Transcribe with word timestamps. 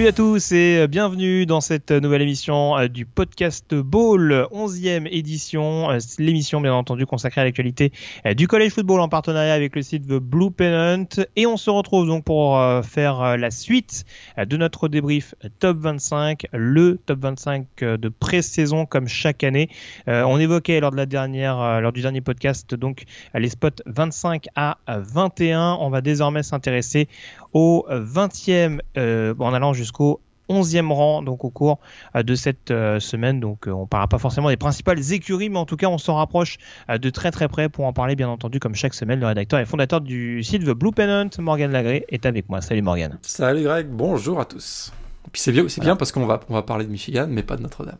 Salut 0.00 0.08
à 0.08 0.12
tous 0.12 0.52
et 0.52 0.88
bienvenue 0.88 1.44
dans 1.44 1.60
cette 1.60 1.90
nouvelle 1.90 2.22
émission 2.22 2.74
euh, 2.78 2.88
du 2.88 3.04
podcast 3.04 3.74
Ball, 3.74 4.46
11e 4.50 5.06
édition, 5.10 5.90
euh, 5.90 5.98
l'émission 6.18 6.62
bien 6.62 6.72
entendu 6.72 7.04
consacrée 7.04 7.42
à 7.42 7.44
l'actualité 7.44 7.92
euh, 8.24 8.32
du 8.32 8.48
college 8.48 8.72
football 8.72 9.00
en 9.00 9.10
partenariat 9.10 9.52
avec 9.52 9.76
le 9.76 9.82
site 9.82 10.06
The 10.06 10.14
Blue 10.14 10.50
Pennant 10.50 11.04
et 11.36 11.44
on 11.44 11.58
se 11.58 11.68
retrouve 11.68 12.06
donc 12.06 12.24
pour 12.24 12.58
faire 12.82 13.36
la 13.36 13.50
suite 13.50 14.06
de 14.38 14.56
notre 14.56 14.88
débrief 14.88 15.34
top 15.58 15.76
25, 15.76 16.46
le 16.54 16.96
top 17.04 17.18
25 17.20 17.66
de 17.80 18.08
pré-saison 18.08 18.86
comme 18.86 19.06
chaque 19.06 19.44
année. 19.44 19.68
On 20.06 20.38
évoquait 20.38 20.80
lors 20.80 20.92
de 20.92 20.96
la 20.96 21.06
dernière, 21.06 21.80
lors 21.82 21.92
du 21.92 22.00
dernier 22.00 22.22
podcast 22.22 22.74
donc 22.74 23.04
les 23.34 23.50
spots 23.50 23.82
25 23.84 24.46
à 24.56 24.78
21. 24.86 25.76
On 25.80 25.90
va 25.90 26.00
désormais 26.00 26.42
s'intéresser 26.42 27.06
au 27.52 27.86
20e 27.90 28.80
euh, 28.96 29.34
en 29.38 29.52
allant 29.52 29.72
jusqu'au 29.72 30.20
11e 30.48 30.90
rang 30.92 31.22
donc 31.22 31.44
au 31.44 31.50
cours 31.50 31.78
euh, 32.16 32.22
de 32.22 32.34
cette 32.34 32.70
euh, 32.70 32.98
semaine. 33.00 33.40
Donc 33.40 33.64
on 33.66 33.82
ne 33.82 33.86
parlera 33.86 34.08
pas 34.08 34.18
forcément 34.18 34.48
des 34.48 34.56
principales 34.56 35.12
écuries, 35.12 35.48
mais 35.48 35.58
en 35.58 35.66
tout 35.66 35.76
cas 35.76 35.88
on 35.88 35.98
s'en 35.98 36.16
rapproche 36.16 36.58
de 36.88 37.10
très 37.10 37.30
très 37.30 37.48
près 37.48 37.68
pour 37.68 37.86
en 37.86 37.92
parler 37.92 38.16
bien 38.16 38.28
entendu 38.28 38.60
comme 38.60 38.74
chaque 38.74 38.94
semaine. 38.94 39.20
Le 39.20 39.26
rédacteur 39.26 39.60
et 39.60 39.66
fondateur 39.66 40.00
du 40.00 40.42
site 40.42 40.64
The 40.64 40.70
Blue 40.70 40.92
Pennant, 40.92 41.30
Morgan 41.38 41.70
Lagré, 41.70 42.04
est 42.08 42.26
avec 42.26 42.48
moi. 42.48 42.60
Salut 42.60 42.82
Morgan. 42.82 43.18
Salut 43.22 43.62
Greg, 43.62 43.88
bonjour 43.88 44.40
à 44.40 44.44
tous. 44.44 44.92
Et 45.26 45.30
puis 45.30 45.40
c'est 45.40 45.52
bien, 45.52 45.68
c'est 45.68 45.80
bien 45.80 45.96
parce 45.96 46.12
qu'on 46.12 46.26
va, 46.26 46.40
on 46.48 46.54
va 46.54 46.62
parler 46.62 46.84
de 46.84 46.90
Michigan, 46.90 47.26
mais 47.28 47.42
pas 47.42 47.56
de 47.56 47.62
Notre-Dame. 47.62 47.98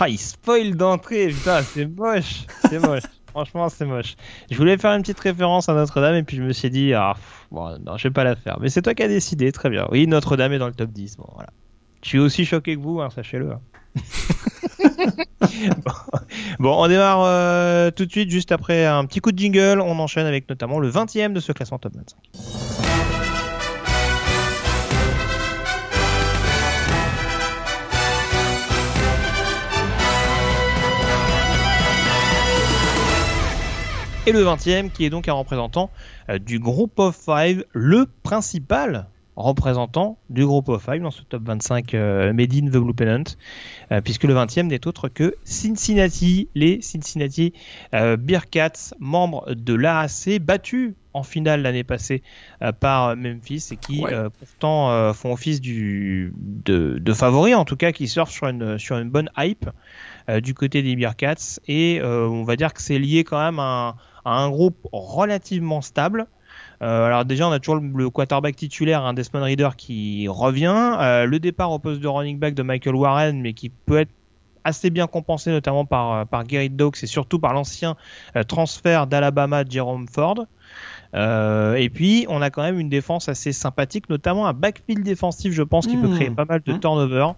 Ah, 0.00 0.08
il 0.08 0.18
spoil 0.18 0.76
d'entrée, 0.76 1.28
putain, 1.28 1.62
c'est 1.62 1.86
moche, 1.86 2.46
c'est 2.68 2.80
moche. 2.80 3.04
Franchement, 3.38 3.68
c'est 3.68 3.84
moche. 3.84 4.16
Je 4.50 4.56
voulais 4.56 4.76
faire 4.78 4.90
une 4.90 5.02
petite 5.02 5.20
référence 5.20 5.68
à 5.68 5.74
Notre-Dame 5.74 6.16
et 6.16 6.24
puis 6.24 6.36
je 6.36 6.42
me 6.42 6.52
suis 6.52 6.70
dit, 6.70 6.92
ah, 6.92 7.14
bon, 7.52 7.78
non, 7.86 7.96
je 7.96 8.08
vais 8.08 8.12
pas 8.12 8.24
la 8.24 8.34
faire. 8.34 8.58
Mais 8.60 8.68
c'est 8.68 8.82
toi 8.82 8.94
qui 8.94 9.04
as 9.04 9.08
décidé, 9.08 9.52
très 9.52 9.70
bien. 9.70 9.86
Oui, 9.92 10.08
Notre-Dame 10.08 10.54
est 10.54 10.58
dans 10.58 10.66
le 10.66 10.72
top 10.72 10.90
10. 10.90 11.18
Bon, 11.18 11.28
voilà. 11.34 11.50
Je 12.02 12.08
suis 12.08 12.18
aussi 12.18 12.44
choqué 12.44 12.74
que 12.74 12.80
vous, 12.80 13.00
hein, 13.00 13.10
sachez-le. 13.10 13.52
Hein. 13.52 13.60
bon. 16.58 16.82
on 16.82 16.88
démarre 16.88 17.22
euh, 17.22 17.92
tout 17.92 18.06
de 18.06 18.10
suite, 18.10 18.30
juste 18.30 18.50
après 18.50 18.84
un 18.86 19.04
petit 19.04 19.20
coup 19.20 19.30
de 19.30 19.38
jingle. 19.38 19.80
On 19.80 20.00
enchaîne 20.00 20.26
avec 20.26 20.48
notamment 20.48 20.80
le 20.80 20.88
20 20.88 21.14
e 21.14 21.28
de 21.28 21.38
ce 21.38 21.52
classement 21.52 21.78
top 21.78 21.94
25. 21.94 22.87
Et 34.28 34.32
le 34.32 34.44
20e 34.44 34.90
qui 34.90 35.06
est 35.06 35.10
donc 35.10 35.26
un 35.26 35.32
représentant 35.32 35.90
euh, 36.28 36.38
du 36.38 36.58
groupe 36.58 36.98
of 36.98 37.16
five, 37.16 37.64
le 37.72 38.06
principal 38.22 39.06
représentant 39.36 40.18
du 40.28 40.44
groupe 40.44 40.68
of 40.68 40.84
five 40.84 41.00
dans 41.00 41.10
ce 41.10 41.22
top 41.22 41.44
25 41.44 41.94
euh, 41.94 42.32
Made 42.34 42.52
in 42.52 42.66
the 42.66 42.76
Blue 42.76 42.92
Pennant, 42.92 43.24
euh, 43.90 44.02
puisque 44.02 44.24
le 44.24 44.34
20e 44.34 44.64
n'est 44.64 44.86
autre 44.86 45.08
que 45.08 45.36
Cincinnati, 45.44 46.48
les 46.54 46.82
Cincinnati 46.82 47.54
Bearcats, 47.92 48.92
membres 48.98 49.54
de 49.54 49.72
l'AAC, 49.72 50.40
battus 50.40 50.92
en 51.14 51.22
finale 51.22 51.62
l'année 51.62 51.84
passée 51.84 52.22
par 52.80 53.16
Memphis 53.16 53.68
et 53.72 53.76
qui 53.76 54.04
pourtant 54.38 55.12
font 55.14 55.32
office 55.32 55.60
du, 55.60 56.34
de, 56.36 56.98
de 56.98 57.12
favoris, 57.12 57.54
en 57.54 57.64
tout 57.64 57.76
cas 57.76 57.92
qui 57.92 58.08
surfent 58.08 58.30
sur 58.30 58.46
une, 58.48 58.78
sur 58.78 58.98
une 58.98 59.08
bonne 59.08 59.30
hype 59.38 59.70
du 60.42 60.52
côté 60.54 60.82
des 60.82 60.94
Bearcats. 60.96 61.58
Et 61.66 62.00
on 62.02 62.44
va 62.44 62.56
dire 62.56 62.74
que 62.74 62.82
c'est 62.82 62.98
lié 62.98 63.24
quand 63.24 63.42
même 63.42 63.58
à 63.58 63.64
un 63.64 63.94
groupe 64.50 64.86
relativement 64.92 65.80
stable. 65.80 66.26
Euh, 66.82 67.06
alors 67.06 67.24
déjà, 67.24 67.48
on 67.48 67.52
a 67.52 67.58
toujours 67.58 67.80
le, 67.80 68.10
quarterback 68.10 68.56
titulaire, 68.56 69.04
un 69.04 69.14
Desmond 69.14 69.42
Reader 69.42 69.70
qui 69.76 70.28
revient. 70.28 70.96
Euh, 71.00 71.26
le 71.26 71.38
départ 71.38 71.72
au 71.72 71.78
poste 71.78 72.00
de 72.00 72.08
running 72.08 72.38
back 72.38 72.54
de 72.54 72.62
Michael 72.62 72.94
Warren, 72.94 73.40
mais 73.40 73.52
qui 73.52 73.68
peut 73.68 73.98
être 73.98 74.10
assez 74.64 74.90
bien 74.90 75.06
compensé 75.06 75.50
notamment 75.50 75.84
par, 75.84 76.12
euh, 76.12 76.24
par 76.24 76.44
Gary 76.44 76.68
Dogs 76.68 76.96
et 77.02 77.06
surtout 77.06 77.38
par 77.38 77.52
l'ancien 77.52 77.96
transfert 78.48 79.06
d'Alabama 79.06 79.64
Jerome 79.68 80.06
Ford. 80.08 80.46
et 81.14 81.90
puis, 81.92 82.26
on 82.28 82.42
a 82.42 82.50
quand 82.50 82.62
même 82.62 82.78
une 82.78 82.90
défense 82.90 83.28
assez 83.28 83.52
sympathique, 83.52 84.08
notamment 84.08 84.46
un 84.46 84.52
backfield 84.52 85.02
défensif, 85.02 85.52
je 85.52 85.62
pense, 85.62 85.86
qui 85.86 85.96
peut 85.96 86.08
mmh. 86.08 86.14
créer 86.14 86.30
pas 86.30 86.44
mal 86.44 86.60
de 86.64 86.72
turnovers. 86.74 87.34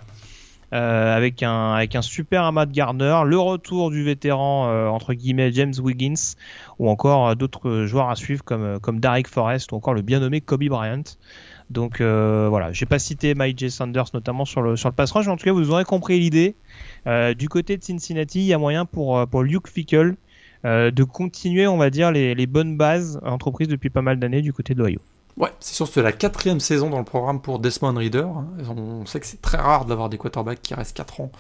Euh, 0.73 1.17
avec 1.17 1.43
un 1.43 1.73
avec 1.73 1.97
un 1.97 2.03
super 2.03 2.45
amas 2.45 2.65
de 2.65 2.71
Gardner, 2.71 3.23
le 3.27 3.39
retour 3.39 3.91
du 3.91 4.05
vétéran 4.05 4.69
euh, 4.69 4.87
entre 4.87 5.15
guillemets 5.15 5.51
James 5.51 5.75
Wiggins 5.83 6.37
ou 6.79 6.89
encore 6.89 7.31
euh, 7.31 7.35
d'autres 7.35 7.87
joueurs 7.87 8.09
à 8.09 8.15
suivre 8.15 8.45
comme 8.45 8.79
comme 8.79 9.01
Derek 9.01 9.27
Forrest 9.27 9.73
ou 9.73 9.75
encore 9.75 9.95
le 9.95 10.03
bien 10.03 10.21
nommé 10.21 10.41
Kobe 10.41 10.69
Bryant. 10.69 11.03
Donc 11.71 12.01
voilà, 12.01 12.73
j'ai 12.73 12.87
pas 12.87 12.99
cité 12.99 13.35
Mike 13.35 13.59
J. 13.59 13.71
Sanders 13.71 14.07
notamment 14.13 14.45
sur 14.45 14.61
le 14.61 14.77
sur 14.77 14.89
le 14.89 14.95
pass 14.95 15.13
rush, 15.13 15.27
mais 15.27 15.33
en 15.33 15.37
tout 15.37 15.45
cas 15.45 15.53
vous 15.53 15.71
aurez 15.71 15.85
compris 15.85 16.19
l'idée. 16.19 16.57
du 17.37 17.49
côté 17.49 17.77
de 17.77 17.83
Cincinnati, 17.85 18.41
il 18.41 18.47
y 18.47 18.53
a 18.53 18.59
moyen 18.59 18.87
pour 18.87 19.25
pour 19.29 19.45
Luke 19.45 19.69
Fickle 19.69 20.17
de 20.65 21.05
continuer, 21.05 21.69
on 21.69 21.77
va 21.77 21.91
dire, 21.91 22.11
les, 22.11 22.35
les 22.35 22.47
bonnes 22.49 22.77
bases 22.77 23.21
entreprises 23.25 23.69
depuis 23.69 23.89
pas 23.89 24.03
mal 24.03 24.19
d'années 24.19 24.43
du 24.43 24.53
côté 24.53 24.75
de 24.75 24.81
l'Ohio. 24.81 25.01
Ouais, 25.41 25.49
c'est 25.59 25.75
sûr 25.75 25.89
c'est 25.89 26.03
la 26.03 26.13
quatrième 26.13 26.61
saison 26.61 26.91
dans 26.91 26.99
le 26.99 27.05
programme 27.05 27.41
pour 27.41 27.61
Desmond 27.61 27.95
Reader. 27.95 28.27
On 28.69 29.07
sait 29.07 29.21
que 29.21 29.27
c'est 29.27 29.41
très 29.41 29.57
rare 29.57 29.87
d'avoir 29.87 30.11
des 30.11 30.19
quarterbacks 30.19 30.61
qui 30.61 30.75
restent 30.75 30.95
4 30.95 31.23
ans 31.23 31.33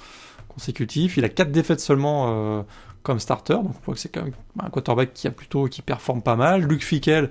consécutifs. 0.48 1.18
Il 1.18 1.24
a 1.26 1.28
4 1.28 1.52
défaites 1.52 1.80
seulement 1.80 2.28
euh, 2.28 2.62
comme 3.02 3.20
starter, 3.20 3.52
donc 3.52 3.74
on 3.78 3.84
voit 3.84 3.94
que 3.94 4.00
c'est 4.00 4.08
quand 4.08 4.22
même 4.22 4.32
un 4.58 4.70
quarterback 4.70 5.12
qui 5.12 5.28
a 5.28 5.30
plutôt 5.30 5.66
qui 5.66 5.82
performe 5.82 6.22
pas 6.22 6.34
mal. 6.34 6.62
Luc 6.62 6.82
Fickel, 6.82 7.30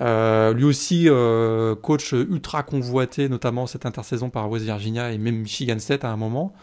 euh, 0.00 0.54
lui 0.54 0.64
aussi 0.64 1.04
euh, 1.06 1.74
coach 1.74 2.12
ultra 2.12 2.62
convoité, 2.62 3.28
notamment 3.28 3.66
cette 3.66 3.84
intersaison 3.84 4.30
par 4.30 4.48
West 4.48 4.64
Virginia 4.64 5.12
et 5.12 5.18
même 5.18 5.36
Michigan 5.36 5.78
State 5.78 6.06
à 6.06 6.08
un 6.08 6.16
moment. 6.16 6.54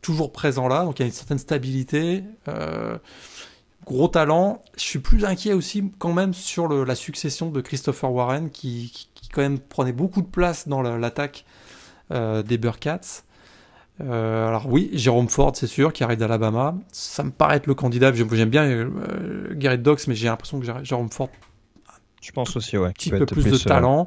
Toujours 0.00 0.30
présent 0.30 0.68
là, 0.68 0.84
donc 0.84 1.00
il 1.00 1.02
y 1.02 1.04
a 1.04 1.06
une 1.06 1.12
certaine 1.12 1.38
stabilité 1.38 2.22
gros 3.86 4.08
talent. 4.08 4.62
Je 4.76 4.82
suis 4.82 4.98
plus 4.98 5.24
inquiet 5.24 5.52
aussi 5.52 5.90
quand 5.98 6.12
même 6.12 6.34
sur 6.34 6.68
la 6.68 6.94
succession 6.94 7.50
de 7.50 7.60
Christopher 7.60 8.12
Warren 8.12 8.50
qui, 8.50 9.08
quand 9.32 9.42
même 9.42 9.58
prenait 9.58 9.92
beaucoup 9.92 10.22
de 10.22 10.26
place 10.26 10.68
dans 10.68 10.82
l'attaque 10.82 11.44
euh, 12.12 12.42
des 12.42 12.58
Burkats. 12.58 13.22
Euh, 14.00 14.48
alors 14.48 14.66
oui, 14.66 14.90
Jérôme 14.94 15.28
Ford, 15.28 15.52
c'est 15.54 15.66
sûr, 15.66 15.92
qui 15.92 16.02
arrive 16.02 16.18
d'Alabama. 16.18 16.74
Ça 16.90 17.22
me 17.22 17.30
paraît 17.30 17.56
être 17.56 17.66
le 17.66 17.74
candidat. 17.74 18.12
J'aime 18.12 18.48
bien 18.48 18.64
euh, 18.64 19.48
Garrett 19.52 19.82
Dox, 19.82 20.06
mais 20.06 20.14
j'ai 20.14 20.26
l'impression 20.26 20.60
que 20.60 20.66
Jérôme 20.82 21.10
Ford 21.10 21.30
je 22.22 22.32
pense 22.32 22.54
aussi, 22.54 22.76
ouais. 22.76 22.88
Un 22.88 22.92
petit 22.92 23.08
peu 23.08 23.24
plus, 23.24 23.44
de 23.44 23.56
talent. 23.56 24.06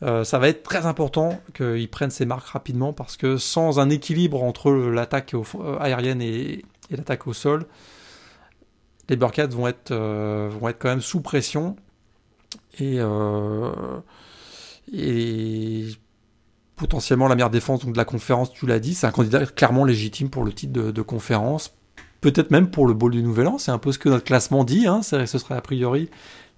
ça 0.00 0.38
va 0.40 0.48
être 0.48 0.64
très 0.64 0.86
important 0.86 1.40
qu'il 1.54 1.88
prenne 1.88 2.10
ses 2.10 2.26
marques 2.26 2.48
rapidement 2.48 2.92
parce 2.92 3.16
que 3.16 3.36
sans 3.36 3.78
un 3.78 3.90
équilibre 3.90 4.42
entre 4.42 4.72
l'attaque 4.72 5.32
aérienne 5.78 6.20
et 6.20 6.64
l'attaque 6.90 7.28
au 7.28 7.32
sol, 7.32 7.66
les 9.12 9.16
Burkats 9.16 9.46
vont 9.48 9.68
être, 9.68 9.90
euh, 9.90 10.48
vont 10.50 10.68
être 10.68 10.78
quand 10.78 10.88
même 10.88 11.02
sous 11.02 11.20
pression. 11.20 11.76
Et, 12.78 12.96
euh, 12.98 13.70
et 14.92 15.84
potentiellement 16.76 17.28
la 17.28 17.34
meilleure 17.34 17.50
défense 17.50 17.84
donc, 17.84 17.92
de 17.92 17.98
la 17.98 18.06
conférence, 18.06 18.52
tu 18.52 18.66
l'as 18.66 18.80
dit, 18.80 18.94
c'est 18.94 19.06
un 19.06 19.10
candidat 19.10 19.44
clairement 19.44 19.84
légitime 19.84 20.30
pour 20.30 20.44
le 20.44 20.52
titre 20.52 20.72
de, 20.72 21.02
conférence. 21.02 21.74
Peut-être 22.22 22.50
même 22.50 22.70
pour 22.70 22.86
le 22.86 22.94
bowl 22.94 23.12
du 23.12 23.22
Nouvel 23.22 23.48
An, 23.48 23.58
c'est 23.58 23.70
un 23.70 23.78
peu 23.78 23.92
ce 23.92 23.98
que 23.98 24.08
notre 24.08 24.24
classement 24.24 24.64
dit. 24.64 24.86
Hein. 24.86 25.02
ce 25.02 25.26
serait 25.26 25.56
a 25.56 25.60
priori 25.60 26.08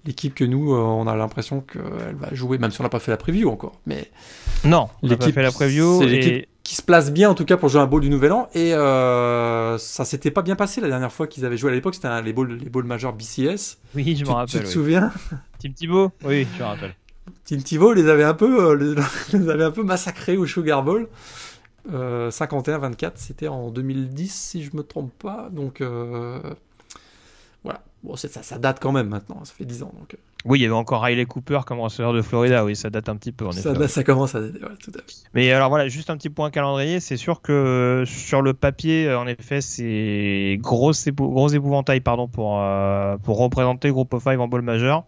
l'équipe 0.05 0.33
que 0.33 0.45
nous, 0.45 0.73
euh, 0.73 0.77
on 0.77 1.07
a 1.07 1.15
l'impression 1.15 1.59
qu'elle 1.59 2.15
va 2.15 2.33
jouer, 2.33 2.57
même 2.57 2.71
si 2.71 2.79
on 2.79 2.83
n'a 2.83 2.89
pas 2.89 2.99
fait 2.99 3.11
la 3.11 3.17
preview 3.17 3.49
encore. 3.49 3.81
Mais 3.85 4.09
non, 4.63 4.87
pas 5.01 5.31
fait 5.31 5.41
la 5.41 5.51
preview. 5.51 5.99
C'est 5.99 6.07
l'équipe 6.07 6.49
qui 6.65 6.75
se 6.75 6.81
place 6.81 7.13
bien 7.13 7.29
en 7.29 7.35
tout 7.35 7.45
cas 7.45 7.57
pour 7.57 7.69
jouer 7.69 7.79
un 7.79 7.85
bowl 7.85 8.01
du 8.01 8.09
Nouvel 8.09 8.31
An. 8.31 8.49
Et 8.55 8.73
euh, 8.73 9.77
ça 9.77 10.03
s'était 10.03 10.31
pas 10.31 10.41
bien 10.41 10.55
passé 10.55 10.81
la 10.81 10.87
dernière 10.87 11.13
fois 11.13 11.27
qu'ils 11.27 11.45
avaient 11.45 11.57
joué 11.57 11.71
à 11.71 11.75
l'époque. 11.75 11.93
C'était 11.93 12.21
les 12.23 12.33
bowls, 12.33 12.57
les 12.57 12.69
bowls 12.69 12.85
majeurs 12.85 13.13
BCS. 13.13 13.77
Oui, 13.93 14.15
je 14.17 14.25
me 14.25 14.31
rappelle. 14.31 14.61
Tu 14.61 14.65
te 14.65 14.71
souviens? 14.71 15.13
Tim 15.59 15.71
Thibault 15.71 16.11
Oui, 16.23 16.47
je 16.57 16.63
me 16.63 16.67
rappelle. 16.67 16.95
Tim 17.45 17.57
Thibault 17.57 17.93
les 17.93 18.09
avait 18.09 18.23
un 18.23 18.33
peu, 18.33 18.71
euh, 18.71 18.95
les, 19.33 19.47
avait 19.47 19.63
un 19.63 19.71
peu 19.71 19.83
massacrés 19.83 20.37
au 20.37 20.47
Sugar 20.47 20.83
Bowl. 20.83 21.07
51-24, 21.87 23.11
c'était 23.17 23.47
en 23.47 23.69
2010 23.69 24.33
si 24.33 24.63
je 24.63 24.75
me 24.75 24.81
trompe 24.81 25.13
pas. 25.19 25.49
Donc 25.51 25.83
voilà. 27.65 27.81
Bon, 28.03 28.15
ça, 28.15 28.27
ça, 28.29 28.59
date 28.59 28.79
quand 28.79 28.91
même 28.91 29.09
maintenant, 29.09 29.43
ça 29.43 29.53
fait 29.53 29.65
10 29.65 29.83
ans. 29.83 29.91
Donc, 29.97 30.13
euh. 30.13 30.17
Oui, 30.45 30.59
il 30.59 30.61
y 30.61 30.65
avait 30.65 30.75
encore 30.75 31.01
Riley 31.01 31.25
Cooper 31.25 31.61
comme 31.65 31.79
receveur 31.79 32.13
de 32.13 32.21
Florida, 32.21 32.63
oui, 32.63 32.75
ça 32.75 32.91
date 32.91 33.09
un 33.09 33.15
petit 33.15 33.31
peu 33.31 33.47
en 33.47 33.51
ça, 33.51 33.71
effet. 33.71 33.87
Ça 33.87 34.03
commence 34.03 34.35
à 34.35 34.41
dater, 34.41 34.59
tout 34.59 34.91
à 34.93 34.99
fait. 34.99 35.23
Mais 35.33 35.51
alors 35.51 35.69
voilà, 35.69 35.87
juste 35.87 36.11
un 36.11 36.17
petit 36.17 36.29
point 36.29 36.51
calendrier, 36.51 36.99
c'est 36.99 37.17
sûr 37.17 37.41
que 37.41 38.03
sur 38.05 38.43
le 38.43 38.53
papier, 38.53 39.11
en 39.11 39.25
effet, 39.25 39.59
c'est 39.59 40.59
gros, 40.61 40.91
gros 41.15 41.49
épouvantail 41.49 41.99
pardon, 42.01 42.27
pour, 42.27 42.61
euh, 42.61 43.17
pour 43.17 43.39
représenter 43.39 43.89
Group 43.89 44.13
of 44.13 44.21
Five 44.21 44.39
en 44.39 44.47
ball 44.47 44.61
majeur. 44.61 45.05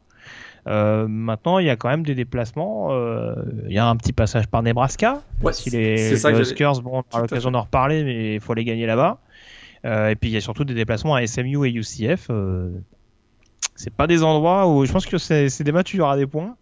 Euh, 0.67 1.07
maintenant, 1.07 1.59
il 1.59 1.67
y 1.67 1.69
a 1.69 1.75
quand 1.75 1.89
même 1.89 2.03
des 2.03 2.15
déplacements. 2.15 2.89
Euh, 2.91 3.35
il 3.67 3.73
y 3.73 3.77
a 3.77 3.87
un 3.87 3.95
petit 3.95 4.13
passage 4.13 4.47
par 4.47 4.63
Nebraska. 4.63 5.21
Ouais, 5.41 5.53
si 5.53 5.69
les, 5.69 5.95
les 5.95 6.39
Huskers, 6.39 6.81
bon, 6.81 7.03
on 7.03 7.03
aura 7.13 7.21
l'occasion 7.21 7.51
d'en 7.51 7.61
reparler, 7.61 8.03
mais 8.03 8.35
il 8.35 8.41
faut 8.41 8.53
les 8.53 8.65
gagner 8.65 8.85
là-bas. 8.85 9.19
Euh, 9.85 10.09
et 10.09 10.15
puis 10.15 10.29
il 10.29 10.33
y 10.33 10.37
a 10.37 10.41
surtout 10.41 10.63
des 10.65 10.73
déplacements 10.73 11.15
à 11.15 11.25
SMU 11.25 11.65
et 11.67 11.71
UCF. 11.71 12.27
Euh, 12.29 12.71
c'est 13.75 13.93
pas 13.93 14.07
des 14.07 14.23
endroits 14.23 14.67
où 14.71 14.85
je 14.85 14.91
pense 14.91 15.05
que 15.05 15.17
c'est 15.17 15.61
des 15.63 15.71
matchs 15.71 15.93
où 15.93 15.97
il 15.97 15.99
y 15.99 16.01
aura 16.01 16.17
des 16.17 16.27
points. 16.27 16.55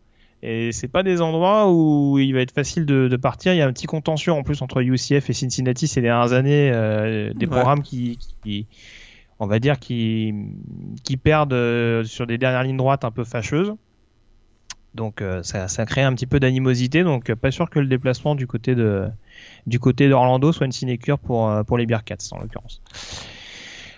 Et 0.44 0.72
c'est 0.74 0.90
pas 0.90 1.02
des 1.02 1.22
endroits 1.22 1.72
où 1.72 2.20
il 2.20 2.34
va 2.34 2.42
être 2.42 2.52
facile 2.52 2.86
de, 2.86 3.08
de 3.08 3.16
partir. 3.16 3.54
Il 3.54 3.58
y 3.58 3.62
a 3.62 3.68
un 3.68 3.74
petit 3.74 3.88
contentieux 3.88 4.32
en 4.34 4.44
plus 4.44 4.62
entre 4.62 4.82
UCF 4.82 5.30
et 5.30 5.34
Cincinnati 5.34 5.88
ces 5.88 6.02
dernières 6.02 6.34
années. 6.34 6.72
euh, 6.74 7.34
des 7.34 7.46
Ouais. 7.46 7.52
programmes 7.52 7.82
qui, 7.82 8.20
qui- 8.44 8.68
on 9.40 9.48
va 9.48 9.60
dire, 9.60 9.80
qui, 9.80 10.34
qui 11.04 11.18
perdent 11.18 11.54
euh, 11.54 12.04
sur 12.04 12.28
des 12.28 12.38
dernières 12.38 12.64
lignes 12.64 12.78
droites 12.78 13.06
un 13.06 13.12
peu 13.12 13.24
fâcheuses. 13.24 13.74
Donc 14.94 15.22
euh, 15.22 15.42
ça, 15.44 15.68
ça 15.68 15.86
crée 15.86 16.04
un 16.04 16.14
petit 16.14 16.28
peu 16.28 16.40
d'animosité. 16.40 17.04
Donc 17.04 17.34
pas 17.34 17.52
sûr 17.52 17.70
que 17.70 17.80
le 17.80 17.88
déplacement 17.88 18.36
du 18.36 18.46
côté 18.48 18.76
de 18.76 19.08
du 19.68 19.80
côté 19.80 20.10
d'Orlando 20.10 20.52
soit 20.52 20.66
une 20.66 20.72
sinécure 20.72 21.20
pour 21.20 21.50
euh, 21.50 21.64
pour 21.64 21.78
les 21.78 21.86
Bearcats 21.86 22.18
en 22.32 22.40
l'occurrence. 22.40 22.82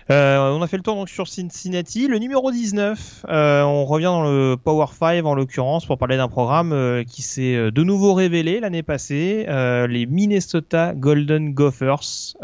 Euh, 0.10 0.52
on 0.52 0.62
a 0.62 0.68
fait 0.68 0.78
le 0.78 0.84
tour 0.84 0.96
donc 0.96 1.10
sur 1.10 1.28
Cincinnati. 1.28 2.08
Le 2.08 2.18
numéro 2.18 2.52
19, 2.52 3.25
euh, 3.28 3.62
on 3.64 3.86
revient 3.86 4.06
dans 4.06 4.24
le 4.24 4.56
Power 4.56 4.86
5 4.92 5.25
en 5.25 5.36
l'occurrence 5.36 5.86
pour 5.86 5.98
parler 5.98 6.16
d'un 6.16 6.30
programme 6.30 6.72
euh, 6.72 7.04
qui 7.04 7.22
s'est 7.22 7.56
euh, 7.56 7.72
de 7.72 7.84
nouveau 7.84 8.14
révélé 8.14 8.62
l'année 8.62 8.84
passée. 8.84 9.46
Les 9.48 10.06
Minnesota 10.06 10.94
Golden 10.96 11.54
Gophers, 11.54 12.36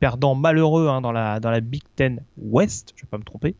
perdant 0.00 0.34
malheureux 0.34 0.88
hein, 0.88 1.00
dans, 1.00 1.12
la, 1.12 1.40
dans 1.40 1.50
la 1.50 1.60
Big 1.60 1.82
Ten 1.96 2.22
West, 2.38 2.92
je 2.96 3.02
vais 3.02 3.08
pas 3.08 3.18
me 3.18 3.24
tromper, 3.24 3.54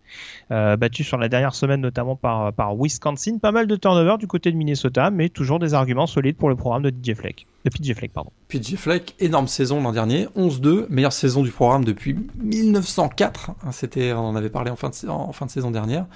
battu 0.50 1.04
sur 1.04 1.18
la 1.18 1.28
dernière 1.28 1.54
semaine 1.54 1.80
notamment 1.80 2.16
par, 2.16 2.52
par 2.52 2.74
Wisconsin. 2.76 3.38
Pas 3.38 3.52
mal 3.52 3.66
de 3.66 3.76
turnover 3.76 4.16
du 4.18 4.26
côté 4.26 4.50
de 4.50 4.56
Minnesota, 4.56 5.10
mais 5.10 5.28
toujours 5.28 5.58
des 5.58 5.74
arguments 5.74 6.06
solides 6.06 6.36
pour 6.36 6.48
le 6.48 6.56
programme 6.56 6.82
de 6.82 6.90
DJ 6.90 7.14
Fleck. 7.14 7.46
De 7.64 7.70
PJ 7.70 7.94
Fleck, 7.94 8.12
pardon. 8.12 8.30
PJ 8.48 8.76
Fleck, 8.76 9.14
énorme 9.20 9.48
saison 9.48 9.80
l'an 9.82 9.92
dernier, 9.92 10.26
11-2, 10.36 10.86
meilleure 10.90 11.12
saison 11.14 11.42
du 11.42 11.50
programme 11.50 11.84
depuis 11.84 12.14
1904. 12.42 13.50
hein, 13.50 13.72
C'était, 13.72 14.12
on 14.12 14.18
en 14.26 14.36
avait 14.36 14.50
parlé 14.50 14.70
en 14.70 14.76
fin 14.76 14.90
de, 14.90 15.08
en 15.08 15.32
fin 15.32 15.46
de 15.46 15.50
saison 15.50 15.70
dernière. 15.70 16.06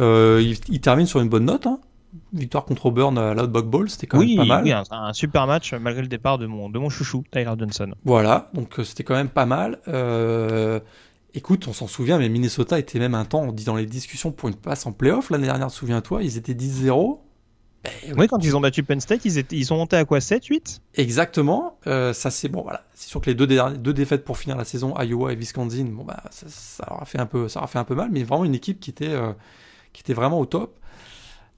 Euh, 0.00 0.40
il, 0.42 0.56
il 0.72 0.80
termine 0.80 1.06
sur 1.06 1.20
une 1.20 1.28
bonne 1.28 1.44
note. 1.44 1.66
hein. 1.66 1.80
Victoire 2.32 2.64
contre 2.64 2.86
Auburn 2.86 3.18
à 3.18 3.34
l'Outback 3.34 3.66
Bowl, 3.66 3.90
c'était 3.90 4.06
quand 4.06 4.18
Oui, 4.18 4.36
même 4.36 4.46
pas 4.48 4.54
mal. 4.54 4.64
oui, 4.64 4.72
un, 4.72 4.82
un 4.90 5.12
super 5.12 5.46
match 5.46 5.74
malgré 5.74 6.00
le 6.00 6.08
départ 6.08 6.38
de 6.38 6.46
mon, 6.46 6.70
de 6.70 6.78
mon 6.78 6.88
chouchou, 6.88 7.22
Tyler 7.30 7.52
Johnson. 7.58 7.90
Voilà, 8.04 8.48
donc 8.54 8.78
euh, 8.78 8.84
c'était 8.84 9.04
quand 9.04 9.14
même 9.14 9.28
pas 9.28 9.44
mal. 9.44 9.78
Euh, 9.88 10.80
écoute, 11.34 11.66
on 11.68 11.74
s'en 11.74 11.86
souvient, 11.86 12.16
mais 12.18 12.30
Minnesota 12.30 12.78
était 12.78 12.98
même 12.98 13.14
un 13.14 13.26
temps, 13.26 13.42
on 13.42 13.52
dit 13.52 13.64
dans 13.64 13.76
les 13.76 13.84
discussions 13.84 14.32
pour 14.32 14.48
une 14.48 14.54
passe 14.54 14.86
en 14.86 14.92
playoff 14.92 15.28
l'année 15.28 15.46
dernière, 15.48 15.70
souviens-toi, 15.70 16.22
ils 16.22 16.38
étaient 16.38 16.54
10-0. 16.54 17.18
Eh 18.06 18.12
Oui, 18.14 18.26
quand 18.28 18.42
ils 18.44 18.56
ont 18.56 18.60
battu 18.60 18.82
Penn 18.82 19.00
State, 19.00 19.24
ils, 19.24 19.38
étaient, 19.38 19.56
ils 19.56 19.64
sont 19.66 19.76
montés 19.76 19.96
à 19.96 20.04
quoi 20.04 20.20
7, 20.20 20.44
8 20.46 20.80
Exactement. 20.94 21.76
Euh, 21.86 22.12
ça 22.12 22.30
c'est 22.30 22.48
bon, 22.48 22.62
voilà. 22.62 22.82
C'est 22.94 23.08
sûr 23.08 23.20
que 23.20 23.26
les 23.26 23.34
deux, 23.34 23.46
derniers- 23.46 23.78
deux 23.78 23.92
défaites 23.92 24.24
pour 24.24 24.38
finir 24.38 24.56
la 24.56 24.64
saison, 24.64 24.94
Iowa 25.00 25.32
et 25.32 25.36
Wisconsin, 25.36 25.84
bon 25.90 26.04
bah 26.04 26.22
ça, 26.30 26.46
ça 26.48 26.86
leur 26.88 27.02
a 27.02 27.04
fait 27.04 27.18
un 27.18 27.26
peu, 27.26 27.48
ça 27.48 27.60
leur 27.60 27.64
a 27.64 27.68
fait 27.68 27.78
un 27.78 27.84
peu 27.84 27.94
mal, 27.94 28.08
mais 28.12 28.22
vraiment 28.24 28.44
une 28.44 28.54
équipe 28.54 28.80
qui 28.80 28.90
était, 28.90 29.08
euh, 29.08 29.32
qui 29.92 30.00
était 30.02 30.14
vraiment 30.14 30.38
au 30.40 30.46
top. 30.46 30.74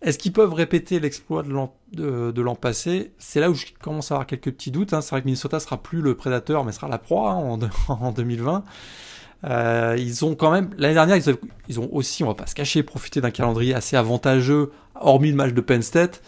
Est-ce 0.02 0.16
qu'ils 0.18 0.32
peuvent 0.32 0.54
répéter 0.54 0.98
l'exploit 0.98 1.42
de 1.42 1.50
l'an 1.50 1.74
de, 1.92 2.30
de 2.30 2.40
l'an 2.42 2.54
passé? 2.54 3.12
C'est 3.18 3.38
là 3.38 3.50
où 3.50 3.54
je 3.54 3.66
commence 3.82 4.10
à 4.10 4.14
avoir 4.14 4.26
quelques 4.26 4.50
petits 4.50 4.70
doutes. 4.70 4.94
hein. 4.94 5.02
C'est 5.02 5.10
vrai 5.10 5.20
que 5.20 5.26
Minnesota 5.26 5.60
sera 5.60 5.76
plus 5.76 6.00
le 6.00 6.14
prédateur, 6.16 6.64
mais 6.64 6.72
sera 6.72 6.88
la 6.88 6.96
proie 6.96 7.32
hein, 7.32 7.36
en, 7.36 7.58
de- 7.58 7.68
en 7.88 8.10
2020. 8.10 8.64
Euh, 9.44 9.96
ils 9.98 10.24
ont 10.24 10.34
quand 10.34 10.50
même 10.50 10.70
l'année 10.76 10.94
dernière, 10.94 11.16
ils 11.68 11.80
ont 11.80 11.88
aussi, 11.92 12.22
on 12.24 12.26
va 12.28 12.34
pas 12.34 12.46
se 12.46 12.54
cacher, 12.54 12.82
profité 12.82 13.20
d'un 13.22 13.30
calendrier 13.30 13.74
assez 13.74 13.96
avantageux, 13.96 14.70
hormis 15.00 15.30
le 15.30 15.36
match 15.36 15.52
de 15.52 15.60
Penn 15.60 15.82
State. 15.82 16.22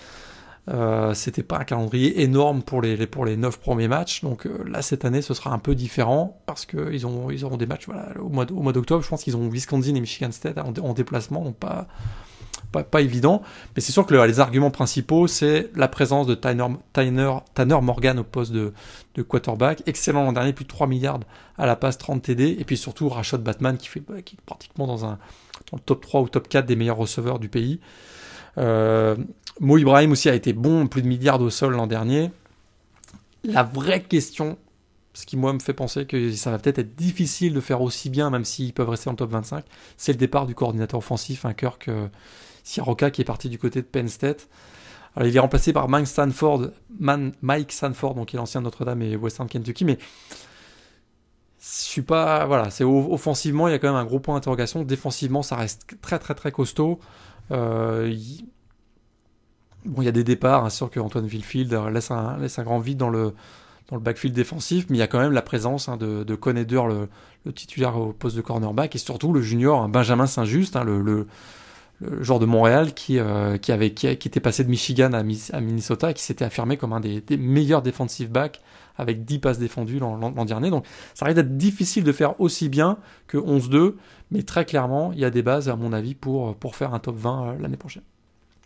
Euh, 0.70 1.12
c'était 1.12 1.42
pas 1.42 1.58
un 1.58 1.64
calendrier 1.64 2.22
énorme 2.22 2.62
pour 2.62 2.82
les, 2.82 3.06
pour 3.08 3.24
les 3.24 3.36
9 3.36 3.58
premiers 3.58 3.88
matchs. 3.88 4.22
Donc 4.22 4.46
euh, 4.46 4.62
là, 4.68 4.80
cette 4.80 5.04
année, 5.04 5.20
ce 5.20 5.34
sera 5.34 5.50
un 5.50 5.58
peu 5.58 5.74
différent 5.74 6.40
parce 6.46 6.66
qu'ils 6.66 6.94
ils 6.94 7.04
auront 7.44 7.56
des 7.56 7.66
matchs 7.66 7.88
au 8.20 8.28
mois, 8.28 8.72
d'octobre. 8.72 9.02
Je 9.02 9.08
pense 9.08 9.24
qu'ils 9.24 9.36
ont 9.36 9.48
Wisconsin 9.48 9.94
et 9.96 10.00
Michigan 10.00 10.30
State 10.30 10.58
en, 10.58 10.70
dé- 10.70 10.80
en 10.80 10.92
déplacement, 10.92 11.50
pas, 11.52 11.88
évident. 13.00 13.42
Mais 13.74 13.82
c'est 13.82 13.90
sûr 13.90 14.06
que 14.06 14.14
le- 14.14 14.24
les 14.24 14.38
arguments 14.38 14.70
principaux, 14.70 15.26
c'est 15.26 15.68
la 15.74 15.88
présence 15.88 16.28
de 16.28 16.34
Tanner, 16.36 16.68
Morgan 17.82 18.20
au 18.20 18.24
poste 18.24 18.52
de, 18.52 18.72
quarterback. 19.22 19.82
Excellent 19.86 20.22
l'an 20.22 20.32
dernier, 20.32 20.52
plus 20.52 20.64
de 20.64 20.70
3 20.70 20.86
milliards 20.86 21.18
à 21.58 21.66
la 21.66 21.74
passe, 21.74 21.98
30 21.98 22.22
TD. 22.22 22.56
Et 22.60 22.64
puis 22.64 22.76
surtout, 22.76 23.08
Rashad 23.08 23.42
Batman 23.42 23.76
qui, 23.76 23.88
fait, 23.88 24.00
bah, 24.00 24.14
est 24.18 24.40
pratiquement 24.46 24.86
dans, 24.86 25.04
un, 25.06 25.18
dans 25.72 25.76
le 25.76 25.80
top 25.80 26.02
3 26.02 26.20
ou 26.20 26.28
top 26.28 26.48
4 26.48 26.66
des 26.66 26.76
meilleurs 26.76 26.98
receveurs 26.98 27.40
du 27.40 27.48
pays. 27.48 27.80
Euh, 28.58 29.16
Mo 29.60 29.78
Ibrahim 29.78 30.12
aussi 30.12 30.28
a 30.28 30.34
été 30.34 30.52
bon, 30.52 30.86
plus 30.86 31.02
de 31.02 31.08
milliards 31.08 31.40
au 31.40 31.50
sol 31.50 31.74
l'an 31.74 31.86
dernier. 31.86 32.30
La 33.44 33.62
vraie 33.62 34.02
question, 34.02 34.58
ce 35.14 35.26
qui 35.26 35.36
moi 35.36 35.52
me 35.52 35.58
fait 35.58 35.72
penser 35.72 36.06
que 36.06 36.32
ça 36.32 36.50
va 36.50 36.58
peut-être 36.58 36.78
être 36.78 36.94
difficile 36.94 37.54
de 37.54 37.60
faire 37.60 37.82
aussi 37.82 38.08
bien, 38.08 38.30
même 38.30 38.44
s'ils 38.44 38.72
peuvent 38.72 38.88
rester 38.88 39.10
le 39.10 39.16
top 39.16 39.30
25, 39.30 39.64
c'est 39.96 40.12
le 40.12 40.18
départ 40.18 40.46
du 40.46 40.54
coordinateur 40.54 40.98
offensif, 40.98 41.44
un 41.44 41.54
Kirk 41.54 41.88
euh, 41.88 42.08
Siaroka 42.64 43.10
qui 43.10 43.22
est 43.22 43.24
parti 43.24 43.48
du 43.48 43.58
côté 43.58 43.80
de 43.82 43.86
Penn 43.86 44.08
State. 44.08 44.48
Alors, 45.14 45.28
il 45.28 45.36
est 45.36 45.40
remplacé 45.40 45.74
par 45.74 45.88
Mike 45.88 46.06
Sanford, 46.06 46.70
donc 48.14 48.28
qui 48.28 48.36
est 48.36 48.38
l'ancien 48.38 48.62
Notre-Dame 48.62 49.02
et 49.02 49.16
Western 49.16 49.46
Kentucky, 49.46 49.84
mais 49.84 49.98
je 51.60 51.68
suis 51.68 52.02
pas, 52.02 52.46
voilà, 52.46 52.70
c'est 52.70 52.82
offensivement, 52.82 53.68
il 53.68 53.70
y 53.70 53.74
a 53.74 53.78
quand 53.78 53.86
même 53.86 54.00
un 54.00 54.04
gros 54.04 54.18
point 54.18 54.34
d'interrogation. 54.34 54.82
Défensivement, 54.82 55.42
ça 55.42 55.54
reste 55.54 55.86
très 56.00 56.18
très 56.18 56.34
très 56.34 56.50
costaud. 56.50 56.98
Euh, 57.50 58.14
Bon, 59.84 60.00
il 60.00 60.04
y 60.04 60.08
a 60.08 60.12
des 60.12 60.24
départs, 60.24 60.64
hein, 60.64 60.70
sûr 60.70 60.90
que 60.90 61.00
Antoine 61.00 61.26
Villefield 61.26 61.72
euh, 61.74 61.90
laisse 61.90 62.10
un, 62.12 62.62
grand 62.62 62.78
vide 62.78 62.98
dans 62.98 63.10
le, 63.10 63.34
backfield 63.90 64.34
défensif, 64.34 64.86
mais 64.88 64.96
il 64.96 65.00
y 65.00 65.02
a 65.02 65.08
quand 65.08 65.18
même 65.18 65.32
la 65.32 65.42
présence 65.42 65.88
hein, 65.88 65.96
de, 65.96 66.22
de 66.24 66.38
le, 66.44 67.52
titulaire 67.52 67.98
au 67.98 68.12
poste 68.12 68.36
de 68.36 68.40
cornerback, 68.42 68.94
et 68.94 68.98
surtout 68.98 69.32
le 69.32 69.42
junior 69.42 69.82
hein, 69.82 69.88
Benjamin 69.88 70.26
Saint-Just, 70.26 70.76
hein, 70.76 70.84
le, 70.84 71.02
le, 71.02 71.26
joueur 72.20 72.38
de 72.38 72.46
Montréal 72.46 72.94
qui, 72.94 73.18
euh, 73.18 73.56
était 73.56 74.40
passé 74.40 74.64
de 74.64 74.70
Michigan 74.70 75.12
à, 75.12 75.22
Mi- 75.22 75.50
à 75.52 75.60
Minnesota 75.60 76.10
et 76.10 76.14
qui 76.14 76.22
s'était 76.22 76.44
affirmé 76.44 76.76
comme 76.76 76.92
un 76.92 77.00
des, 77.00 77.20
des 77.20 77.36
meilleurs 77.36 77.82
defensive 77.82 78.30
backs 78.30 78.60
avec 79.02 79.24
10 79.24 79.38
passes 79.40 79.58
défendues 79.58 79.98
l'an 79.98 80.44
dernier. 80.44 80.70
Donc 80.70 80.86
ça 81.14 81.26
risque 81.26 81.36
d'être 81.36 81.56
difficile 81.56 82.04
de 82.04 82.12
faire 82.12 82.40
aussi 82.40 82.68
bien 82.68 82.98
que 83.26 83.36
11-2, 83.36 83.94
mais 84.30 84.42
très 84.42 84.64
clairement, 84.64 85.12
il 85.12 85.18
y 85.18 85.24
a 85.24 85.30
des 85.30 85.42
bases, 85.42 85.68
à 85.68 85.76
mon 85.76 85.92
avis, 85.92 86.14
pour, 86.14 86.54
pour 86.56 86.74
faire 86.74 86.94
un 86.94 86.98
top 86.98 87.16
20 87.16 87.44
euh, 87.44 87.58
l'année 87.60 87.76
prochaine. 87.76 88.02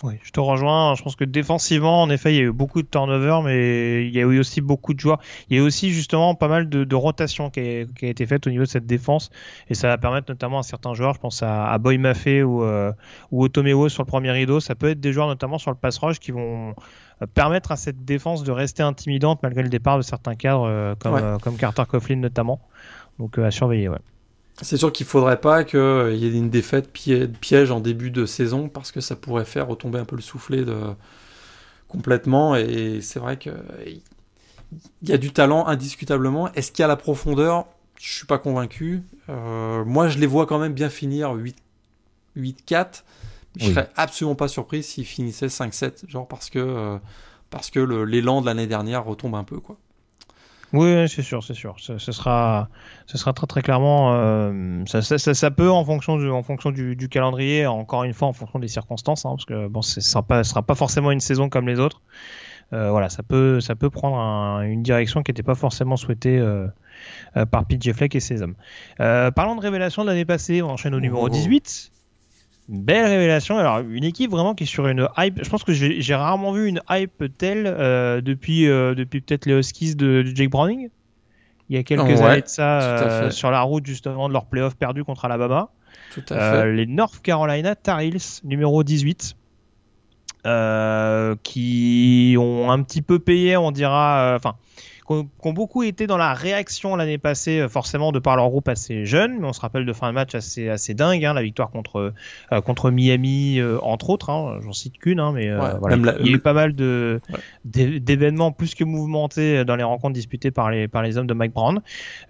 Oui, 0.02 0.14
je 0.23 0.31
te 0.31 0.40
rejoins. 0.40 0.95
Je 0.95 1.02
pense 1.02 1.16
que 1.16 1.25
défensivement, 1.25 2.02
en 2.02 2.11
effet, 2.11 2.35
il 2.35 2.37
y 2.37 2.40
a 2.40 2.45
eu 2.45 2.52
beaucoup 2.52 2.83
de 2.83 2.87
turnover, 2.87 3.40
mais 3.43 4.07
il 4.07 4.14
y 4.14 4.19
a 4.19 4.23
eu 4.23 4.38
aussi 4.38 4.61
beaucoup 4.61 4.93
de 4.93 5.00
joueurs. 5.00 5.21
Il 5.49 5.57
y 5.57 5.61
a 5.61 5.62
aussi 5.62 5.90
justement 5.90 6.35
pas 6.35 6.49
mal 6.49 6.69
de, 6.69 6.85
de 6.85 6.95
rotation 6.95 7.49
qui 7.49 7.61
a, 7.61 7.87
été 8.02 8.26
faite 8.26 8.47
au 8.47 8.50
niveau 8.50 8.64
de 8.64 8.69
cette 8.69 8.85
défense, 8.85 9.31
et 9.71 9.75
ça 9.75 9.88
va 9.88 9.97
permettre 9.97 10.31
notamment 10.31 10.59
à 10.59 10.62
certains 10.62 10.93
joueurs, 10.93 11.14
je 11.14 11.21
pense 11.21 11.43
à, 11.43 11.76
Boy 11.78 11.97
Maffei 11.97 12.43
ou, 12.43 12.62
euh, 12.62 12.93
ou 13.31 13.49
sur 13.88 14.02
le 14.02 14.07
premier 14.07 14.33
rideau, 14.33 14.61
ça 14.61 14.75
peut 14.75 14.90
être 14.90 15.00
des 15.00 15.14
joueurs 15.14 15.28
notamment 15.28 15.57
sur 15.57 15.71
le 15.71 15.78
pass 15.78 15.97
rush 15.99 16.19
qui 16.19 16.31
vont 16.31 16.75
permettre 17.35 17.73
à 17.73 17.76
cette 17.76 18.04
défense 18.04 18.42
de 18.44 18.52
rester 18.52 18.82
intimidante 18.82 19.42
malgré 19.42 19.62
le 19.62 19.68
départ 19.68 19.96
de 19.96 20.02
certains 20.02 20.35
cadres 20.35 20.66
euh, 20.68 20.94
comme, 20.99 21.14
Ouais. 21.14 21.23
euh, 21.23 21.38
comme 21.38 21.56
Carter 21.56 21.85
Coughlin 21.88 22.16
notamment. 22.16 22.61
Donc 23.18 23.38
euh, 23.38 23.46
à 23.46 23.50
surveiller, 23.50 23.88
ouais. 23.88 23.99
C'est 24.62 24.76
sûr 24.76 24.90
qu'il 24.92 25.06
faudrait 25.06 25.40
pas 25.40 25.64
qu'il 25.64 25.78
y 26.14 26.26
ait 26.26 26.32
une 26.32 26.50
défaite 26.50 26.90
piège 26.92 27.70
en 27.70 27.80
début 27.80 28.11
de 28.11 28.25
saison 28.25 28.68
parce 28.68 28.90
que 28.90 29.00
ça 29.00 29.14
pourrait 29.14 29.44
faire 29.44 29.66
retomber 29.68 29.99
un 29.99 30.06
peu 30.06 30.16
le 30.16 30.23
soufflet 30.23 30.64
de... 30.64 30.76
complètement. 31.88 32.56
Et 32.56 33.00
c'est 33.02 33.18
vrai 33.18 33.37
que 33.37 33.50
il 35.02 35.08
y 35.08 35.12
a 35.12 35.18
du 35.18 35.32
talent 35.32 35.66
indiscutablement. 35.66 36.52
Est-ce 36.54 36.73
qu'il 36.73 36.82
y 36.82 36.85
a 36.85 36.88
la 36.88 36.96
profondeur? 36.96 37.66
Je 38.00 38.12
suis 38.12 38.26
pas 38.26 38.38
convaincu. 38.38 39.02
Euh, 39.28 39.85
moi, 39.85 40.08
je 40.08 40.18
les 40.18 40.26
vois 40.26 40.46
quand 40.46 40.58
même 40.58 40.73
bien 40.75 40.88
finir 40.90 41.32
8 41.32 41.56
8-4. 42.37 43.02
Je 43.57 43.67
Oui. 43.67 43.73
serais 43.75 43.89
absolument 43.97 44.35
pas 44.35 44.49
surpris 44.49 44.83
s'ils 44.83 45.05
finissaient 45.07 45.49
5-7, 45.49 46.09
genre 46.09 46.29
parce 46.29 46.51
que 46.51 46.59
euh, 46.59 46.99
parce 47.51 47.71
que 47.71 47.81
l'élan 47.81 48.41
de 48.43 48.47
l'année 48.47 48.67
dernière 48.67 49.05
retombe 49.05 49.35
un 49.35 49.45
peu 49.45 49.59
quoi. 49.61 49.77
Oui, 50.73 51.09
c'est 51.09 51.23
sûr, 51.23 51.45
c'est 51.45 51.55
sûr. 51.55 51.77
Ce, 51.79 51.97
ce 51.97 52.11
sera, 52.13 52.69
ce 53.07 53.17
sera 53.17 53.33
très 53.33 53.47
très 53.47 53.63
clairement. 53.63 54.15
euh, 54.15 54.83
ça, 54.87 55.01
ça, 55.01 55.17
ça, 55.17 55.33
ça 55.33 55.51
peut 55.53 55.71
en 55.71 55.85
fonction 55.85 56.17
du, 56.19 56.29
en 56.29 56.43
fonction 56.43 56.71
du, 56.73 56.97
du 56.97 57.09
calendrier, 57.09 57.67
encore 57.67 58.03
une 58.03 58.13
fois 58.13 58.27
en 58.29 58.33
fonction 58.33 58.59
des 58.59 58.67
circonstances, 58.69 59.25
hein, 59.25 59.31
parce 59.31 59.45
que 59.45 59.69
bon, 59.69 59.81
ce 59.81 60.01
sera 60.01 60.23
pas, 60.25 60.43
sera 60.43 60.63
pas 60.63 60.75
forcément 60.75 61.13
une 61.13 61.21
saison 61.21 61.49
comme 61.49 61.69
les 61.69 61.79
autres. 61.79 62.03
Euh, 62.73 62.91
voilà, 62.91 63.09
ça 63.11 63.23
peut, 63.23 63.61
ça 63.61 63.77
peut 63.77 63.91
prendre 63.91 64.17
un- 64.19 64.63
une 64.63 64.83
direction 64.83 65.23
qui 65.23 65.31
n'était 65.31 65.45
pas 65.45 65.55
forcément 65.55 65.97
souhaitée 65.97 66.37
euh, 66.37 66.67
par 67.53 67.65
PJ 67.65 67.93
Fleck 67.93 68.17
et 68.17 68.21
ses 68.21 68.43
hommes. 68.43 68.57
Parlant 68.99 69.55
de 69.55 69.61
révélation 69.61 70.03
de 70.03 70.09
l'année 70.09 70.25
passée, 70.25 70.63
on 70.63 70.71
enchaîne 70.71 70.95
au 70.95 71.01
numéro 71.01 71.27
Oh. 71.27 71.29
18. 71.29 71.93
Une 72.68 72.82
belle 72.82 73.06
révélation. 73.06 73.58
Alors, 73.58 73.78
une 73.80 74.02
équipe 74.02 74.30
vraiment 74.30 74.54
qui 74.54 74.64
est 74.64 74.66
sur 74.66 74.88
une 74.88 75.08
hype. 75.16 75.42
Je 75.42 75.49
pense 75.49 75.62
que 75.62 75.73
j'ai 75.73 76.14
rarement 76.14 76.52
vu 76.52 76.66
une 76.66 76.80
hype 76.90 77.25
telle 77.38 77.66
euh, 77.66 78.20
depuis, 78.20 78.68
euh, 78.68 78.94
depuis 78.94 79.20
peut-être 79.20 79.46
les 79.46 79.54
Huskies 79.54 79.94
de, 79.94 80.23
de 80.23 80.32
Jake 80.35 80.50
Browning. 80.50 80.88
Il 81.68 81.76
y 81.76 81.78
a 81.78 81.85
quelques 81.85 82.02
Ouais, 82.02 82.23
années 82.23 82.42
de 82.42 82.49
ça, 82.49 82.80
euh, 82.80 83.30
sur 83.30 83.50
la 83.50 83.61
route 83.62 83.87
justement 83.87 84.28
de 84.28 84.32
leur 84.32 84.46
playoff 84.46 84.75
perdu 84.76 85.04
contre 85.04 85.25
Alabama. 85.25 85.68
Tout 86.12 86.23
à 86.30 86.52
fait. 86.62 86.73
les 86.73 86.87
North 86.87 87.20
Carolina 87.23 87.75
Tar 87.76 88.00
Heels, 88.00 88.40
numéro 88.44 88.82
18. 88.82 89.37
qui 91.42 92.37
ont 92.38 92.70
un 92.70 92.82
petit 92.82 93.02
peu 93.02 93.18
payé, 93.18 93.56
on 93.56 93.70
dira, 93.70 94.35
enfin 94.37 94.54
qui 95.07 95.13
ont, 95.13 95.53
beaucoup 95.53 95.83
été 95.83 96.07
dans 96.07 96.17
la 96.17 96.35
réaction 96.35 96.97
l'année 96.97 97.19
passée, 97.19 97.61
euh, 97.61 97.69
forcément 97.69 98.13
de 98.13 98.19
par 98.19 98.37
leur 98.37 98.49
groupe 98.49 98.69
assez 98.69 99.07
jeune, 99.07 99.39
mais 99.41 99.47
on 99.47 99.53
se 99.53 99.61
rappelle 99.61 99.87
de 99.87 99.93
fin 99.93 100.09
de 100.09 100.13
match 100.13 100.35
assez, 100.35 100.69
assez 100.69 100.95
dingue, 100.95 101.25
hein, 101.25 101.35
la 101.35 101.43
victoire 101.43 101.71
contre, 101.71 102.13
euh, 102.53 102.61
contre 102.61 102.91
Miami, 102.91 103.59
euh, 103.59 103.79
entre 103.83 104.11
autres, 104.11 104.31
hein, 104.31 104.59
j'en 104.63 104.73
cite 104.73 104.99
qu'une, 104.99 105.21
hein, 105.21 105.33
mais 105.33 105.51
voilà, 105.79 105.97
il 106.21 106.27
y 106.27 106.31
a 106.31 106.33
eu 106.33 106.39
pas 106.39 106.53
mal 106.53 106.75
de, 106.75 107.21
d'événements 107.65 108.53
plus 108.53 108.75
que 108.75 108.85
mouvementés 108.85 109.65
dans 109.65 109.77
les 109.77 109.85
rencontres 109.85 110.15
disputées 110.15 110.51
par 110.51 110.71
les, 110.71 110.89
par 110.89 111.03
les 111.03 111.19
hommes 111.19 111.27
de 111.27 111.35
Mike 111.35 111.53
Brown. 111.53 111.81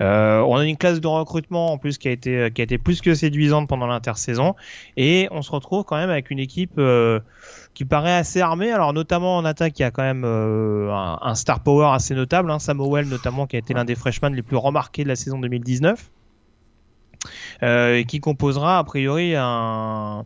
on 0.01 0.57
a 0.57 0.65
une 0.65 0.77
classe 0.77 1.01
de 1.01 1.07
recrutement 1.07 1.73
en 1.73 1.79
plus 1.79 1.99
qui 1.99 2.09
a 2.09 2.11
été, 2.11 2.51
qui 2.55 2.61
a 2.61 2.65
été 2.65 2.79
plus 2.79 3.01
que 3.01 3.15
séduisante 3.15 3.69
pendant 3.69 3.87
l'intersaison, 3.87 4.55
et 4.97 5.29
on 5.31 5.43
se 5.43 5.51
retrouve 5.51 5.85
quand 5.85 5.97
même 5.97 6.11
avec 6.11 6.31
une 6.31 6.39
équipe 6.39 6.81
qui 7.77 7.85
paraît 7.85 8.15
assez 8.15 8.41
armé. 8.41 8.73
Alors 8.73 8.95
notamment 8.95 9.37
en 9.37 9.45
attaque, 9.45 9.79
il 9.79 9.83
y 9.83 9.85
a 9.85 9.91
quand 9.91 10.03
même 10.03 10.25
euh, 10.25 10.91
un, 10.91 11.35
star 11.35 11.61
power 11.61 11.89
assez 11.93 12.15
notable, 12.15 12.51
hein, 12.51 12.59
Samuel 12.59 13.07
notamment 13.07 13.47
qui 13.47 13.57
a 13.57 13.59
été 13.59 13.75
l'un 13.75 13.85
des 13.85 13.95
freshmen 13.95 14.35
les 14.35 14.43
plus 14.43 14.57
remarqués 14.57 15.05
de 15.05 15.09
la 15.09 15.15
saison 15.15 15.39
2019, 15.39 16.11
euh, 17.63 17.97
et 17.97 18.07
qui 18.07 18.19
composera 18.21 18.79
a 18.79 18.85
priori 18.85 19.35
un 19.37 20.25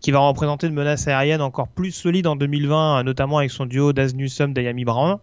qui 0.00 0.10
va 0.10 0.20
représenter 0.20 0.68
une 0.68 0.74
menace 0.74 1.06
aérienne 1.06 1.42
encore 1.42 1.68
plus 1.68 1.90
solide 1.90 2.26
en 2.26 2.36
2020, 2.36 3.02
notamment 3.02 3.38
avec 3.38 3.50
son 3.50 3.66
duo 3.66 3.92
Daz 3.92 4.14
Newsome, 4.14 4.54
Diami 4.54 4.84
Brown. 4.84 5.18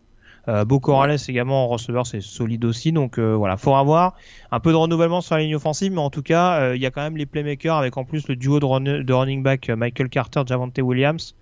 Euh, 0.50 0.66
Corrales 0.66 1.18
également 1.28 1.64
en 1.64 1.68
receveur, 1.70 2.06
c'est 2.06 2.22
solide 2.22 2.66
aussi. 2.66 2.92
Donc 2.92 3.18
euh, 3.18 3.34
voilà, 3.34 3.58
faut 3.58 3.74
avoir 3.76 4.16
un 4.52 4.60
peu 4.60 4.72
de 4.72 4.76
renouvellement 4.76 5.22
sur 5.22 5.36
la 5.36 5.42
ligne 5.42 5.56
offensive, 5.56 5.92
mais 5.92 6.02
en 6.02 6.10
tout 6.12 6.22
cas, 6.22 6.76
il 6.76 6.82
y 6.82 6.86
a 6.86 6.92
quand 6.92 7.02
même 7.02 7.18
les 7.18 7.26
playmakers 7.26 7.78
avec 7.78 7.98
en 7.98 8.04
plus 8.04 8.28
le 8.28 8.36
duo 8.36 8.60
de, 8.60 9.02
de 9.02 9.14
running 9.14 9.42
back 9.42 9.70
Michael 9.70 10.10
Carter, 10.10 10.42
Javante 10.46 10.78
Williams, 10.80 11.36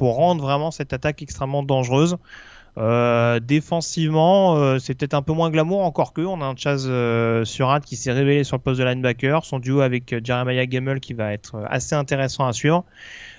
pour 0.00 0.16
rendre 0.16 0.42
vraiment 0.42 0.70
cette 0.70 0.94
attaque 0.94 1.20
extrêmement 1.20 1.62
dangereuse. 1.62 2.16
Euh, 2.78 3.38
défensivement, 3.38 4.56
euh, 4.56 4.78
c'est 4.78 4.94
peut-être 4.94 5.12
un 5.12 5.20
peu 5.20 5.34
moins 5.34 5.50
glamour 5.50 5.84
encore 5.84 6.14
que. 6.14 6.22
On 6.22 6.40
a 6.40 6.46
un 6.46 6.56
Chaz 6.56 6.86
euh, 6.88 7.44
Surat 7.44 7.80
qui 7.80 7.96
s'est 7.96 8.10
révélé 8.10 8.42
sur 8.42 8.56
le 8.56 8.62
poste 8.62 8.80
de 8.80 8.84
linebacker, 8.86 9.44
son 9.44 9.58
duo 9.58 9.82
avec 9.82 10.24
Jeremiah 10.24 10.64
Gemmel 10.70 11.00
qui 11.00 11.12
va 11.12 11.34
être 11.34 11.62
assez 11.68 11.94
intéressant 11.94 12.46
à 12.46 12.54
suivre. 12.54 12.86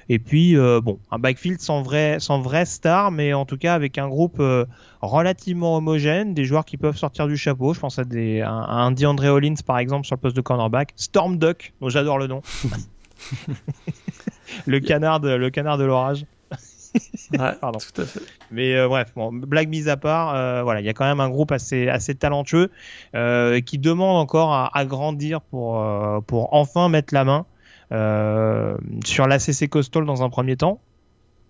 Et 0.07 0.19
puis 0.19 0.55
bon, 0.55 0.99
un 1.09 1.17
backfield 1.17 1.59
sans 1.61 1.81
vrai, 1.81 2.17
sans 2.19 2.41
vrai 2.41 2.65
star, 2.65 3.09
mais 3.09 3.33
en 3.33 3.45
tout 3.45 3.57
cas 3.57 3.73
avec 3.73 3.97
un 3.97 4.07
groupe 4.07 4.39
relativement 5.01 5.77
homogène, 5.77 6.35
des 6.35 6.45
joueurs 6.45 6.65
qui 6.65 6.77
peuvent 6.77 6.97
sortir 6.97 7.25
du 7.25 7.37
chapeau. 7.37 7.73
Je 7.73 7.79
pense 7.79 7.97
à 7.97 8.03
des 8.03 8.41
un, 8.41 8.51
un 8.51 8.91
DeAndre 8.91 9.25
Hollins 9.25 9.55
par 9.65 9.79
exemple 9.79 10.05
sur 10.05 10.15
le 10.15 10.21
poste 10.21 10.35
de 10.35 10.41
cornerback, 10.41 10.91
Storm 10.95 11.39
Duck, 11.39 11.73
dont 11.81 11.89
j'adore 11.89 12.19
le 12.19 12.27
nom, 12.27 12.41
le 14.65 14.79
canard 14.79 15.19
le 15.21 15.49
canard 15.49 15.77
de 15.77 15.85
l'orage. 15.85 16.25
Pardon. 17.61 17.79
Tout 17.79 18.01
à 18.01 18.05
fait. 18.05 18.21
Mais 18.51 18.75
euh, 18.75 18.87
bref, 18.87 19.11
bon, 19.15 19.31
blague 19.31 19.69
mise 19.69 19.87
à 19.87 19.97
part, 19.97 20.35
euh, 20.35 20.63
voilà, 20.63 20.81
il 20.81 20.85
y 20.85 20.89
a 20.89 20.93
quand 20.93 21.05
même 21.05 21.19
un 21.19 21.29
groupe 21.29 21.51
assez, 21.51 21.87
assez 21.87 22.15
talentueux 22.15 22.69
euh, 23.15 23.61
qui 23.61 23.77
demande 23.77 24.17
encore 24.17 24.53
à, 24.73 24.85
grandir 24.85 25.41
pour, 25.41 25.83
pour 26.27 26.53
enfin 26.53 26.89
mettre 26.89 27.13
la 27.13 27.23
main 27.23 27.45
sur 29.03 29.27
l'ACC 29.27 29.69
Coastal 29.69 30.05
dans 30.05 30.23
un 30.23 30.29
premier 30.29 30.57
temps. 30.57 30.79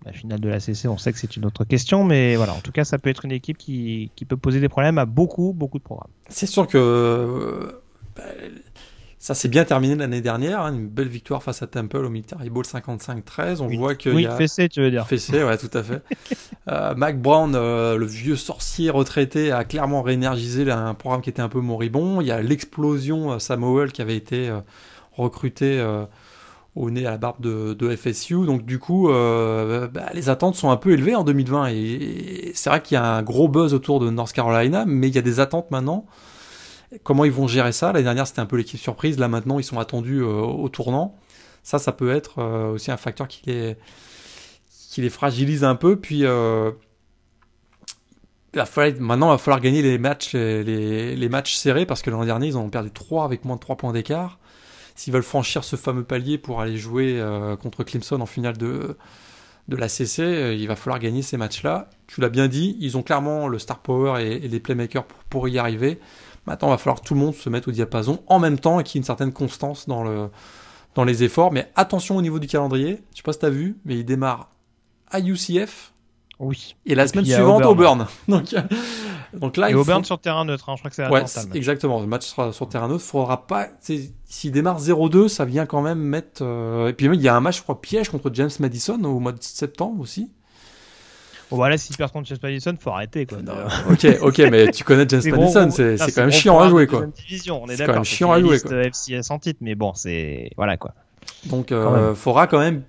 La 0.04 0.12
finale 0.12 0.40
de 0.40 0.48
l'ACC, 0.48 0.86
on 0.86 0.98
sait 0.98 1.12
que 1.12 1.18
c'est 1.18 1.36
une 1.36 1.44
autre 1.44 1.64
question, 1.64 2.02
mais 2.02 2.34
voilà, 2.34 2.54
en 2.54 2.60
tout 2.60 2.72
cas, 2.72 2.82
ça 2.82 2.98
peut 2.98 3.08
être 3.08 3.24
une 3.24 3.30
équipe 3.30 3.56
qui, 3.56 4.10
qui 4.16 4.24
peut 4.24 4.36
poser 4.36 4.58
des 4.58 4.68
problèmes 4.68 4.98
à 4.98 5.04
beaucoup, 5.04 5.52
beaucoup 5.52 5.78
de 5.78 5.84
programmes. 5.84 6.10
C'est 6.28 6.46
sûr 6.46 6.66
que 6.66 7.80
bah, 8.16 8.22
ça 9.22 9.34
s'est 9.36 9.46
bien 9.46 9.64
terminé 9.64 9.94
l'année 9.94 10.20
dernière, 10.20 10.62
hein, 10.62 10.74
une 10.74 10.88
belle 10.88 11.06
victoire 11.06 11.44
face 11.44 11.62
à 11.62 11.68
Temple 11.68 11.98
au 11.98 12.10
Military 12.10 12.50
Bowl 12.50 12.64
55-13. 12.64 13.60
On 13.60 13.68
voit 13.68 13.94
que. 13.94 14.10
Oui, 14.10 14.26
a... 14.26 14.34
fessé, 14.34 14.68
tu 14.68 14.80
veux 14.80 14.90
dire. 14.90 15.06
Fessé, 15.06 15.44
ouais, 15.44 15.56
tout 15.58 15.70
à 15.74 15.84
fait. 15.84 16.02
euh, 16.68 16.96
Mac 16.96 17.22
Brown, 17.22 17.54
euh, 17.54 17.96
le 17.96 18.04
vieux 18.04 18.34
sorcier 18.34 18.90
retraité, 18.90 19.52
a 19.52 19.62
clairement 19.62 20.02
réénergisé 20.02 20.68
un 20.68 20.94
programme 20.94 21.20
qui 21.20 21.30
était 21.30 21.40
un 21.40 21.48
peu 21.48 21.60
moribond. 21.60 22.20
Il 22.20 22.26
y 22.26 22.32
a 22.32 22.42
l'explosion 22.42 23.30
euh, 23.30 23.38
Samuel 23.38 23.92
qui 23.92 24.02
avait 24.02 24.16
été 24.16 24.48
euh, 24.48 24.58
recruté 25.12 25.80
au 26.74 26.90
nez 26.90 27.06
à 27.06 27.12
la 27.12 27.16
barbe 27.16 27.40
de, 27.40 27.96
FSU. 27.96 28.44
Donc, 28.44 28.64
du 28.66 28.80
coup, 28.80 29.06
bah, 29.08 30.10
les 30.14 30.30
attentes 30.30 30.56
sont 30.56 30.70
un 30.70 30.76
peu 30.76 30.90
élevées 30.90 31.14
en 31.14 31.22
2020. 31.22 31.68
et 31.68 32.50
c'est 32.54 32.70
vrai 32.70 32.82
qu'il 32.82 32.96
y 32.96 32.98
a 32.98 33.04
un 33.04 33.22
gros 33.22 33.46
buzz 33.46 33.72
autour 33.72 34.00
de 34.00 34.10
North 34.10 34.32
Carolina, 34.32 34.84
mais 34.84 35.06
il 35.06 35.14
y 35.14 35.18
a 35.18 35.22
des 35.22 35.38
attentes 35.38 35.70
maintenant. 35.70 36.06
Comment 37.04 37.24
ils 37.24 37.32
vont 37.32 37.46
gérer 37.46 37.72
ça 37.72 37.92
L'année 37.92 38.04
dernière, 38.04 38.26
c'était 38.26 38.40
un 38.40 38.46
peu 38.46 38.56
l'équipe 38.56 38.78
surprise. 38.78 39.18
Là, 39.18 39.28
maintenant, 39.28 39.58
ils 39.58 39.64
sont 39.64 39.78
attendus 39.78 40.20
euh, 40.20 40.26
au 40.26 40.68
tournant. 40.68 41.16
Ça, 41.62 41.78
ça 41.78 41.92
peut 41.92 42.10
être 42.10 42.38
euh, 42.38 42.72
aussi 42.72 42.90
un 42.90 42.96
facteur 42.96 43.28
qui 43.28 43.42
les, 43.46 45.10
fragilise 45.10 45.64
un 45.64 45.74
peu. 45.74 45.96
Puis, 45.96 46.24
euh, 46.24 46.70
maintenant, 48.54 49.28
il 49.28 49.32
va 49.32 49.38
falloir 49.38 49.60
gagner 49.60 49.80
les 49.80 49.98
matchs, 49.98 50.32
serrés 51.54 51.86
parce 51.86 52.02
que 52.02 52.10
l'an 52.10 52.24
dernier, 52.24 52.48
ils 52.48 52.58
ont 52.58 52.68
perdu 52.68 52.90
3 52.90 53.24
avec 53.24 53.44
moins 53.44 53.56
de 53.56 53.60
3 53.60 53.76
points 53.76 53.92
d'écart. 53.92 54.38
S'ils 54.94 55.14
veulent 55.14 55.22
franchir 55.22 55.64
ce 55.64 55.76
fameux 55.76 56.04
palier 56.04 56.36
pour 56.36 56.60
aller 56.60 56.76
jouer 56.76 57.24
contre 57.62 57.82
Clemson 57.82 58.20
en 58.20 58.26
finale 58.26 58.58
de, 58.58 58.98
de 59.68 59.76
la 59.76 59.88
CC, 59.88 60.54
il 60.58 60.68
va 60.68 60.76
falloir 60.76 60.98
gagner 60.98 61.22
ces 61.22 61.38
matchs-là. 61.38 61.88
Tu 62.06 62.20
l'as 62.20 62.28
bien 62.28 62.46
dit, 62.46 62.76
ils 62.78 62.98
ont 62.98 63.02
clairement 63.02 63.48
le 63.48 63.58
star 63.58 63.78
power 63.78 64.22
et, 64.22 64.40
les 64.40 64.60
playmakers 64.60 65.06
pour, 65.30 65.48
y 65.48 65.58
arriver. 65.58 65.98
Maintenant, 66.46 66.68
il 66.68 66.72
va 66.72 66.78
falloir 66.78 67.00
que 67.00 67.06
tout 67.06 67.14
le 67.14 67.20
monde 67.20 67.34
se 67.34 67.48
mette 67.48 67.68
au 67.68 67.70
diapason 67.70 68.22
en 68.26 68.38
même 68.38 68.58
temps 68.58 68.80
et 68.80 68.84
qu'il 68.84 68.96
y 68.96 68.98
ait 68.98 69.02
une 69.02 69.06
certaine 69.06 69.32
constance 69.32 69.86
dans, 69.86 70.02
le, 70.02 70.28
dans 70.94 71.04
les 71.04 71.22
efforts. 71.22 71.52
Mais 71.52 71.70
attention 71.76 72.16
au 72.16 72.22
niveau 72.22 72.38
du 72.38 72.46
calendrier. 72.46 73.02
Je 73.12 73.18
sais 73.18 73.22
pas 73.22 73.32
si 73.32 73.38
tu 73.38 73.46
as 73.46 73.50
vu, 73.50 73.78
mais 73.84 73.96
il 73.98 74.04
démarre 74.04 74.50
à 75.10 75.20
UCF. 75.20 75.92
Oui. 76.40 76.74
Et 76.86 76.96
la 76.96 77.06
semaine 77.06 77.24
suivante, 77.24 77.64
Auburn. 77.64 78.06
donc, 78.28 78.54
donc 79.32 79.56
là, 79.56 79.70
et 79.70 79.74
Auburn 79.74 80.04
sur 80.04 80.18
terrain 80.18 80.44
neutre. 80.44 80.68
Hein. 80.68 80.74
je 80.76 80.80
crois 80.80 80.90
que 80.90 80.96
c'est 80.96 81.08
ouais, 81.08 81.56
exactement. 81.56 82.00
Le 82.00 82.06
match 82.06 82.26
sera 82.26 82.52
sur 82.52 82.68
terrain 82.68 82.88
neutre. 82.88 83.04
Faudra 83.04 83.46
pas. 83.46 83.68
S'il 84.24 84.50
démarre 84.50 84.80
0-2, 84.80 85.28
ça 85.28 85.44
vient 85.44 85.66
quand 85.66 85.82
même 85.82 86.00
mettre. 86.00 86.42
Euh, 86.42 86.88
et 86.88 86.92
puis 86.94 87.08
même, 87.08 87.14
il 87.14 87.22
y 87.22 87.28
a 87.28 87.36
un 87.36 87.40
match, 87.40 87.58
je 87.58 87.62
crois, 87.62 87.80
piège 87.80 88.08
contre 88.08 88.30
James 88.34 88.50
Madison 88.58 89.02
au 89.04 89.20
mois 89.20 89.32
de 89.32 89.42
septembre 89.42 90.00
aussi. 90.00 90.32
Bon, 91.52 91.56
voilà, 91.56 91.76
si 91.76 91.92
perds 91.92 92.12
contre 92.12 92.28
James 92.28 92.38
Madison, 92.42 92.74
faut 92.80 92.88
arrêter. 92.88 93.26
Quoi. 93.26 93.40
ok, 93.90 94.06
ok, 94.22 94.38
mais 94.50 94.70
tu 94.72 94.84
connais 94.84 95.04
James 95.06 95.20
Madison, 95.36 95.70
c'est 95.70 95.98
quand 96.14 96.22
même 96.22 96.30
chiant 96.30 96.58
à 96.58 96.70
jouer. 96.70 96.86
quoi. 96.86 97.04
Division, 97.06 97.62
on 97.62 97.66
est, 97.66 97.76
d'accord. 97.76 97.94
quand 97.94 98.00
même 98.00 98.04
chiant 98.04 98.32
à 98.32 98.40
jouer. 98.40 98.58
Quoi. 98.58 98.84
FCS 98.84 99.30
en 99.30 99.38
titre, 99.38 99.58
mais 99.60 99.74
bon, 99.74 99.92
c'est. 99.92 100.50
Voilà 100.56 100.78
quoi. 100.78 100.94
Donc, 101.44 101.70
euh, 101.70 102.14
faudra 102.14 102.46
quand 102.46 102.58
même 102.58 102.84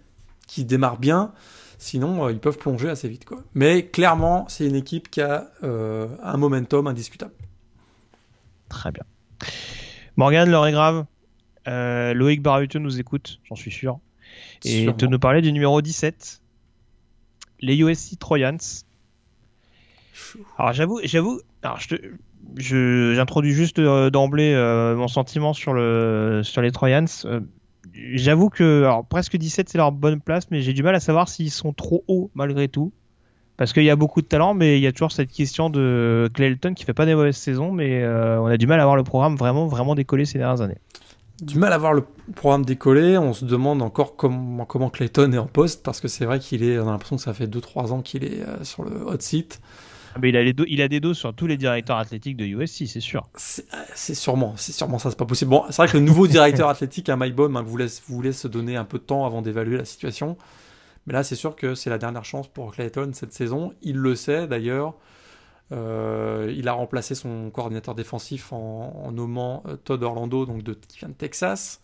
qu'il 0.48 0.66
démarre 0.66 0.98
bien. 0.98 1.34
Sinon, 1.78 2.26
euh, 2.26 2.32
ils 2.32 2.40
peuvent 2.40 2.58
plonger 2.58 2.88
assez 2.88 3.10
vite. 3.10 3.26
Quoi. 3.26 3.40
Mais 3.54 3.88
clairement, 3.88 4.46
c'est 4.48 4.66
une 4.66 4.76
équipe 4.76 5.12
qui 5.12 5.20
a 5.20 5.52
euh, 5.66 6.08
un 6.24 6.38
momentum 6.38 6.88
indiscutable. 6.88 7.34
Très 8.70 8.94
bien. 8.94 9.04
Morgan, 10.16 10.50
l'heure 10.50 10.66
est 10.68 10.72
grave. 10.72 11.06
Euh, 11.68 12.14
Loïc 12.14 12.42
Baruteux 12.42 12.80
nous 12.80 13.02
écoute, 13.02 13.42
j'en 13.44 13.56
suis 13.56 13.72
sûr. 13.72 14.00
Et 14.64 14.94
de 14.94 15.08
nous 15.08 15.20
parler 15.20 15.42
du 15.42 15.52
numéro 15.52 15.82
17, 15.82 16.43
les 17.64 17.78
USC 17.78 18.20
Trojans. 18.20 18.58
Alors 20.58 20.74
j'avoue, 20.74 21.00
j'avoue, 21.04 21.40
alors 21.64 21.80
je 21.80 23.14
j'introduis 23.16 23.54
juste 23.54 23.80
euh, 23.80 24.10
d'emblée 24.10 24.54
euh, 24.54 24.96
mon 24.96 25.08
sentiment 25.08 25.54
sur 25.54 25.74
le 25.74 26.42
sur 26.44 26.62
les 26.62 26.72
Trojans. 26.72 27.08
Euh, 27.26 27.40
j'avoue 27.96 28.50
que 28.50 28.84
alors, 28.84 29.06
presque 29.06 29.38
17 29.38 29.70
c'est 29.70 29.78
leur 29.78 29.92
bonne 29.92 30.20
place, 30.20 30.52
mais 30.52 30.62
j'ai 30.62 30.74
du 30.74 30.84
mal 30.84 30.94
à 30.94 31.00
savoir 31.00 31.30
s'ils 31.30 31.52
sont 31.52 31.74
trop 31.74 32.04
hauts 32.08 32.30
malgré 32.36 32.68
tout. 32.68 32.92
Parce 33.56 33.72
qu'il 33.72 33.84
y 33.84 33.90
a 33.92 33.96
beaucoup 33.96 34.22
de 34.22 34.28
talent, 34.28 34.56
mais 34.56 34.80
il 34.80 34.82
y 34.82 34.88
a 34.88 34.92
toujours 34.92 35.12
cette 35.12 35.32
question 35.32 35.70
de 35.70 36.28
Clayton 36.34 36.74
qui 36.74 36.86
fait 36.86 36.94
pas 36.94 37.06
des 37.06 37.14
mauvaises 37.14 37.38
saisons, 37.38 37.72
mais 37.72 38.04
on 38.06 38.48
a 38.48 38.58
du 38.58 38.66
mal 38.66 38.80
à 38.80 38.84
voir 38.84 38.96
le 38.96 39.04
programme 39.04 39.36
vraiment 39.36 39.68
vraiment 39.68 39.94
décoller 39.94 40.26
ces 40.26 40.40
dernières 40.40 40.62
années 40.62 40.80
du 41.42 41.58
mal 41.58 41.74
à 41.74 41.78
voir 41.78 41.94
le 41.94 42.06
programme 42.36 42.66
décoller. 42.66 43.18
On 43.18 43.34
se 43.34 43.46
demande 43.46 43.82
encore 43.82 44.16
comment, 44.16 44.66
comment 44.66 44.90
Clayton 44.90 45.32
est 45.32 45.38
en 45.38 45.48
poste 45.48 45.84
parce 45.84 46.00
que 46.00 46.08
c'est 46.08 46.26
vrai 46.26 46.40
qu'il 46.40 46.64
est. 46.64 46.80
On 46.80 46.88
a 46.88 46.92
l'impression 46.92 47.16
que 47.16 47.22
ça 47.22 47.34
fait 47.34 47.48
2-3 47.48 47.92
ans 47.92 48.02
qu'il 48.02 48.24
est 48.24 48.42
euh, 48.42 48.64
sur 48.64 48.84
le 48.84 49.06
hot 49.06 49.20
seat. 49.20 49.60
Ah, 50.16 50.20
mais 50.22 50.30
il, 50.30 50.38
a 50.38 50.44
les 50.44 50.54
il 50.68 50.82
a 50.82 50.88
des 50.88 51.00
dos 51.00 51.16
sur 51.16 51.34
tous 51.34 51.48
les 51.48 51.58
directeurs 51.58 51.98
athlétiques 51.98 52.38
de 52.38 52.46
USC, 52.46 52.86
c'est 52.88 53.00
sûr. 53.00 53.28
C'est 53.36 53.66
euh, 53.74 54.14
sûrement, 54.14 54.54
c'est 54.58 54.72
sûrement 54.72 55.00
ça, 55.00 55.10
c'est 55.10 55.18
pas 55.18 55.26
possible. 55.26 55.50
Bon, 55.50 55.64
c'est 55.70 55.78
vrai 55.78 55.88
que 55.88 55.98
le 55.98 56.04
nouveau 56.04 56.28
directeur 56.28 56.70
athlétique 56.70 57.10
à 57.10 57.18
MyBomb 57.18 57.56
hein, 57.56 57.64
vous, 57.64 57.78
laisse, 57.78 58.04
vous 58.08 58.22
laisse 58.22 58.40
se 58.40 58.48
donner 58.48 58.76
un 58.76 58.86
peu 58.86 59.00
de 59.00 59.04
temps 59.04 59.26
avant 59.26 59.42
d'évaluer 59.42 59.78
la 59.78 59.86
situation. 59.86 60.38
Mais 61.08 61.14
là, 61.14 61.24
c'est 61.24 61.36
sûr 61.36 61.56
que 61.56 61.74
c'est 61.74 61.90
la 61.90 61.98
dernière 61.98 62.26
chance 62.26 62.48
pour 62.48 62.74
Clayton 62.74 63.10
cette 63.14 63.34
saison. 63.34 63.74
Il 63.82 63.98
le 63.98 64.16
sait 64.16 64.48
d'ailleurs. 64.48 64.94
Euh, 65.74 66.54
il 66.56 66.68
a 66.68 66.74
remplacé 66.74 67.16
son 67.16 67.50
coordinateur 67.50 67.96
défensif 67.96 68.54
en, 68.54 69.12
nommant 69.12 69.64
euh, 69.68 69.76
Todd 69.76 70.04
Orlando, 70.04 70.46
donc 70.46 70.64
de, 70.64 70.74
qui 70.74 71.00
vient 71.00 71.10
de 71.10 71.14
Texas. 71.14 71.82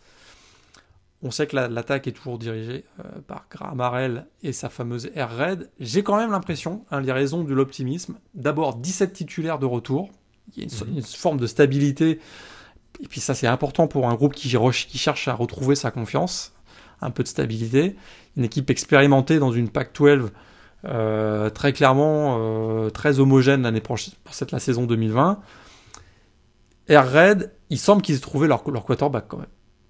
On 1.22 1.31
sait 1.31 1.48
que 1.48 1.55
l'attaque 1.55 2.08
est 2.08 2.13
toujours 2.13 2.38
dirigée 2.38 2.86
euh, 3.00 3.19
par 3.27 3.48
Graham 3.50 3.81
Harrell 3.81 4.27
et 4.41 4.53
sa 4.53 4.69
fameuse 4.69 5.10
Air 5.15 5.36
Raid. 5.36 5.69
J'ai 5.79 6.03
quand 6.03 6.17
même 6.17 6.31
l'impression, 6.31 6.86
hein, 6.91 7.01
les 7.01 7.12
raisons 7.12 7.43
de 7.43 7.53
l'optimisme, 7.53 8.15
d'abord 8.36 8.75
17 8.75 9.12
titulaires 9.12 9.60
de 9.60 9.65
retour, 9.65 10.10
il 10.55 10.63
y 10.63 10.65
a 10.65 10.86
une, 10.88 11.01
forme 11.01 11.38
de 11.38 11.48
stabilité, 11.48 12.19
et 13.01 13.08
puis 13.08 13.19
ça 13.19 13.36
c'est 13.36 13.48
important 13.48 13.88
pour 13.88 14.10
un 14.10 14.15
groupe 14.15 14.34
qui, 14.34 14.50
qui 14.50 14.98
cherche 14.98 15.27
à 15.27 15.34
retrouver 15.34 15.75
sa 15.75 15.91
confiance, 15.91 16.53
un 17.01 17.12
peu 17.12 17.24
de 17.24 17.27
stabilité, 17.27 17.96
une 18.38 18.46
équipe 18.46 18.69
expérimentée 18.69 19.39
dans 19.39 19.51
une 19.51 19.69
PAC 19.69 19.93
12 19.93 20.31
Euh, 20.86 21.50
très 21.50 21.74
clairement, 21.74 22.38
euh, 22.39 22.89
très 22.89 23.19
homogène 23.19 23.63
l'année 23.63 23.81
prochaine 23.81 24.13
pour 24.24 24.33
cette 24.33 24.51
la 24.51 24.59
saison 24.59 24.86
2020. 24.86 25.39
Air 26.88 27.12
Red, 27.12 27.51
il 27.69 27.77
semble 27.77 28.01
qu'ils 28.01 28.15
aient 28.15 28.19
trouvé 28.19 28.48
leur, 28.48 28.69
leur 28.69 28.83
quarterback 28.86 29.25
quand 29.27 29.38
même. 29.38 29.48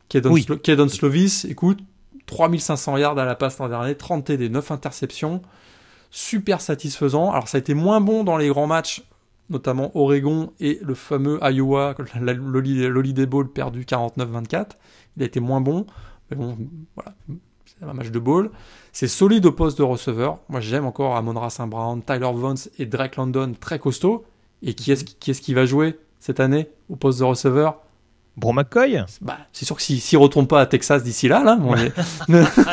Kedon, 0.09 0.31
Oui. 0.31 0.41
Slo- 0.41 0.57
Kedon 0.57 0.87
Slovis, 0.89 1.45
écoute, 1.45 1.79
3500 2.25 2.97
yards 2.97 3.17
à 3.17 3.25
la 3.25 3.35
passe 3.35 3.57
l'an 3.59 3.69
dernier, 3.69 3.95
30 3.95 4.25
TD, 4.25 4.49
9 4.49 4.71
interceptions, 4.71 5.41
super 6.11 6.59
satisfaisant. 6.61 7.31
Alors 7.31 7.47
ça 7.47 7.57
a 7.57 7.59
été 7.59 7.73
moins 7.73 8.01
bon 8.01 8.23
dans 8.23 8.37
les 8.37 8.47
grands 8.49 8.67
matchs, 8.67 9.03
notamment 9.49 9.91
Oregon 9.95 10.51
et 10.59 10.79
le 10.81 10.95
fameux 10.95 11.39
Iowa, 11.43 11.95
l'Holiday 12.19 13.25
Bowl 13.25 13.51
perdu 13.51 13.83
49-24. 13.85 14.71
Il 15.17 15.23
a 15.23 15.25
été 15.25 15.39
moins 15.39 15.61
bon, 15.61 15.85
mais 16.29 16.37
bon, 16.37 16.57
voilà, 16.95 17.13
un 17.81 17.93
match 17.93 18.09
de 18.09 18.19
ball. 18.19 18.49
C'est 18.91 19.07
solide 19.07 19.45
au 19.45 19.51
poste 19.51 19.77
de 19.77 19.83
receveur. 19.83 20.39
Moi 20.49 20.59
j'aime 20.59 20.85
encore 20.85 21.15
Amon 21.15 21.49
Saint 21.49 21.67
Brown, 21.67 22.01
Tyler 22.01 22.31
Vance 22.33 22.69
et 22.79 22.85
Drake 22.85 23.15
London, 23.15 23.53
très 23.59 23.79
costaud. 23.79 24.25
Et 24.61 24.73
qui 24.73 24.91
est-ce 24.91 25.03
qui, 25.05 25.31
est-ce 25.31 25.41
qui 25.41 25.53
va 25.53 25.65
jouer 25.65 25.97
cette 26.19 26.39
année 26.39 26.69
au 26.89 26.95
poste 26.95 27.19
de 27.19 27.23
receveur? 27.23 27.77
Bro 28.35 28.53
McCoy? 28.53 29.03
Bah, 29.21 29.37
c'est 29.51 29.65
sûr 29.65 29.75
que 29.75 29.81
s'il 29.81 29.99
s'il 29.99 30.17
retourne 30.17 30.47
pas 30.47 30.61
à 30.61 30.65
Texas 30.65 31.03
d'ici 31.03 31.27
là, 31.27 31.43
là, 31.43 31.57
on 31.61 31.75
est- 31.75 31.93
Ah, 32.29 32.71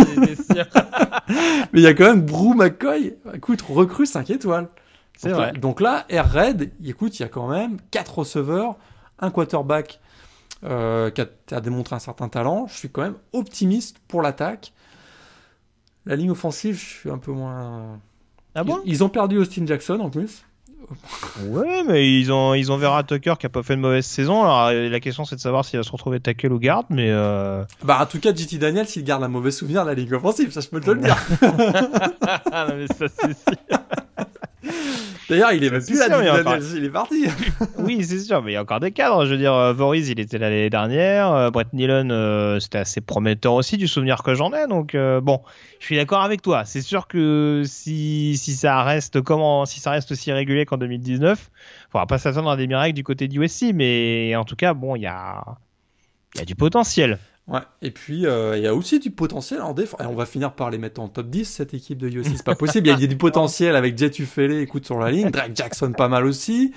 mais 1.72 1.80
il 1.80 1.82
y 1.82 1.86
a 1.86 1.94
quand 1.94 2.04
même 2.06 2.22
Brew 2.22 2.54
McCoy. 2.54 3.16
Écoute, 3.34 3.62
recrue 3.62 4.06
5 4.06 4.30
étoiles. 4.30 4.68
C'est 5.16 5.28
donc, 5.30 5.36
vrai. 5.38 5.52
Là, 5.52 5.58
donc 5.58 5.80
là, 5.80 6.04
Air 6.08 6.32
Red, 6.32 6.70
écoute, 6.84 7.18
il 7.18 7.22
y 7.22 7.24
a 7.24 7.28
quand 7.28 7.48
même 7.48 7.78
4 7.90 8.18
receveurs, 8.18 8.76
un 9.18 9.30
quarterback 9.30 10.00
euh, 10.64 11.10
qui, 11.10 11.20
a, 11.22 11.26
qui 11.46 11.54
a 11.54 11.60
démontré 11.60 11.96
un 11.96 12.00
certain 12.00 12.28
talent. 12.28 12.66
Je 12.68 12.76
suis 12.76 12.88
quand 12.90 13.02
même 13.02 13.16
optimiste 13.32 13.98
pour 14.08 14.22
l'attaque. 14.22 14.72
La 16.06 16.16
ligne 16.16 16.30
offensive, 16.30 16.78
je 16.78 16.84
suis 16.84 17.10
un 17.10 17.18
peu 17.18 17.32
moins. 17.32 17.98
Ah 18.54 18.64
bon? 18.64 18.80
Ils, 18.84 18.92
ils 18.92 19.04
ont 19.04 19.08
perdu 19.08 19.38
Austin 19.38 19.66
Jackson 19.66 19.98
en 20.00 20.08
plus. 20.08 20.44
Ouais, 21.46 21.82
mais 21.84 22.12
ils 22.12 22.32
ont, 22.32 22.54
ils 22.54 22.70
ont 22.70 22.76
Vera 22.76 23.02
Tucker 23.02 23.34
qui 23.38 23.46
a 23.46 23.48
pas 23.48 23.62
fait 23.62 23.76
de 23.76 23.80
mauvaise 23.80 24.06
saison. 24.06 24.44
Alors 24.44 24.66
euh, 24.66 24.88
la 24.88 25.00
question 25.00 25.24
c'est 25.24 25.36
de 25.36 25.40
savoir 25.40 25.64
s'il 25.64 25.78
va 25.78 25.82
se 25.82 25.90
retrouver 25.90 26.20
tackle 26.20 26.52
ou 26.52 26.58
garde, 26.58 26.86
mais 26.90 27.10
euh... 27.10 27.64
Bah, 27.82 27.98
en 28.00 28.06
tout 28.06 28.20
cas, 28.20 28.32
JT 28.34 28.58
Daniels, 28.58 28.86
il 28.94 29.04
garde 29.04 29.24
un 29.24 29.28
mauvais 29.28 29.50
souvenir 29.50 29.82
de 29.82 29.88
la 29.88 29.94
ligne 29.94 30.14
offensive, 30.14 30.52
ça 30.52 30.60
je 30.60 30.68
peux 30.68 30.80
te 30.80 30.90
le 30.90 31.00
dire. 31.00 31.16
ah, 32.52 32.66
non, 32.68 32.76
mais 32.76 32.86
ça, 32.86 33.06
c'est. 33.08 33.58
D'ailleurs, 35.28 35.52
il 35.52 35.64
est 35.64 35.70
même 35.70 35.84
plus 35.84 35.96
sûr, 35.96 36.06
il 36.22 36.76
il 36.78 36.84
est 36.84 36.90
parti. 36.90 37.26
oui, 37.78 38.04
c'est 38.04 38.20
sûr, 38.20 38.42
mais 38.42 38.52
il 38.52 38.54
y 38.54 38.56
a 38.56 38.62
encore 38.62 38.78
des 38.80 38.92
cadres. 38.92 39.24
Je 39.26 39.32
veux 39.32 39.38
dire, 39.38 39.52
euh, 39.52 39.72
Voriz, 39.72 40.08
il 40.08 40.20
était 40.20 40.38
là 40.38 40.48
l'année 40.48 40.70
dernière. 40.70 41.32
euh, 41.32 41.50
Brett 41.50 41.72
Nealon, 41.72 42.10
euh, 42.10 42.60
c'était 42.60 42.78
assez 42.78 43.00
prometteur 43.00 43.54
aussi, 43.54 43.76
du 43.76 43.88
souvenir 43.88 44.22
que 44.22 44.34
j'en 44.34 44.52
ai. 44.52 44.68
Donc, 44.68 44.94
euh, 44.94 45.20
bon, 45.20 45.40
je 45.80 45.86
suis 45.86 45.96
d'accord 45.96 46.22
avec 46.22 46.42
toi. 46.42 46.64
C'est 46.64 46.80
sûr 46.80 47.08
que 47.08 47.62
si, 47.64 48.36
si 48.36 48.54
ça 48.54 48.82
reste 48.84 49.20
comment, 49.20 49.66
si 49.66 49.80
ça 49.80 49.90
reste 49.90 50.12
aussi 50.12 50.30
régulier 50.30 50.64
qu'en 50.64 50.78
2019, 50.78 51.50
faudra 51.90 52.06
pas 52.06 52.18
s'attendre 52.18 52.50
à 52.50 52.56
des 52.56 52.68
miracles 52.68 52.94
du 52.94 53.02
côté 53.04 53.26
du 53.26 53.42
USC. 53.42 53.72
Mais 53.74 54.34
en 54.36 54.44
tout 54.44 54.56
cas, 54.56 54.74
bon, 54.74 54.94
il 54.94 55.02
y 55.02 55.06
a, 55.06 55.42
il 56.34 56.38
y 56.38 56.42
a 56.42 56.44
du 56.44 56.54
potentiel. 56.54 57.18
Ouais, 57.48 57.60
et 57.80 57.92
puis 57.92 58.26
euh, 58.26 58.56
il 58.56 58.62
y 58.64 58.66
a 58.66 58.74
aussi 58.74 58.98
du 58.98 59.10
potentiel 59.10 59.62
en 59.62 59.72
défense. 59.72 60.00
Et 60.02 60.06
on 60.06 60.14
va 60.16 60.26
finir 60.26 60.52
par 60.52 60.68
les 60.70 60.78
mettre 60.78 61.00
en 61.00 61.08
top 61.08 61.28
10, 61.28 61.44
cette 61.44 61.74
équipe 61.74 61.98
de 61.98 62.08
USC. 62.08 62.32
C'est 62.36 62.42
pas 62.44 62.56
possible. 62.56 62.88
Il 62.88 63.00
y 63.00 63.04
a- 63.04 63.06
du 63.06 63.16
potentiel 63.18 63.76
avec 63.76 63.96
Jet 63.96 64.18
Ufele, 64.18 64.52
écoute 64.62 64.84
sur 64.84 64.98
la 64.98 65.10
ligne. 65.12 65.30
Drake 65.30 65.52
Jackson, 65.54 65.92
pas 65.92 66.08
mal 66.08 66.24
aussi. 66.26 66.72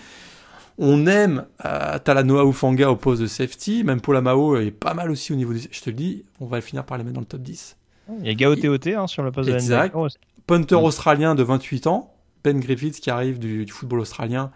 On 0.77 1.07
aime 1.07 1.45
euh, 1.65 1.97
Talanoa 1.99 2.45
Ufanga 2.47 2.89
au 2.91 2.95
poste 2.95 3.21
de 3.21 3.27
safety. 3.27 3.83
Même 3.83 3.99
Paul 3.99 4.15
Amao 4.17 4.57
est 4.57 4.71
pas 4.71 4.93
mal 4.93 5.09
aussi 5.11 5.33
au 5.33 5.35
niveau 5.35 5.53
du. 5.53 5.59
Je 5.71 5.81
te 5.81 5.89
le 5.89 5.95
dis, 5.95 6.23
on 6.39 6.45
va 6.45 6.61
finir 6.61 6.85
par 6.85 6.97
les 6.97 7.03
mettre 7.03 7.15
dans 7.15 7.21
le 7.21 7.25
top 7.25 7.41
10. 7.41 7.75
Il 8.21 8.27
y 8.27 8.29
a 8.29 8.33
Gao 8.35 8.55
TOT 8.55 8.87
hein, 8.95 9.07
sur 9.07 9.23
le 9.23 9.31
poste 9.31 9.49
Exact. 9.49 9.67
de 9.67 9.73
linebacker 9.75 9.99
aussi. 9.99 10.17
Punter 10.47 10.75
Mm. 10.75 10.83
australien 10.83 11.35
de 11.35 11.43
28 11.43 11.87
ans. 11.87 12.13
Ben 12.43 12.59
Griffiths 12.59 12.99
qui 13.01 13.09
arrive 13.09 13.39
du, 13.39 13.65
du 13.65 13.71
football 13.71 13.99
australien. 13.99 14.51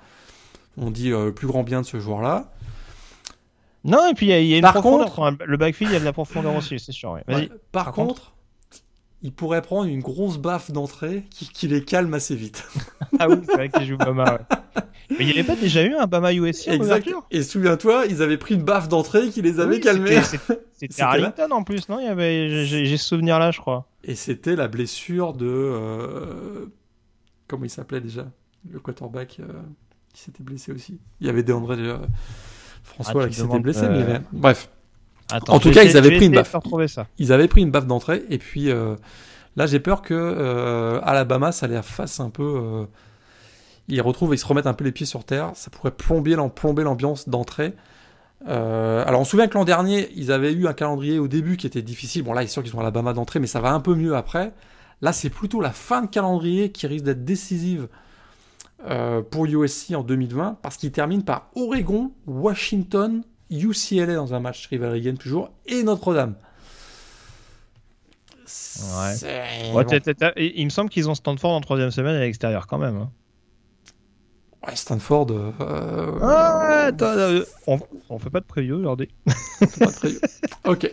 On 0.78 0.90
dit 0.92 1.12
euh, 1.12 1.32
plus 1.32 1.48
grand 1.48 1.64
bien 1.64 1.82
de 1.82 1.86
ce 1.86 2.00
joueur-là. 2.00 2.52
Non, 3.84 4.08
et 4.10 4.13
puis 4.13 4.28
il 4.28 4.30
y 4.30 4.34
a, 4.34 4.39
il 4.39 4.48
y 4.48 4.54
a 4.54 4.58
une 4.58 4.62
Par 4.62 4.74
profondeur. 4.74 5.19
hein. 5.24 5.38
Le 5.46 5.58
backfield, 5.58 5.91
il 5.91 5.93
y 5.93 5.98
a 5.98 6.00
de 6.00 6.06
la 6.06 6.13
profondeur 6.13 6.56
aussi, 6.56 6.80
c'est 6.80 6.91
sûr. 6.93 7.12
ouais. 7.12 7.24
Par, 7.28 7.86
Par 7.86 7.91
contre, 7.93 8.34
il 9.22 9.32
pourrait 9.34 9.62
prendre 9.62 9.88
une 9.89 10.02
grosse 10.02 10.38
baffe 10.38 10.72
d'entrée 10.72 11.26
qui, 11.30 11.48
qui 11.50 11.67
les 11.67 11.84
calme 11.84 12.13
assez 12.13 12.36
vite. 12.36 12.67
Ah 13.19 13.30
oui, 13.30 13.36
c'est 13.46 13.54
vrai 13.54 13.69
qu'il 13.69 13.86
joue 13.86 13.98
Bama. 13.98 14.34
Ouais. 14.34 14.58
Mais 15.12 15.17
il 15.19 15.26
n'y 15.28 15.32
avait 15.34 15.43
pas 15.43 15.56
déjà 15.56 15.84
eu 15.84 15.93
un 15.96 16.08
Bama 16.08 16.34
USC 16.34 16.67
en 16.69 16.72
Exact. 16.72 17.08
Et 17.30 17.43
souviens-toi, 17.43 18.06
ils 18.10 18.24
avaient 18.24 18.38
pris 18.39 18.56
une 18.56 18.63
baffe 18.63 18.88
d'entrée 18.89 19.30
qui 19.30 19.41
les 19.43 19.60
avait 19.60 19.76
Oui, 19.76 19.82
calmés. 19.82 20.19
c'était-. 20.74 21.02
Arlington 21.04 21.52
en 21.52 21.63
plus, 21.63 21.88
non? 21.89 22.00
Il 22.00 22.06
y 22.06 22.10
avait, 22.10 22.65
j'ai 22.65 22.98
ce 22.98 23.06
souvenir 23.10 23.38
là, 23.38 23.52
je 23.52 23.60
crois. 23.60 23.86
Et 24.04 24.15
c'était 24.15 24.56
la 24.56 24.67
blessure 24.67 25.34
de. 25.34 25.46
euh, 25.46 26.65
Comment 27.48 27.65
il 27.65 27.69
s'appelait 27.69 28.02
déjà? 28.02 28.26
Le 28.72 28.80
quarterback 28.80 29.38
euh, 29.41 29.62
qui 30.13 30.22
s'était 30.24 30.41
blessé 30.43 30.72
aussi. 30.72 31.00
Il 31.22 31.28
y 31.28 31.30
avait 31.30 31.43
Deandre 31.43 31.76
euh, 31.78 31.98
François 32.84 33.24
Ah, 33.26 33.28
qui 33.30 33.36
s'était 33.36 33.60
blessé. 33.60 33.82
mais 33.89 33.98
euh, 34.00 34.02
avait- 34.15 34.22
Bref, 34.32 34.69
Attends, 35.32 35.54
En 35.54 35.60
tout 35.60 35.72
cas, 35.72 35.84
ils 35.84 35.98
avaient 35.98 36.15
pris 36.15 36.26
une 36.28 36.34
baffe. 36.34 36.56
ça. 36.88 37.08
ils 37.17 37.32
avaient 37.34 37.48
pris 37.48 37.62
une 37.62 37.72
baffe 37.72 37.88
d'entrée. 37.88 38.24
Et 38.30 38.38
puis 38.38 38.69
euh, 38.69 38.96
là, 39.56 39.65
j'ai 39.65 39.80
peur 39.80 40.02
que 40.02 40.13
euh, 40.13 41.00
Alabama, 41.02 41.52
ça 41.52 41.65
les 41.67 41.82
fasse 41.82 42.19
un 42.19 42.30
peu. 42.30 42.43
euh, 42.43 42.86
ils 43.88 44.02
retrouvent, 44.02 44.34
ils 44.36 44.38
se 44.38 44.46
remettent 44.46 44.67
un 44.67 44.74
peu 44.74 44.84
les 44.84 44.91
pieds 44.91 45.06
sur 45.06 45.24
terre. 45.24 45.52
Ça 45.56 45.72
pourrait 45.72 45.91
plomber, 45.91 46.36
l'am- 46.36 46.52
plomber 46.52 46.84
l'ambiance 46.84 47.28
d'entrée. 47.30 47.74
Euh, 48.48 49.04
alors 49.08 49.22
on 49.22 49.24
se 49.24 49.32
souvient 49.32 49.48
que 49.48 49.54
l'an 49.58 49.63
dernier, 49.63 50.10
ils 50.15 50.32
avaient 50.32 50.52
eu 50.52 50.67
un 50.67 50.74
calendrier 50.74 51.17
au 51.17 51.28
début 51.30 51.56
qui 51.58 51.65
était 51.65 51.82
difficile. 51.82 52.24
Bon 52.24 52.34
là, 52.34 52.41
il 52.41 52.46
est 52.46 52.50
sûr 52.50 52.62
qu'ils 52.62 52.76
ont 52.76 52.80
Alabama 52.82 53.13
d'entrée, 53.13 53.39
mais 53.39 53.48
ça 53.48 53.62
va 53.62 53.72
un 53.72 53.80
peu 53.80 53.96
mieux 53.96 54.15
après. 54.15 54.52
Là, 55.02 55.13
c'est 55.13 55.30
plutôt 55.30 55.62
la 55.62 55.72
fin 55.72 56.02
de 56.02 56.08
calendrier 56.08 56.72
qui 56.72 56.86
risque 56.88 57.06
d'être 57.06 57.24
décisive 57.26 57.88
euh, 58.86 59.22
pour 59.22 59.46
USC 59.46 59.91
en 59.96 60.04
2020, 60.04 60.58
parce 60.62 60.78
qu'ils 60.78 60.91
terminent 60.91 61.24
par 61.24 61.50
Oregon, 61.56 62.12
Washington, 62.28 63.24
UCLA 63.50 64.15
dans 64.15 64.34
un 64.34 64.39
match 64.39 64.67
rivalry 64.67 65.02
game 65.02 65.17
toujours, 65.17 65.52
et 65.65 65.84
Notre-Dame. 65.84 66.36
Ouais. 68.96 69.15
Il 70.38 70.52
il 70.56 70.65
me 70.65 70.69
semble 70.69 70.89
qu'ils 70.89 71.10
ont 71.10 71.15
Stanford 71.15 71.52
en 71.52 71.62
troisième 71.62 71.91
semaine 71.91 72.15
à 72.15 72.19
l'extérieur 72.19 72.67
quand 72.67 72.78
même. 72.78 72.98
hein. 72.98 73.12
Ouais, 74.67 74.76
Stanford. 74.76 75.28
euh, 75.32 76.12
Ah, 76.22 76.86
attends, 76.88 77.06
euh, 77.06 77.43
on, 77.67 77.80
on 78.10 78.19
fait 78.19 78.30
pas 78.30 78.39
de 78.39 78.46
preview 78.46 78.76
aujourd'hui. 78.78 79.10
ok. 80.65 80.84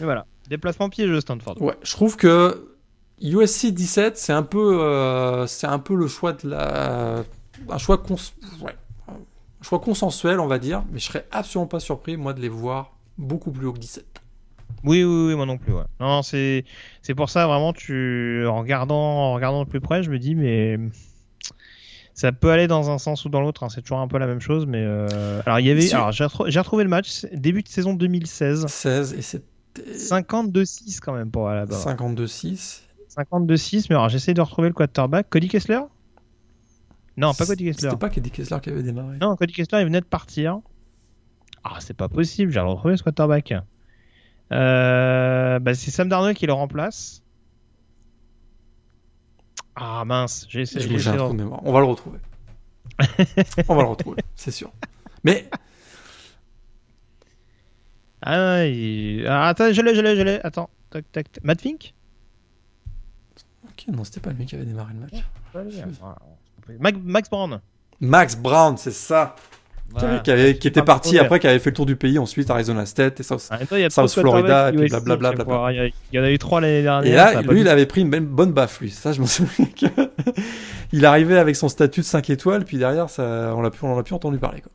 Mais 0.00 0.04
voilà, 0.04 0.26
déplacement 0.48 0.88
piégeux 0.88 1.20
Stanford. 1.20 1.60
Ouais, 1.62 1.76
je 1.82 1.92
trouve 1.92 2.16
que 2.16 2.73
USC 3.22 3.66
17, 3.66 4.16
c'est 4.18 4.32
un 4.32 4.42
peu, 4.42 4.82
euh, 4.82 5.46
c'est 5.46 5.66
un 5.66 5.78
peu 5.78 5.94
le 5.94 6.08
choix 6.08 6.32
de 6.32 6.48
la, 6.48 7.22
un 7.68 7.78
choix 7.78 7.98
cons... 7.98 8.16
ouais, 8.60 8.74
un 9.08 9.62
choix 9.62 9.78
consensuel, 9.78 10.40
on 10.40 10.46
va 10.46 10.58
dire, 10.58 10.84
mais 10.92 10.98
je 10.98 11.04
serais 11.06 11.26
absolument 11.30 11.66
pas 11.68 11.80
surpris 11.80 12.16
moi 12.16 12.32
de 12.34 12.40
les 12.40 12.48
voir 12.48 12.96
beaucoup 13.16 13.50
plus 13.52 13.66
haut 13.66 13.72
que 13.72 13.78
17. 13.78 14.04
Oui, 14.82 15.02
oui, 15.04 15.28
oui, 15.28 15.34
moi 15.34 15.46
non 15.46 15.56
plus. 15.56 15.72
Ouais. 15.72 15.84
Non, 16.00 16.22
c'est 16.22 16.64
c'est 17.00 17.14
pour 17.14 17.30
ça 17.30 17.46
vraiment, 17.46 17.72
tu 17.72 18.44
en 18.46 18.58
regardant, 18.58 18.96
en 19.30 19.34
regardant 19.34 19.64
de 19.64 19.68
plus 19.68 19.80
près, 19.80 20.02
je 20.02 20.10
me 20.10 20.18
dis 20.18 20.34
mais 20.34 20.78
ça 22.12 22.32
peut 22.32 22.50
aller 22.50 22.66
dans 22.66 22.90
un 22.90 22.98
sens 22.98 23.24
ou 23.24 23.28
dans 23.28 23.40
l'autre. 23.40 23.62
hein, 23.62 23.68
C'est 23.70 23.80
toujours 23.82 24.00
un 24.00 24.08
peu 24.08 24.18
la 24.18 24.26
même 24.26 24.40
chose, 24.40 24.66
mais 24.66 24.82
euh, 24.84 25.40
alors 25.46 25.60
il 25.60 25.66
y 25.66 25.70
avait, 25.70 25.92
alors 25.94 26.12
j'ai 26.12 26.24
retrouvé, 26.58 26.82
le 26.84 26.90
match 26.90 27.24
début 27.32 27.62
de 27.62 27.68
saison 27.68 27.94
2016, 27.94 28.66
16 28.66 29.14
et 29.14 29.22
c'était 29.22 29.44
52-6 29.92 30.98
quand 31.00 31.12
même 31.14 31.30
pour 31.30 31.48
Alabama. 31.48 31.80
52-6. 31.80 32.80
52-6, 33.16 33.86
mais 33.90 33.96
alors 33.96 34.08
j'essaie 34.08 34.34
de 34.34 34.40
retrouver 34.40 34.68
le 34.68 34.74
quarterback. 34.74 35.28
Cody 35.30 35.48
Kessler? 35.48 35.80
Non, 37.16 37.32
pas 37.32 37.46
Cody 37.46 37.64
Kessler. 37.64 37.90
C'était 37.90 38.00
pas 38.00 38.10
Cody 38.10 38.30
Kessler 38.30 38.58
qui 38.62 38.70
avait 38.70 38.82
démarré. 38.82 39.18
Non, 39.20 39.36
Cody 39.36 39.52
Kessler, 39.52 39.80
il 39.80 39.84
venait 39.84 40.00
de 40.00 40.06
partir. 40.06 40.60
Ah, 41.62 41.76
c'est 41.80 41.94
pas 41.96 42.08
possible, 42.08 42.50
j'ai 42.52 42.60
retrouvé 42.60 42.96
ce 42.96 43.02
quarterback. 43.02 43.54
Euh, 44.52 45.58
bah, 45.58 45.74
c'est 45.74 45.90
Sam 45.90 46.08
Darnold 46.08 46.36
qui 46.36 46.46
le 46.46 46.52
remplace. 46.52 47.22
Ah 49.76 50.04
mince, 50.04 50.46
j'ai 50.48 50.60
essayé. 50.62 50.86
De- 50.86 51.32
mémoire. 51.32 51.60
On 51.64 51.72
va 51.72 51.80
le 51.80 51.86
retrouver. 51.86 52.18
on 53.68 53.74
va 53.74 53.82
le 53.82 53.88
retrouver, 53.88 54.22
c'est 54.36 54.50
sûr. 54.52 54.70
Mais 55.24 55.48
Ah, 58.22 58.64
il- 58.66 59.26
ah, 59.26 59.48
attends, 59.48 59.72
je 59.72 59.82
l'ai, 59.82 59.94
je 59.94 60.00
l'ai, 60.00 60.16
je 60.16 60.22
l'ai. 60.22 60.40
Attends, 60.44 60.70
tac, 60.90 61.10
tac, 61.12 61.30
tac. 61.32 61.44
Matt 61.44 61.60
Fink? 61.60 61.94
Ok, 63.88 63.94
non, 63.96 64.04
c'était 64.04 64.20
pas 64.20 64.30
lui 64.30 64.46
qui 64.46 64.54
avait 64.54 64.64
démarré 64.64 64.92
le 64.94 65.00
match. 65.00 65.24
Max 67.02 67.30
Brown. 67.30 67.60
Max 68.00 68.36
Brown, 68.36 68.76
c'est 68.76 68.90
ça. 68.92 69.34
Qui, 69.98 70.04
avait- 70.04 70.22
qui 70.22 70.30
avait- 70.32 70.58
qui 70.58 70.66
était 70.66 70.80
parti 70.86 71.10
après, 71.24 71.38
qui 71.38 71.46
avait 71.46 71.58
fait 71.60 71.70
le 71.70 71.74
tour 71.76 71.86
du 71.86 71.94
pays 71.94 72.18
ensuite, 72.18 72.50
Arizona 72.50 72.84
State 72.86 73.20
et 73.20 73.22
South. 73.22 73.46
En 73.52 73.58
même 73.58 73.66
temps, 73.66 73.76
il 73.76 73.82
y 73.82 73.84
a 73.84 73.90
South 73.90 74.08
Florida, 74.22 74.68
et 74.70 74.72
puis 74.80 74.88
blablabla. 75.36 75.70
Il 75.72 75.76
y 75.76 75.80
a- 75.80 75.86
il 75.86 75.92
y 76.12 76.18
en 76.18 76.22
a 76.24 76.30
eu 76.30 76.38
trois 76.38 76.60
l'année 76.60 76.82
dernière. 76.82 77.12
Et 77.12 77.14
là, 77.16 77.42
lui, 77.52 77.60
il 77.60 77.68
avait 77.68 77.86
pris 77.86 78.00
une 78.00 78.10
belle- 78.10 78.22
bonne 78.24 78.52
baffe, 78.52 78.80
lui. 78.80 78.90
Ça, 78.90 79.12
je 79.12 79.20
m'en 79.20 79.26
souviens. 79.28 79.66
que- 79.66 80.10
il 80.92 81.04
arrivait 81.04 81.38
avec 81.38 81.54
son 81.54 81.68
statut 81.68 82.00
de 82.00 82.04
5 82.06 82.28
étoiles, 82.30 82.64
puis 82.64 82.78
derrière, 82.78 83.08
ça, 83.10 83.52
on 83.54 83.60
l'a 83.60 83.70
plus, 83.70 83.86
on 83.86 83.92
en 83.94 83.98
a 83.98 84.02
plus 84.02 84.14
entendu 84.14 84.38
parler. 84.38 84.62
Quoi. 84.62 84.72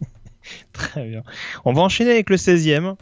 Très 0.72 1.06
bien. 1.08 1.22
On 1.64 1.72
va 1.72 1.82
enchaîner 1.82 2.10
avec 2.12 2.30
le 2.30 2.36
16e. 2.36 2.96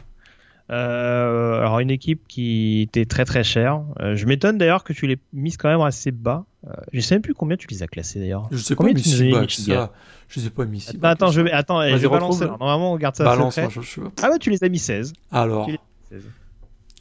Euh, 0.69 1.59
alors 1.59 1.79
une 1.79 1.91
équipe 1.91 2.21
qui 2.27 2.81
était 2.81 3.05
très 3.05 3.25
très 3.25 3.43
chère. 3.43 3.81
Euh, 3.99 4.15
je 4.15 4.25
m'étonne 4.25 4.57
d'ailleurs 4.57 4.83
que 4.83 4.93
tu 4.93 5.07
l'aies 5.07 5.19
mise 5.33 5.57
quand 5.57 5.69
même 5.69 5.81
assez 5.81 6.11
bas. 6.11 6.45
Euh, 6.65 6.71
je 6.93 7.01
sais 7.01 7.15
même 7.15 7.21
plus 7.21 7.33
combien 7.33 7.57
tu 7.57 7.67
les 7.67 7.83
as 7.83 7.87
classés 7.87 8.19
d'ailleurs. 8.19 8.47
Je 8.51 8.57
sais 8.57 8.75
Combien 8.75 8.93
pas, 8.93 8.99
tu 9.01 9.09
nous 9.09 9.15
si 9.15 9.27
as 9.27 9.31
bas 9.31 9.41
mis, 9.41 9.49
ça. 9.51 9.91
Je 10.29 10.39
sais 10.39 10.49
pas, 10.49 10.65
mis 10.65 10.79
si 10.79 10.97
bas 10.97 11.09
que 11.09 11.13
attends, 11.13 11.31
je 11.31 11.41
vais, 11.41 11.51
attends, 11.51 11.81
je 11.87 11.95
vais 11.95 12.07
balancer. 12.09 12.43
Alors, 12.43 12.57
Normalement, 12.59 12.93
on 12.93 12.97
garde 12.97 13.15
ça 13.15 13.25
Balance, 13.25 13.55
secret. 13.55 13.69
moi, 13.75 13.83
je, 13.83 14.01
je. 14.01 14.01
Ah 14.23 14.29
ouais, 14.29 14.39
tu 14.39 14.49
les 14.49 14.63
as 14.63 14.69
mis 14.69 14.79
16. 14.79 15.13
Alors. 15.31 15.65
Tu 15.65 15.71
les 15.73 15.77
as 15.77 16.15
mis 16.15 16.21
16. 16.21 16.31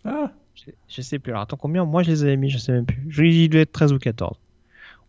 Ah, 0.05 0.33
Je, 0.57 0.73
je 0.89 1.03
sais 1.03 1.19
plus. 1.21 1.31
Alors 1.31 1.43
attends, 1.43 1.57
combien? 1.57 1.85
Moi 1.85 2.03
je 2.03 2.11
les 2.11 2.25
avais 2.25 2.37
mis 2.37 2.51
Je 2.51 2.59
sais 2.59 2.73
même 2.73 2.85
plus. 2.87 3.05
Je, 3.09 3.23
il 3.23 3.49
devait 3.49 3.63
être 3.63 3.73
13 3.73 3.93
ou 3.93 3.99
14. 3.99 4.37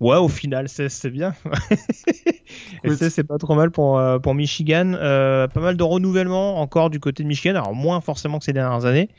Ouais, 0.03 0.17
au 0.17 0.27
final, 0.27 0.67
16 0.69 0.91
c'est 0.91 1.09
bien. 1.09 1.33
Et 1.71 2.87
Écoute. 2.87 2.97
16 2.99 3.13
c'est 3.13 3.23
pas 3.23 3.37
trop 3.37 3.55
mal 3.55 3.71
pour, 3.71 3.97
euh, 3.97 4.19
pour 4.19 4.35
Michigan. 4.35 4.93
Euh, 4.95 5.47
pas 5.47 5.61
mal 5.61 5.77
de 5.77 5.83
renouvellement 5.83 6.59
encore 6.59 6.89
du 6.89 6.99
côté 6.99 7.23
de 7.23 7.27
Michigan. 7.27 7.55
Alors 7.55 7.73
moins 7.73 8.01
forcément 8.01 8.37
que 8.39 8.45
ces 8.45 8.53
dernières 8.53 8.85
années. 8.85 9.09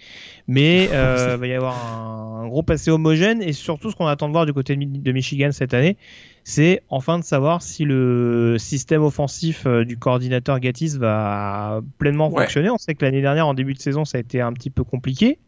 Mais 0.46 0.88
euh, 0.92 1.36
va 1.38 1.46
y 1.46 1.54
avoir 1.54 1.74
un, 1.86 2.42
un 2.44 2.48
gros 2.48 2.62
passé 2.62 2.90
homogène. 2.90 3.40
Et 3.42 3.52
surtout, 3.52 3.90
ce 3.90 3.96
qu'on 3.96 4.06
attend 4.06 4.26
de 4.28 4.32
voir 4.32 4.44
du 4.46 4.52
côté 4.52 4.74
de, 4.74 4.78
Mi- 4.78 4.86
de 4.86 5.12
Michigan 5.12 5.50
cette 5.52 5.72
année, 5.74 5.96
c'est 6.44 6.82
enfin 6.90 7.18
de 7.18 7.24
savoir 7.24 7.62
si 7.62 7.84
le 7.84 8.56
système 8.58 9.02
offensif 9.02 9.66
du 9.66 9.96
coordinateur 9.96 10.60
Gattis 10.60 10.98
va 10.98 11.80
pleinement 11.98 12.30
Ouais. 12.30 12.42
fonctionner. 12.42 12.68
On 12.70 12.76
sait 12.78 12.94
que 12.94 13.04
l'année 13.04 13.22
dernière, 13.22 13.46
en 13.46 13.54
début 13.54 13.72
de 13.72 13.80
saison, 13.80 14.04
ça 14.04 14.18
a 14.18 14.20
été 14.20 14.42
un 14.42 14.52
petit 14.52 14.68
peu 14.70 14.84
compliqué. 14.84 15.38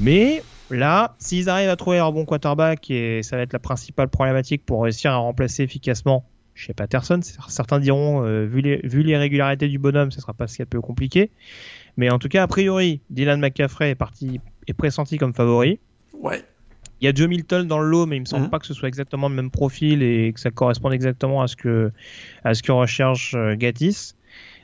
Mais 0.00 0.42
là, 0.70 1.14
s'ils 1.18 1.48
arrivent 1.48 1.70
à 1.70 1.76
trouver 1.76 1.98
un 1.98 2.10
bon 2.10 2.24
quarterback, 2.24 2.90
et 2.90 3.22
ça 3.22 3.36
va 3.36 3.42
être 3.42 3.52
la 3.52 3.58
principale 3.58 4.08
problématique 4.08 4.64
pour 4.64 4.82
réussir 4.82 5.12
à 5.12 5.16
remplacer 5.16 5.62
efficacement 5.62 6.24
chez 6.54 6.74
Patterson, 6.74 7.20
certains 7.48 7.78
diront, 7.78 8.24
euh, 8.24 8.44
vu, 8.44 8.60
les, 8.60 8.80
vu 8.82 9.04
du 9.04 9.78
bonhomme, 9.78 10.10
ce 10.10 10.20
sera 10.20 10.34
pas 10.34 10.48
ce 10.48 10.54
qu'il 10.56 10.60
y 10.60 10.62
a 10.62 10.66
de 10.66 10.70
plus 10.70 10.80
compliqué. 10.80 11.30
Mais 11.96 12.10
en 12.10 12.18
tout 12.18 12.28
cas, 12.28 12.42
a 12.42 12.46
priori, 12.48 13.00
Dylan 13.10 13.40
McCaffrey 13.40 13.90
est 13.90 13.94
parti 13.94 14.40
est 14.66 14.72
pressenti 14.74 15.18
comme 15.18 15.34
favori. 15.34 15.78
ouais. 16.20 16.42
Il 17.00 17.04
y 17.04 17.08
a 17.08 17.14
Joe 17.14 17.28
Milton 17.28 17.68
dans 17.68 17.78
le 17.78 17.86
lot, 17.88 18.06
mais 18.06 18.16
il 18.16 18.20
me 18.22 18.24
semble 18.24 18.46
Mhm. 18.46 18.50
pas 18.50 18.58
que 18.58 18.66
ce 18.66 18.74
soit 18.74 18.88
exactement 18.88 19.28
le 19.28 19.34
même 19.36 19.52
profil 19.52 20.02
et 20.02 20.32
que 20.32 20.40
ça 20.40 20.50
corresponde 20.50 20.92
exactement 20.92 21.42
à 21.42 21.46
ce 21.46 21.54
que 21.54 21.92
à 22.42 22.54
ce 22.54 22.62
que 22.64 22.72
recherche 22.72 23.34
euh, 23.36 23.54
Gattis. 23.54 24.14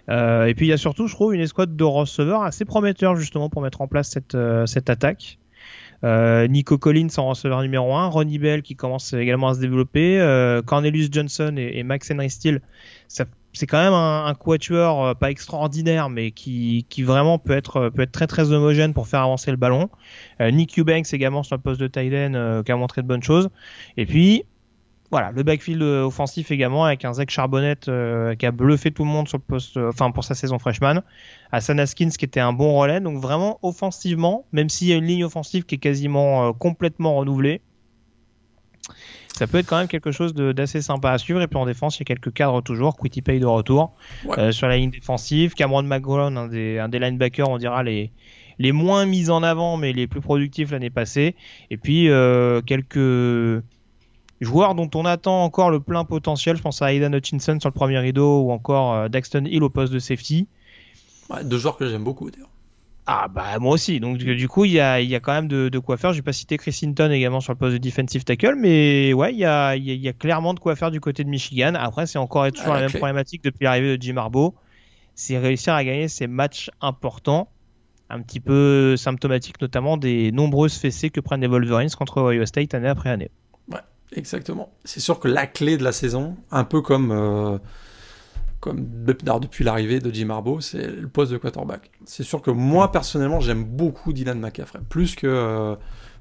Euh, 0.09 0.47
et 0.47 0.55
puis 0.55 0.67
il 0.67 0.71
y 0.71 0.73
a 0.73 0.77
surtout, 0.77 1.07
je 1.07 1.15
trouve, 1.15 1.33
une 1.33 1.41
escouade 1.41 1.77
de 1.77 1.85
receveurs 1.85 2.43
assez 2.43 2.65
prometteur 2.65 3.15
justement 3.15 3.49
pour 3.51 3.63
mettre 3.63 3.81
en 3.83 3.87
place 3.87 4.09
cette 4.11 4.35
euh, 4.35 4.67
cette 4.67 4.91
attaque. 4.91 5.39
Euh, 6.05 6.47
Nico 6.47 6.77
Collins 6.77 7.09
en 7.17 7.29
receveur 7.29 7.63
numéro 7.63 7.95
1, 7.95 8.09
Ronnie 8.09 8.39
Bell 8.39 8.63
qui 8.63 8.77
commence 8.77 9.13
également 9.15 9.49
à 9.49 9.55
se 9.55 9.61
développer, 9.61 10.21
euh, 10.21 10.61
Cornelius 10.63 11.09
Johnson 11.11 11.55
et, 11.57 11.83
Max 11.83 12.11
Henry 12.11 12.31
Steele. 12.31 12.61
C'est 13.09 13.69
quand 13.69 13.83
même 13.83 13.93
un, 13.93 14.27
un 14.27 14.35
quatuor 14.35 15.07
euh, 15.07 15.15
pas 15.15 15.31
extraordinaire, 15.31 16.11
mais 16.11 16.33
qui, 16.33 16.87
qui 16.89 17.03
vraiment 17.05 17.39
peut 17.39 17.53
être, 17.53 17.89
peut 17.89 18.03
être 18.03 18.13
très 18.13 18.27
très 18.27 18.53
homogène 18.53 18.93
pour 18.93 19.07
faire 19.07 19.21
avancer 19.21 19.51
le 19.53 19.57
ballon. 19.57 19.89
Euh, 20.41 20.51
Nick 20.51 20.79
Eubanks 20.79 21.15
également 21.15 21.45
sur 21.45 21.57
le 21.57 21.63
poste 21.63 21.81
de 21.81 21.87
tight 21.87 22.13
euh, 22.13 22.63
qui 22.65 22.73
a 22.73 22.77
montré 22.77 23.03
de 23.03 23.07
bonnes 23.07 23.23
choses. 23.23 23.49
Et 23.97 24.07
puis, 24.07 24.45
voilà, 25.11 25.31
le 25.33 25.43
backfield 25.45 25.81
euh, 25.83 26.03
offensif 26.05 26.51
également 26.51 26.85
avec 26.85 27.05
un 27.05 27.13
Zach 27.13 27.31
Charbonnet 27.31 27.77
euh, 27.89 28.35
qui 28.35 28.47
a 28.47 28.51
bluffé 28.51 28.91
tout 28.91 29.05
le 29.05 29.11
monde 29.11 29.29
sur 29.29 29.39
le 29.39 29.45
poste, 29.45 29.77
euh, 29.77 29.91
enfin 29.91 30.11
pour 30.11 30.25
sa 30.25 30.35
saison 30.35 30.59
freshman. 30.59 31.03
Hassan 31.53 31.79
Haskins 31.79 32.09
qui 32.11 32.25
était 32.25 32.41
un 32.41 32.53
bon 32.53 32.75
relais. 32.77 33.01
Donc 33.01 33.21
vraiment 33.23 33.59
offensivement, 33.63 34.45
même 34.53 34.69
s'il 34.69 34.89
y 34.89 34.93
a 34.93 34.97
une 34.97 35.05
ligne 35.05 35.25
offensive 35.25 35.65
qui 35.65 35.77
est 35.77 35.79
quasiment 35.79 36.49
euh, 36.49 36.53
complètement 36.53 37.15
renouvelée, 37.17 37.61
ça 39.35 39.47
peut 39.47 39.59
être 39.59 39.67
quand 39.67 39.79
même 39.79 39.89
quelque 39.89 40.11
chose 40.13 40.35
d'assez 40.35 40.81
sympa 40.83 41.11
à 41.13 41.19
suivre. 41.19 41.41
Et 41.43 41.47
puis 41.49 41.59
en 41.59 41.67
défense, 41.67 41.97
il 41.97 42.01
y 42.01 42.03
a 42.03 42.07
quelques 42.07 42.33
cadres 42.33 42.61
toujours. 42.61 42.97
Quitty 42.97 43.23
Pay 43.23 43.41
de 43.41 43.47
retour 43.47 43.95
Ouais. 44.25 44.53
sur 44.53 44.69
la 44.69 44.77
ligne 44.79 44.91
défensive. 44.91 45.55
Cameron 45.55 45.83
McGowan, 45.85 46.37
un 46.37 46.49
des, 46.49 46.79
un 46.79 46.89
des 46.89 46.99
linebackers, 46.99 47.49
on 47.49 47.59
dira 47.59 47.83
les, 47.83 48.13
les 48.59 48.73
moins 48.73 49.07
mis 49.07 49.31
en 49.31 49.43
avant, 49.43 49.77
mais 49.77 49.93
les 49.93 50.07
plus 50.07 50.21
productifs 50.21 50.71
l'année 50.71 50.91
passée. 50.91 51.35
Et 51.71 51.77
puis 51.77 52.09
quelques 52.67 53.63
joueurs 54.45 54.75
dont 54.75 54.91
on 54.95 55.05
attend 55.05 55.43
encore 55.45 55.71
le 55.71 55.81
plein 55.81 56.05
potentiel. 56.05 56.57
Je 56.57 56.63
pense 56.63 56.81
à 56.83 56.93
Aidan 56.93 57.13
Hutchinson 57.13 57.59
sur 57.61 57.69
le 57.69 57.75
premier 57.75 57.99
rideau 57.99 58.43
ou 58.43 58.51
encore 58.53 58.95
euh, 58.95 59.09
Daxton 59.09 59.45
Hill 59.47 59.63
au 59.63 59.71
poste 59.71 59.93
de 59.93 59.99
safety. 59.99 60.47
Ouais, 61.31 61.43
deux 61.45 61.59
joueurs 61.59 61.77
que 61.77 61.89
j'aime 61.89 62.05
beaucoup 62.05 62.31
d'ailleurs. 62.31 62.49
Ah 63.07 63.29
bah 63.29 63.59
moi 63.59 63.73
aussi. 63.75 64.01
Donc 64.01 64.17
du 64.17 64.49
coup 64.49 64.65
il 64.65 64.73
y 64.73 64.81
a, 64.81 64.99
il 65.01 65.09
y 65.11 65.15
a 65.15 65.21
quand 65.21 65.33
même 65.35 65.47
de, 65.49 65.69
de 65.69 65.79
quoi 65.79 65.99
faire. 65.99 66.13
Je 66.13 66.19
vais 66.19 66.23
pas 66.23 66.33
citer 66.33 66.57
Chris 66.57 66.79
Hinton 66.83 67.11
également 67.11 67.41
sur 67.41 67.53
le 67.53 67.59
poste 67.59 67.75
de 67.75 67.79
defensive 67.79 68.25
tackle, 68.25 68.55
mais 68.57 69.13
ouais 69.13 69.33
il 69.33 69.39
y 69.39 69.45
a, 69.45 69.77
il 69.77 69.85
y 69.85 69.91
a- 69.91 69.95
il 69.95 70.01
y 70.01 70.09
a 70.09 70.15
clairement 70.15 70.55
de 70.55 70.59
quoi 70.61 70.75
faire 70.75 70.91
du 70.91 71.01
côté 71.01 71.23
de 71.23 71.29
Michigan. 71.29 71.75
Après 71.77 72.07
c'est 72.07 72.19
encore 72.19 72.51
toujours 72.51 72.71
Ah, 72.73 72.75
la 72.77 72.81
même 72.81 72.93
problématique 72.99 73.45
depuis 73.45 73.65
l'arrivée 73.65 73.99
de 73.99 74.03
Jim 74.03 74.17
Harbaugh. 74.17 74.55
C'est 75.15 75.37
réussir 75.39 75.75
à 75.75 75.85
gagner 75.85 76.09
ces 76.09 76.27
matchs 76.27 76.71
importants, 76.81 77.49
un 78.09 78.23
petit 78.23 78.41
peu 78.41 78.97
symptomatique 78.97 79.61
notamment 79.61 79.99
des 79.99 80.33
nombreuses 80.33 80.77
fessées 80.79 81.11
que 81.11 81.21
prennent 81.21 81.43
les 81.43 81.47
Wolverines 81.47 81.91
contre 81.91 82.23
Ohio 82.23 82.47
State 82.47 82.73
année 82.73 82.89
après 82.89 83.11
année. 83.11 83.31
Exactement. 84.15 84.73
C'est 84.85 85.01
sûr 85.01 85.19
que 85.21 85.29
la 85.29 85.47
clé 85.47 85.77
de 85.77 85.85
la 85.85 85.93
saison, 85.93 86.37
un 86.51 86.65
peu 86.65 86.81
comme, 86.81 87.11
euh, 87.11 87.59
comme 88.61 88.87
depuis 89.05 89.65
l'arrivée 89.65 89.99
de 90.01 90.11
Jim 90.13 90.31
Harbaugh, 90.31 90.61
c'est 90.61 90.87
le 90.87 91.09
poste 91.09 91.33
de 91.33 91.37
quarterback. 91.37 91.91
C'est 92.07 92.23
sûr 92.23 92.41
que 92.41 92.51
moi, 92.51 92.93
personnellement, 92.93 93.41
j'aime 93.41 93.65
beaucoup 93.65 94.13
Dylan 94.13 94.39
McCaffrey, 94.39 94.81
plus 94.89 95.17
que, 95.17 95.27
euh, 95.27 95.75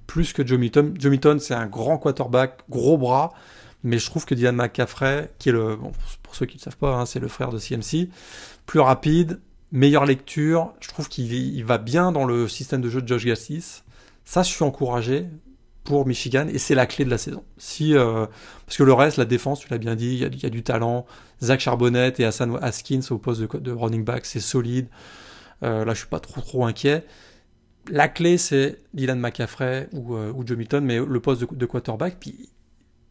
plus 0.08 0.34
que 0.34 0.46
Joe 0.46 0.60
Milton. 0.60 0.94
Joe 1.00 1.12
Milton, 1.12 1.40
c'est 1.40 1.54
un 1.54 1.68
grand 1.68 1.98
quarterback, 1.98 2.62
gros 2.70 2.98
bras, 2.98 3.32
mais 3.84 4.00
je 4.00 4.06
trouve 4.08 4.26
que 4.26 4.34
Dylan 4.36 4.56
McCaffrey, 4.56 5.32
qui 5.40 5.50
est 5.50 5.54
le, 5.54 5.78
pour- 5.78 6.36
ceux 6.36 6.46
qui 6.48 6.58
ne 6.58 6.62
savent 6.62 6.78
pas, 6.78 6.96
hein, 6.96 7.06
c'est 7.06 7.20
le 7.20 7.28
frère 7.28 7.52
de 7.52 7.60
CMC, 7.60 8.10
plus 8.66 8.80
rapide, 8.80 9.40
meilleure 9.72 10.06
lecture, 10.06 10.74
je 10.80 10.88
trouve 10.88 11.08
qu'il 11.10 11.32
il 11.34 11.64
va 11.64 11.78
bien 11.78 12.12
dans 12.12 12.26
le 12.26 12.48
système 12.48 12.82
de 12.82 12.90
jeu 12.90 13.02
de 13.04 13.08
Josh 13.08 13.26
Gassis. 13.26 13.84
Ça, 14.26 14.42
je 14.42 14.50
suis 14.50 14.64
encouragé 14.64 15.28
pour 15.84 16.06
Michigan 16.06 16.48
et 16.48 16.58
c'est 16.58 16.76
la 16.76 16.86
clé 16.86 17.06
de 17.06 17.10
la 17.10 17.18
saison. 17.18 17.44
Si, 17.58 17.96
euh, 17.96 18.26
parce 18.66 18.78
que 18.78 18.84
le 18.84 18.94
reste, 18.94 19.18
la 19.18 19.26
défense, 19.26 19.60
tu 19.60 19.70
l'as 19.70 19.78
bien 19.78 19.96
dit, 19.96 20.14
il 20.14 20.42
y, 20.42 20.46
a, 20.46 20.50
du 20.50 20.64
talent. 20.64 21.06
Zach 21.42 21.60
Charbonnet 21.60 22.14
et 22.18 22.26
Hassan 22.26 22.58
Haskins 22.62 23.02
au 23.10 23.18
poste 23.18 23.42
de, 23.42 23.72
running 23.72 24.04
back, 24.04 24.26
c'est 24.26 24.40
solide. 24.40 24.88
Euh, 25.64 25.86
là, 25.86 25.94
je 25.94 26.00
suis 26.00 26.08
pas 26.08 26.20
trop 26.20 26.42
trop 26.42 26.66
inquiet. 26.66 27.06
La 27.90 28.08
clé, 28.08 28.38
c'est 28.38 28.82
Dylan 28.94 29.20
McCaffrey 29.20 29.90
ou, 29.92 30.16
euh, 30.16 30.32
ou 30.34 30.48
Joe 30.48 30.58
Milton, 30.58 30.86
mais 30.86 31.00
le 31.00 31.20
poste 31.20 31.42
de, 31.42 31.48
de 31.54 31.66
quarterback. 31.66 32.18
Puis 32.20 32.50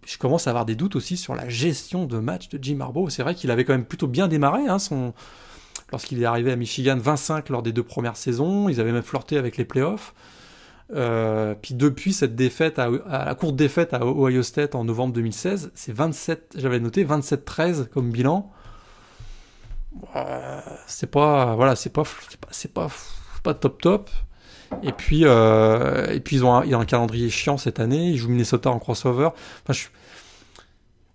je 0.06 0.18
commence 0.18 0.46
à 0.46 0.50
avoir 0.50 0.64
des 0.64 0.74
doutes 0.74 0.96
aussi 0.96 1.16
sur 1.16 1.34
la 1.34 1.48
gestion 1.48 2.06
de 2.06 2.18
match 2.18 2.48
de 2.48 2.58
Jim 2.62 2.80
Harbaugh. 2.80 3.10
C'est 3.10 3.22
vrai 3.22 3.34
qu'il 3.34 3.50
avait 3.50 3.64
quand 3.64 3.74
même 3.74 3.84
plutôt 3.84 4.08
bien 4.08 4.28
démarré 4.28 4.66
hein, 4.66 4.78
son... 4.78 5.12
lorsqu'il 5.90 6.22
est 6.22 6.24
arrivé 6.24 6.50
à 6.50 6.56
Michigan, 6.56 6.96
25 6.98 7.50
lors 7.50 7.62
des 7.62 7.72
deux 7.72 7.82
premières 7.82 8.16
saisons. 8.16 8.68
Ils 8.68 8.80
avaient 8.80 8.92
même 8.92 9.02
flirté 9.02 9.36
avec 9.36 9.56
les 9.58 9.64
playoffs. 9.64 10.14
Euh, 10.94 11.54
puis 11.60 11.74
depuis 11.74 12.12
cette 12.12 12.34
défaite, 12.34 12.78
à, 12.78 12.90
la 12.90 13.34
courte 13.34 13.56
défaite 13.56 13.94
à 13.94 14.04
Ohio 14.04 14.42
State 14.42 14.74
en 14.74 14.84
novembre 14.84 15.14
2016, 15.14 15.70
c'est 15.74 15.92
27, 15.92 16.54
j'avais 16.56 16.80
noté 16.80 17.04
27-13 17.04 17.88
comme 17.88 18.10
bilan. 18.10 18.50
Euh, 20.16 20.60
c'est 20.86 21.10
pas, 21.10 21.54
voilà, 21.54 21.76
c'est 21.76 21.92
pas, 21.92 22.04
pas, 22.74 22.88
pas, 23.42 23.54
top 23.54 23.80
top. 23.80 24.10
Et 24.82 24.92
puis, 24.92 25.22
euh, 25.24 26.06
et 26.10 26.20
puis 26.20 26.36
ils 26.36 26.44
ont, 26.44 26.54
un, 26.54 26.64
ils 26.64 26.74
ont 26.74 26.80
un 26.80 26.86
calendrier 26.86 27.28
chiant 27.28 27.58
cette 27.58 27.78
année. 27.78 28.10
Ils 28.10 28.16
jouent 28.16 28.30
Minnesota 28.30 28.70
en 28.70 28.78
crossover. 28.78 29.30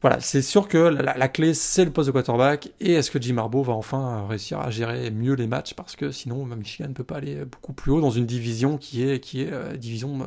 Voilà, 0.02 0.20
c'est 0.20 0.44
sûr 0.44 0.68
que 0.68 0.78
la, 0.78 1.28
clé 1.28 1.56
c'est 1.56 1.84
le 1.84 1.92
poste 1.92 2.08
de 2.08 2.12
quarterback. 2.12 2.72
Et 2.80 2.94
est-ce 2.94 3.10
que 3.10 3.20
Jim 3.20 3.38
Harbaugh 3.38 3.64
va 3.64 3.74
enfin 3.74 4.28
réussir 4.28 4.60
à 4.60 4.70
gérer 4.70 5.10
mieux 5.10 5.34
les 5.34 5.48
matchs? 5.48 5.74
Parce 5.74 5.96
que 5.96 6.12
sinon 6.12 6.46
Michigan 6.46 6.90
ne 6.90 6.94
peut 6.94 7.04
pas 7.04 7.18
aller 7.18 7.46
beaucoup 7.46 7.74
plus 7.74 7.92
haut 7.92 8.02
dans 8.02 8.12
une 8.12 8.28
division 8.28 8.78
qui 8.78 9.04
est 9.04 9.20
qui 9.20 9.42
est 9.42 9.52
euh, 9.52 9.76
division 9.76 10.22
euh, 10.22 10.26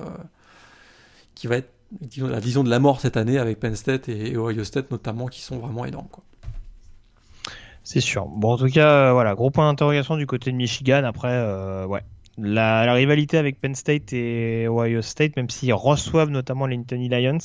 qui 1.36 1.46
va 1.46 1.58
être 1.58 1.70
la 2.18 2.40
division 2.40 2.64
de 2.64 2.70
la 2.70 2.80
mort 2.80 3.00
cette 3.00 3.16
année 3.16 3.38
avec 3.38 3.60
Penn 3.60 3.76
State 3.76 4.08
et, 4.08 4.36
Ohio 4.36 4.64
State 4.64 4.90
notamment 4.90 5.26
qui 5.26 5.40
sont 5.40 5.58
vraiment 5.58 5.84
énormes 5.84 6.08
quoi. 6.10 6.24
C'est 7.82 8.00
sûr. 8.00 8.26
Bon, 8.26 8.52
en 8.52 8.58
tout 8.58 8.68
cas, 8.68 9.08
euh, 9.08 9.12
voilà, 9.12 9.34
gros 9.34 9.50
point 9.50 9.68
d'interrogation 9.68 10.16
du 10.16 10.26
côté 10.26 10.52
de 10.52 10.56
Michigan. 10.56 11.02
Après, 11.04 11.32
la, 12.38 12.92
rivalité 12.92 13.38
avec 13.38 13.60
Penn 13.60 13.74
State 13.74 14.12
et 14.12 14.68
Ohio 14.68 15.00
State, 15.00 15.34
même 15.36 15.48
s'ils 15.48 15.72
reçoivent 15.72 16.28
notamment 16.28 16.66
les 16.66 16.76
Lions. 16.76 17.38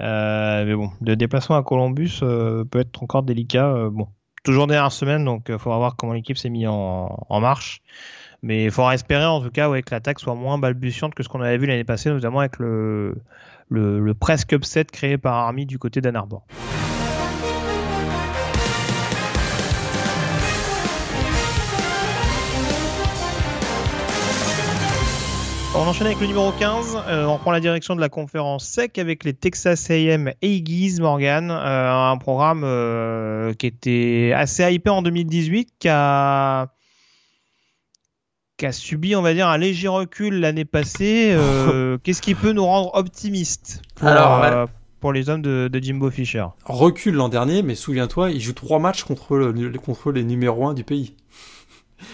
Euh, 0.00 0.64
mais 0.64 0.74
bon, 0.74 0.90
le 1.00 1.16
déplacement 1.16 1.56
à 1.56 1.62
Columbus 1.62 2.20
euh, 2.22 2.64
peut 2.64 2.80
être 2.80 3.02
encore 3.02 3.22
délicat. 3.22 3.66
Euh, 3.66 3.90
bon, 3.90 4.08
toujours 4.44 4.66
dernière 4.66 4.92
semaine, 4.92 5.24
donc 5.24 5.46
il 5.48 5.58
faudra 5.58 5.78
voir 5.78 5.96
comment 5.96 6.12
l'équipe 6.12 6.38
s'est 6.38 6.48
mise 6.48 6.66
en, 6.68 7.40
marche. 7.40 7.82
Mais 8.42 8.64
il 8.64 8.70
faudra 8.70 8.94
espérer 8.94 9.26
en 9.26 9.42
tout 9.42 9.50
cas 9.50 9.68
ouais, 9.68 9.82
que 9.82 9.94
l'attaque 9.94 10.18
soit 10.18 10.34
moins 10.34 10.56
balbutiante 10.56 11.14
que 11.14 11.22
ce 11.22 11.28
qu'on 11.28 11.42
avait 11.42 11.58
vu 11.58 11.66
l'année 11.66 11.84
passée, 11.84 12.08
notamment 12.08 12.40
avec 12.40 12.58
le, 12.58 13.16
le, 13.68 14.00
le 14.00 14.14
presque 14.14 14.52
upset 14.52 14.86
créé 14.86 15.18
par 15.18 15.34
Army 15.34 15.66
du 15.66 15.78
côté 15.78 16.00
d'Ann 16.00 16.16
Arbor. 16.16 16.46
On 25.80 25.84
enchaîne 25.84 26.08
avec 26.08 26.20
le 26.20 26.26
numéro 26.26 26.52
15. 26.52 26.98
Euh, 27.08 27.24
on 27.24 27.38
prend 27.38 27.52
la 27.52 27.60
direction 27.60 27.96
de 27.96 28.02
la 28.02 28.10
conférence 28.10 28.66
SEC 28.66 28.98
avec 28.98 29.24
les 29.24 29.32
Texas 29.32 29.90
A&M 29.90 30.30
Aggies 30.42 30.98
Morgan. 31.00 31.50
Euh, 31.50 31.90
un 31.90 32.18
programme 32.18 32.64
euh, 32.64 33.54
qui 33.54 33.66
était 33.66 34.34
assez 34.36 34.70
hypé 34.70 34.90
en 34.90 35.00
2018, 35.00 35.70
qui 35.78 35.88
a 35.88 36.68
qui 38.58 38.66
a 38.66 38.72
subi, 38.72 39.16
on 39.16 39.22
va 39.22 39.32
dire, 39.32 39.48
un 39.48 39.56
léger 39.56 39.88
recul 39.88 40.38
l'année 40.38 40.66
passée. 40.66 41.34
Qu'est-ce 42.04 42.20
qui 42.20 42.34
peut 42.34 42.52
nous 42.52 42.66
rendre 42.66 42.94
optimistes 42.94 43.80
pour, 43.94 44.06
Alors, 44.06 44.68
pour 45.00 45.14
les 45.14 45.30
hommes 45.30 45.40
de, 45.40 45.70
de 45.72 45.82
Jimbo 45.82 46.10
Fisher? 46.10 46.44
Recul 46.66 47.14
l'an 47.14 47.30
dernier, 47.30 47.62
mais 47.62 47.74
souviens-toi, 47.74 48.32
il 48.32 48.40
joue 48.40 48.52
trois 48.52 48.80
matchs 48.80 49.04
contre, 49.04 49.38
le, 49.38 49.78
contre 49.78 50.12
les 50.12 50.24
numéros 50.24 50.68
1 50.68 50.74
du 50.74 50.84
pays. 50.84 51.14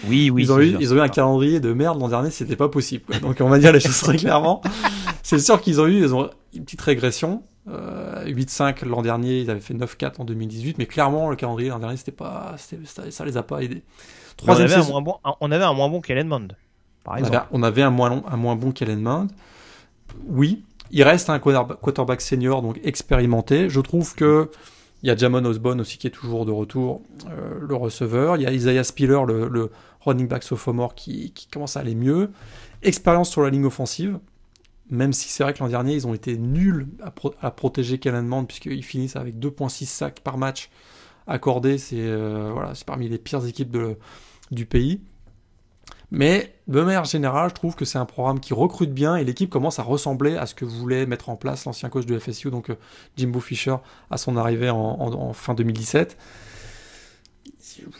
Oui, 0.07 0.29
oui. 0.29 0.43
ils, 0.43 0.51
ont 0.51 0.59
eu, 0.59 0.71
sûr. 0.71 0.81
ils 0.81 0.93
ont 0.93 0.97
eu 0.97 1.01
un 1.01 1.07
calendrier 1.07 1.59
de 1.59 1.73
merde 1.73 1.99
l'an 1.99 2.09
dernier, 2.09 2.29
c'était 2.31 2.55
pas 2.55 2.69
possible. 2.69 3.03
quoi. 3.05 3.19
Donc 3.19 3.37
on 3.39 3.49
va 3.49 3.59
dire 3.59 3.71
les 3.71 3.79
choses 3.79 3.99
très 3.99 4.17
clairement. 4.17 4.61
C'est 5.23 5.39
sûr 5.39 5.59
qu'ils 5.61 5.81
ont 5.81 5.87
eu 5.87 5.97
ils 5.97 6.13
ont 6.13 6.29
une 6.53 6.63
petite 6.63 6.81
régression. 6.81 7.43
Euh, 7.69 8.25
8-5 8.25 8.85
l'an 8.85 9.01
dernier, 9.01 9.41
ils 9.41 9.49
avaient 9.49 9.59
fait 9.59 9.73
9-4 9.73 10.21
en 10.21 10.23
2018, 10.23 10.77
mais 10.77 10.85
clairement 10.85 11.29
le 11.29 11.35
calendrier 11.35 11.69
l'an 11.69 11.79
dernier, 11.79 11.97
c'était 11.97 12.13
pas, 12.13 12.55
ça, 12.57 13.11
ça 13.11 13.25
les 13.25 13.35
a 13.35 13.43
pas 13.43 13.59
aidés. 13.59 13.83
on, 14.41 14.45
Troisième 14.45 14.67
avait 14.67 14.75
un 14.75 14.81
saison, 14.83 14.93
moins 14.93 15.01
bon, 15.01 15.15
on 15.41 15.51
avait 15.51 15.65
un 15.65 15.73
moins 15.73 15.89
bon 15.89 15.99
Kellen 15.99 16.27
Mond, 16.27 16.47
par 17.03 17.15
on 17.15 17.17
exemple. 17.17 17.35
avait, 17.35 17.45
on 17.51 17.63
avait 17.63 17.81
un 17.81 17.89
moins 17.89 18.09
long, 18.09 18.23
un 18.31 18.37
moins 18.37 18.55
bon 18.55 18.71
Kellen 18.71 19.01
Mond. 19.01 19.27
Oui, 20.27 20.63
il 20.91 21.03
reste 21.03 21.29
un 21.29 21.39
quarterback 21.39 21.81
quarterback 21.81 22.21
senior, 22.21 22.61
donc 22.61 22.79
expérimenté. 22.85 23.69
Je 23.69 23.81
trouve 23.81 24.15
que 24.15 24.49
il 25.07 25.11
y 25.11 25.13
a 25.13 25.15
Jamon 25.15 25.45
Osborne 25.45 25.79
aussi 25.79 25.97
qui 25.97 26.07
est 26.07 26.11
toujours 26.11 26.45
de 26.45 26.51
retour, 26.51 27.01
euh, 27.29 27.59
le 27.61 27.75
receveur. 27.75 28.35
Il 28.35 28.41
y 28.41 28.45
a 28.45 28.51
Isaiah 28.51 28.83
Spiller, 28.83 29.21
le, 29.25 29.71
running 30.01 30.27
back 30.27 30.43
sophomore, 30.43 30.95
qui, 30.95 31.33
commence 31.49 31.77
à 31.77 31.79
aller 31.79 31.95
mieux. 31.95 32.29
Expérience 32.83 33.29
sur 33.29 33.41
la 33.41 33.49
ligne 33.49 33.63
offensive, 33.63 34.19
même 34.89 35.13
si 35.13 35.29
c'est 35.29 35.43
vrai 35.43 35.53
que 35.53 35.59
l'an 35.59 35.69
dernier, 35.69 35.93
ils 35.93 36.07
ont 36.07 36.13
été 36.13 36.37
nuls 36.37 36.87
à, 37.01 37.11
pro- 37.11 37.33
à 37.41 37.51
protéger 37.51 37.99
Kellen 37.99 38.45
puisqu'ils 38.45 38.83
finissent 38.83 39.15
avec 39.15 39.39
2,6 39.39 39.85
sacs 39.85 40.19
par 40.19 40.37
match 40.37 40.69
accordés. 41.25 41.77
C'est 41.77 41.95
euh, 42.01 42.51
parmi 42.85 43.07
les 43.07 43.17
pires 43.17 43.47
équipes 43.47 43.77
du 44.51 44.65
pays. 44.65 44.99
Mais 46.11 46.53
de 46.67 46.81
manière 46.81 47.03
générale, 47.03 47.49
je 47.49 47.55
trouve 47.55 47.75
que 47.75 47.83
c'est 47.83 47.97
un 47.97 48.05
programme 48.05 48.39
qui 48.39 48.53
recrute 48.53 48.93
bien 48.93 49.17
et 49.17 49.25
l'équipe 49.25 49.49
commence 49.49 49.79
à 49.79 49.83
ressembler 49.83 50.37
à 50.37 50.45
ce 50.45 50.55
que 50.55 50.63
voulait 50.63 51.05
mettre 51.05 51.29
en 51.29 51.35
place 51.35 51.65
l'ancien 51.65 51.89
coach 51.89 52.05
de 52.05 52.17
FSU, 52.17 52.49
donc 52.49 52.69
euh, 52.69 52.75
Jimbo 53.17 53.39
Fisher, 53.41 53.75
à 54.09 54.17
son 54.17 54.37
arrivée 54.37 54.69
en, 54.69 55.33
fin 55.33 55.53
2017. 55.53 56.17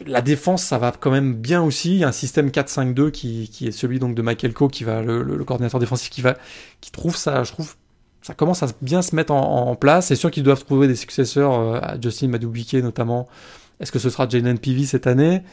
La 0.06 0.22
défense, 0.22 0.64
ça 0.64 0.78
va 0.78 0.92
quand 0.92 1.12
même 1.12 1.36
bien 1.36 1.62
aussi. 1.62 1.96
Il 1.96 1.98
y 1.98 2.04
a 2.04 2.08
un 2.08 2.14
système 2.14 2.50
4-5-2 2.50 3.12
qui, 3.12 3.50
qui 3.50 3.68
est 3.68 3.72
celui 3.72 4.00
donc 4.00 4.16
de 4.16 4.22
Michael 4.22 4.54
Coe, 4.54 4.70
qui 4.70 4.84
va 4.84 5.02
le, 5.02 5.44
coordinateur 5.44 5.80
défensif, 5.80 6.10
qui 6.10 6.22
va, 6.22 6.38
qui 6.82 6.92
trouve 6.92 7.16
ça, 7.16 7.44
je 7.44 7.52
trouve, 7.52 7.76
ça 8.22 8.34
commence 8.34 8.64
à 8.64 8.68
bien 8.82 9.02
se 9.02 9.16
mettre 9.16 9.34
en, 9.34 9.76
place. 9.76 10.08
C'est 10.08 10.16
sûr 10.16 10.32
qu'ils 10.32 10.44
doivent 10.44 10.64
trouver 10.64 10.88
des 10.88 10.96
successeurs 10.96 11.54
euh, 11.54 11.80
à 11.82 12.00
Justin 12.00 12.30
Madubuike 12.30 12.74
notamment. 12.76 13.28
Est-ce 13.80 13.92
que 13.92 14.00
ce 14.00 14.10
sera 14.10 14.28
Jalen 14.28 14.58
Peavy 14.58 14.88
cette 14.88 15.06
année? 15.06 15.44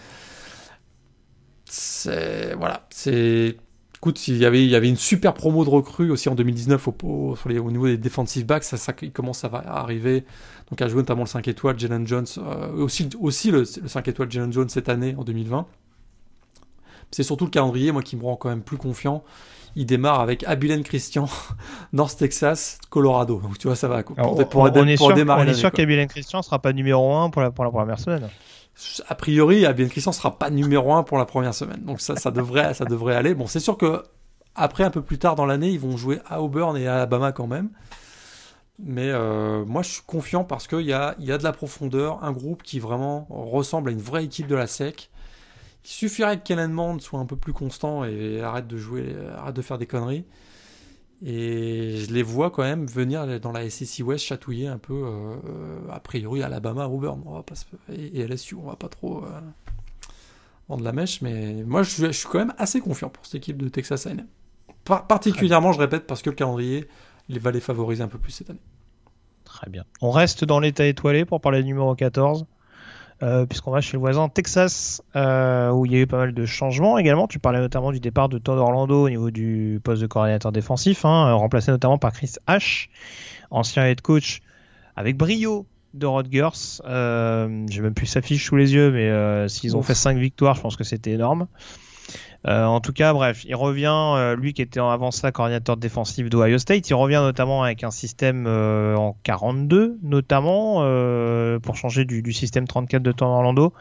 Voilà, 2.59 2.87
c'est 2.91 3.57
écoute, 3.97 4.29
il 4.29 4.37
y 4.37 4.45
avait 4.45 4.63
il 4.63 4.71
y 4.71 4.77
avait 4.77 4.89
une 4.91 4.97
super 4.97 5.33
promo 5.33 5.65
de 5.65 5.71
recrues 5.71 6.11
aussi 6.11 6.29
en 6.29 6.35
2019 6.35 6.89
au, 6.89 6.95
au- 7.05 7.37
sur 7.37 7.49
les- 7.49 7.59
au 7.59 7.71
niveau 7.71 7.87
des 7.87 7.97
defensive 7.97 8.45
backs, 8.45 8.65
ça, 8.65 8.77
ça 8.77 8.93
commence 8.93 9.45
à, 9.45 9.49
arriver. 9.49 10.25
Donc 10.71 10.83
à 10.83 10.89
jouer 10.89 10.99
notamment 11.01 11.23
le 11.23 11.29
5 11.29 11.47
étoiles 11.49 11.79
Jalen 11.79 12.07
Jones, 12.07 12.27
euh, 12.39 12.73
aussi 12.75 13.09
aussi 13.21 13.51
le, 13.51 13.61
le 13.61 13.89
5 13.89 14.09
étoiles 14.09 14.31
Jalen 14.31 14.53
Jones 14.53 14.69
cette 14.69 14.89
année 14.91 15.15
en 15.19 15.25
2020. 15.25 15.67
C'est 17.11 17.23
surtout 17.23 17.45
le 17.45 17.51
calendrier 17.51 17.93
moi 17.93 18.03
qui 18.03 18.17
me 18.17 18.25
rend 18.25 18.37
quand 18.37 18.49
même 18.49 18.63
plus 18.63 18.77
confiant. 18.77 19.23
Il 19.77 19.87
démarre 19.87 20.21
avec 20.21 20.45
Abilene 20.45 20.83
Christian, 20.83 21.29
North 21.93 22.17
Texas, 22.19 22.79
Colorado. 22.91 23.41
Donc 23.41 23.59
tu 23.59 23.67
vois 23.69 23.77
ça 23.77 23.89
va 23.89 24.03
pour, 24.03 24.19
Alors, 24.19 24.35
pour- 24.37 24.49
pour 24.49 24.61
on, 24.63 24.71
on 24.71 24.87
est 24.87 24.97
pour 24.97 25.07
sûr, 25.09 25.15
démarrer 25.17 25.41
on 25.41 25.43
est 25.45 25.47
l'année, 25.47 25.59
sûr 25.59 25.71
quoi. 25.71 25.77
qu'Abilene 25.79 26.09
Christian 26.09 26.43
sera 26.43 26.59
pas 26.61 26.73
numéro 26.73 27.15
1 27.15 27.31
pour 27.31 27.43
la, 27.43 27.51
pour 27.51 27.65
la 27.65 27.71
première 27.71 27.99
semaine. 27.99 28.29
A 29.09 29.15
priori, 29.15 29.67
Abilene 29.67 29.91
Christian 29.91 30.13
sera 30.13 30.39
pas 30.39 30.51
numéro 30.51 30.93
1 30.95 31.05
pour 31.05 31.19
la 31.19 31.27
première 31.27 31.55
semaine. 31.55 31.83
Donc 31.85 32.01
ça, 32.01 32.17
ça 32.17 32.31
devrait, 32.31 32.75
ça 32.75 32.85
devrait 32.85 33.15
aller. 33.15 33.35
Bon, 33.35 33.47
c'est 33.47 33.61
sûr 33.61 33.77
que 33.77 34.03
après, 34.55 34.85
un 34.85 34.91
peu 34.91 35.03
plus 35.03 35.19
tard 35.19 35.35
dans 35.35 35.47
l'année, 35.47 35.71
ils 35.71 35.81
vont 35.81 35.97
jouer 35.97 36.21
à 36.27 36.41
Auburn 36.43 36.77
et 36.77 36.87
à 36.87 36.95
Alabama 36.95 37.33
quand 37.33 37.47
même. 37.47 37.71
Mais 38.79 39.11
euh, 39.11 39.65
moi, 39.65 39.83
je 39.83 39.91
suis 39.91 40.03
confiant 40.07 40.45
parce 40.45 40.67
qu'il 40.67 40.81
y 40.83 40.93
a, 40.93 41.15
y 41.19 41.31
a 41.31 41.39
de 41.39 41.45
la 41.45 41.53
profondeur, 41.53 42.23
un 42.25 42.33
groupe 42.33 42.63
qui 42.63 42.81
vraiment 42.81 43.27
ressemble 43.31 43.91
à 43.91 43.93
une 43.93 44.01
vraie 44.01 44.25
équipe 44.25 44.47
de 44.47 44.55
la 44.55 44.67
SEC. 44.67 45.11
Il 45.85 45.91
suffirait 45.91 46.39
que 46.39 46.45
Kellen 46.45 46.73
Mond 46.73 46.99
soit 46.99 47.21
un 47.21 47.27
peu 47.27 47.37
plus 47.37 47.53
constant 47.53 48.05
et 48.05 48.41
arrête 48.41 48.67
de 48.67 48.77
jouer, 48.77 49.15
arrête 49.37 49.55
de 49.55 49.63
faire 49.63 49.79
des 49.79 49.87
conneries. 49.87 50.25
Et 51.27 51.97
je 51.97 52.13
les 52.13 52.23
vois 52.23 52.51
quand 52.51 52.63
même 52.63 52.87
venir 52.87 53.41
dans 53.41 53.51
la 53.51 53.69
SEC 53.71 54.07
West 54.07 54.27
chatouiller 54.27 54.69
un 54.69 54.77
peu, 54.77 54.93
euh, 54.93 55.37
euh, 55.49 55.79
a 55.91 55.99
priori, 55.99 56.43
Alabama, 56.43 56.87
Auburn, 56.87 57.23
et, 57.91 58.27
LSU, 58.27 58.57
on 58.57 58.67
va 58.67 58.77
pas 58.77 58.89
trop 58.89 59.25
euh, 59.25 59.41
vendre 60.69 60.85
la 60.85 60.93
mèche, 60.93 61.23
mais 61.23 61.65
moi 61.65 61.83
je 61.83 62.13
suis, 62.13 62.29
quand 62.29 62.41
même 62.41 62.53
assez 62.59 62.79
confiant 62.81 63.09
pour 63.09 63.25
cette 63.25 63.37
équipe 63.37 63.63
de 63.63 63.71
Texas 63.71 64.07
A&M. 64.07 64.27
Par- 64.85 65.07
particulièrement, 65.07 65.73
je 65.73 65.79
répète, 65.79 66.07
parce 66.07 66.21
que 66.21 66.29
le 66.29 66.37
calendrier 66.37 66.89
il 67.31 67.41
va 67.41 67.51
les 67.51 67.61
favoriser 67.61 68.03
un 68.03 68.09
peu 68.09 68.19
plus 68.19 68.33
cette 68.33 68.51
année. 68.51 68.61
Très 69.45 69.71
bien. 69.71 69.85
On 70.03 70.11
reste 70.11 70.45
dans 70.45 70.61
l'état 70.61 70.87
étoilé 70.87 71.25
pour 71.25 71.41
parler 71.41 71.63
du 71.63 71.69
numéro 71.69 71.95
14. 71.95 72.45
Euh, 73.23 73.47
Puisqu'on 73.47 73.71
va 73.71 73.81
chez 73.81 73.93
le 73.95 74.01
voisin 74.01 74.29
Texas, 74.29 75.03
euh, 75.17 75.71
où 75.71 75.87
il 75.87 75.93
y 75.93 75.97
a 75.97 76.01
eu 76.01 76.07
pas 76.07 76.19
mal 76.19 76.35
de 76.35 76.45
changements 76.47 76.99
également. 76.99 77.27
Tu 77.29 77.39
parlais 77.39 77.61
notamment 77.61 77.93
du 77.93 78.01
départ 78.01 78.29
de 78.29 78.39
Todd 78.39 78.59
Orlando 78.59 79.05
au 79.07 79.09
niveau 79.09 79.31
du 79.31 79.81
poste 79.83 80.03
de 80.03 80.07
coordinateur 80.07 80.53
défensif, 80.53 81.05
hein, 81.05 81.33
remplacé 81.33 81.71
notamment 81.71 81.99
par 81.99 82.13
Chris 82.13 82.35
H, 82.49 82.89
ancien 83.51 83.87
head 83.87 84.01
coach 84.01 84.41
avec 84.97 85.17
brio 85.17 85.67
de 85.95 86.07
Rodgers. 86.07 86.81
Euh, 86.87 87.67
J'ai 87.71 87.81
même 87.81 87.95
plus 87.95 88.07
sa 88.07 88.21
fiche 88.21 88.45
sous 88.47 88.57
les 88.57 88.75
yeux, 88.75 88.91
mais 88.91 89.09
euh, 89.09 89.49
s'ils 89.49 89.77
ont 89.77 89.81
Ouf. 89.81 89.87
fait 89.87 89.95
5 89.95 90.19
victoires, 90.19 90.57
je 90.57 90.61
pense 90.61 90.77
que 90.77 90.85
c'était 90.85 91.13
énorme. 91.13 91.47
Euh, 92.47 92.65
en 92.65 92.81
tout 92.81 92.93
cas, 92.93 93.13
bref, 93.15 93.45
il 93.47 93.55
revient, 93.55 93.87
euh, 94.17 94.37
lui 94.37 94.53
qui 94.53 94.61
était 94.63 94.81
en 94.81 94.91
avant 94.91 95.11
ça 95.11 95.33
coordinateur 95.33 95.77
défensif 95.79 96.29
d'Ohio 96.29 96.59
State, 96.59 96.91
il 96.91 96.95
revient 96.95 97.21
notamment 97.23 97.63
avec 97.63 97.85
un 97.85 97.91
système 97.91 98.47
euh, 98.47 98.97
en 98.97 99.17
42, 99.23 99.99
notamment 100.03 100.81
euh, 100.83 101.59
pour 101.59 101.77
changer 101.77 102.05
du, 102.05 102.21
du 102.23 102.33
système 102.33 102.67
34 102.67 103.03
de 103.03 103.13
Tom 103.13 103.29
Orlando. 103.29 103.73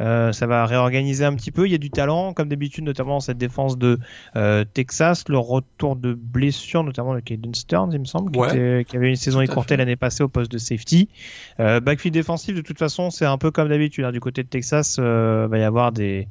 Euh, 0.00 0.32
ça 0.32 0.46
va 0.46 0.66
réorganiser 0.66 1.24
un 1.24 1.34
petit 1.34 1.50
peu. 1.52 1.66
Il 1.66 1.72
y 1.72 1.74
a 1.74 1.78
du 1.78 1.90
talent, 1.90 2.32
comme 2.32 2.48
d'habitude, 2.48 2.84
notamment 2.84 3.14
dans 3.14 3.20
cette 3.20 3.38
défense 3.38 3.78
de 3.78 3.98
euh, 4.36 4.64
Texas. 4.64 5.24
Le 5.28 5.38
retour 5.38 5.94
de 5.96 6.12
blessure, 6.14 6.82
notamment 6.84 7.14
de 7.14 7.20
Caden 7.20 7.54
Stearns, 7.54 7.90
il 7.92 8.00
me 8.00 8.04
semble, 8.04 8.32
qui, 8.32 8.38
était- 8.48 8.84
qui 8.84 8.96
avait 8.96 9.10
une 9.10 9.16
saison 9.16 9.40
écourtée 9.40 9.76
l'année 9.76 9.96
passée 9.96 10.22
au 10.24 10.28
poste 10.28 10.50
de 10.50 10.58
safety. 10.58 11.08
Euh, 11.60 11.80
backfield 11.80 12.14
défensif, 12.14 12.54
de 12.56 12.60
toute 12.62 12.78
façon, 12.78 13.10
c'est 13.10 13.26
un 13.26 13.38
peu 13.38 13.50
comme 13.50 13.68
d'habitude. 13.68 14.04
hein. 14.04 14.12
Du 14.12 14.20
côté 14.20 14.42
de 14.42 14.48
Texas, 14.48 14.96
euh, 14.98 15.46
va 15.50 15.58
y 15.58 15.62
avoir 15.62 15.92
des 15.92 16.26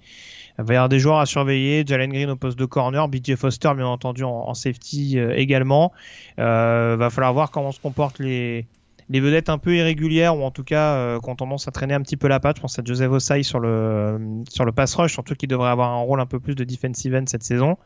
il 0.60 0.66
va 0.66 0.74
y 0.74 0.78
avoir 0.78 0.90
des 0.90 1.00
joueurs 1.00 1.20
à 1.20 1.26
surveiller. 1.26 1.84
Jalen 1.86 2.12
Green 2.12 2.30
au 2.30 2.36
poste 2.36 2.58
de 2.58 2.66
corner, 2.66 3.08
BJ 3.08 3.36
Foster 3.36 3.72
bien 3.76 3.86
entendu 3.86 4.24
en, 4.24 4.54
safety 4.54 5.20
euh, 5.20 5.34
également. 5.36 5.92
Euh, 6.40 6.96
va 6.98 7.10
falloir 7.10 7.34
voir 7.34 7.52
comment 7.52 7.72
se 7.72 7.80
comportent 7.80 8.20
les 8.20 8.66
les 9.10 9.20
vedettes 9.20 9.50
un 9.50 9.58
peu 9.58 9.76
irrégulières 9.76 10.38
ou 10.38 10.44
en 10.44 10.52
tout 10.52 10.64
cas 10.64 10.96
euh, 10.96 11.20
qui 11.20 11.30
ont 11.30 11.36
tendance 11.36 11.68
à 11.68 11.72
traîner 11.72 11.94
un 11.94 12.02
petit 12.02 12.18
peu 12.18 12.28
la 12.28 12.40
patte. 12.40 12.58
Je 12.58 12.62
pense 12.62 12.78
à 12.78 12.82
Joseph 12.84 13.12
Osai 13.12 13.44
sur 13.44 13.60
le 13.60 14.44
sur 14.50 14.66
le 14.66 14.72
pass 14.72 14.96
rush, 14.96 15.14
surtout 15.14 15.36
qu'il 15.36 15.48
devrait 15.48 15.70
avoir 15.70 15.92
un 15.92 16.02
rôle 16.02 16.20
un 16.20 16.26
peu 16.26 16.40
plus 16.40 16.56
de 16.56 16.64
defensive 16.64 17.16
end 17.16 17.24
cette 17.28 17.44
saison. 17.44 17.78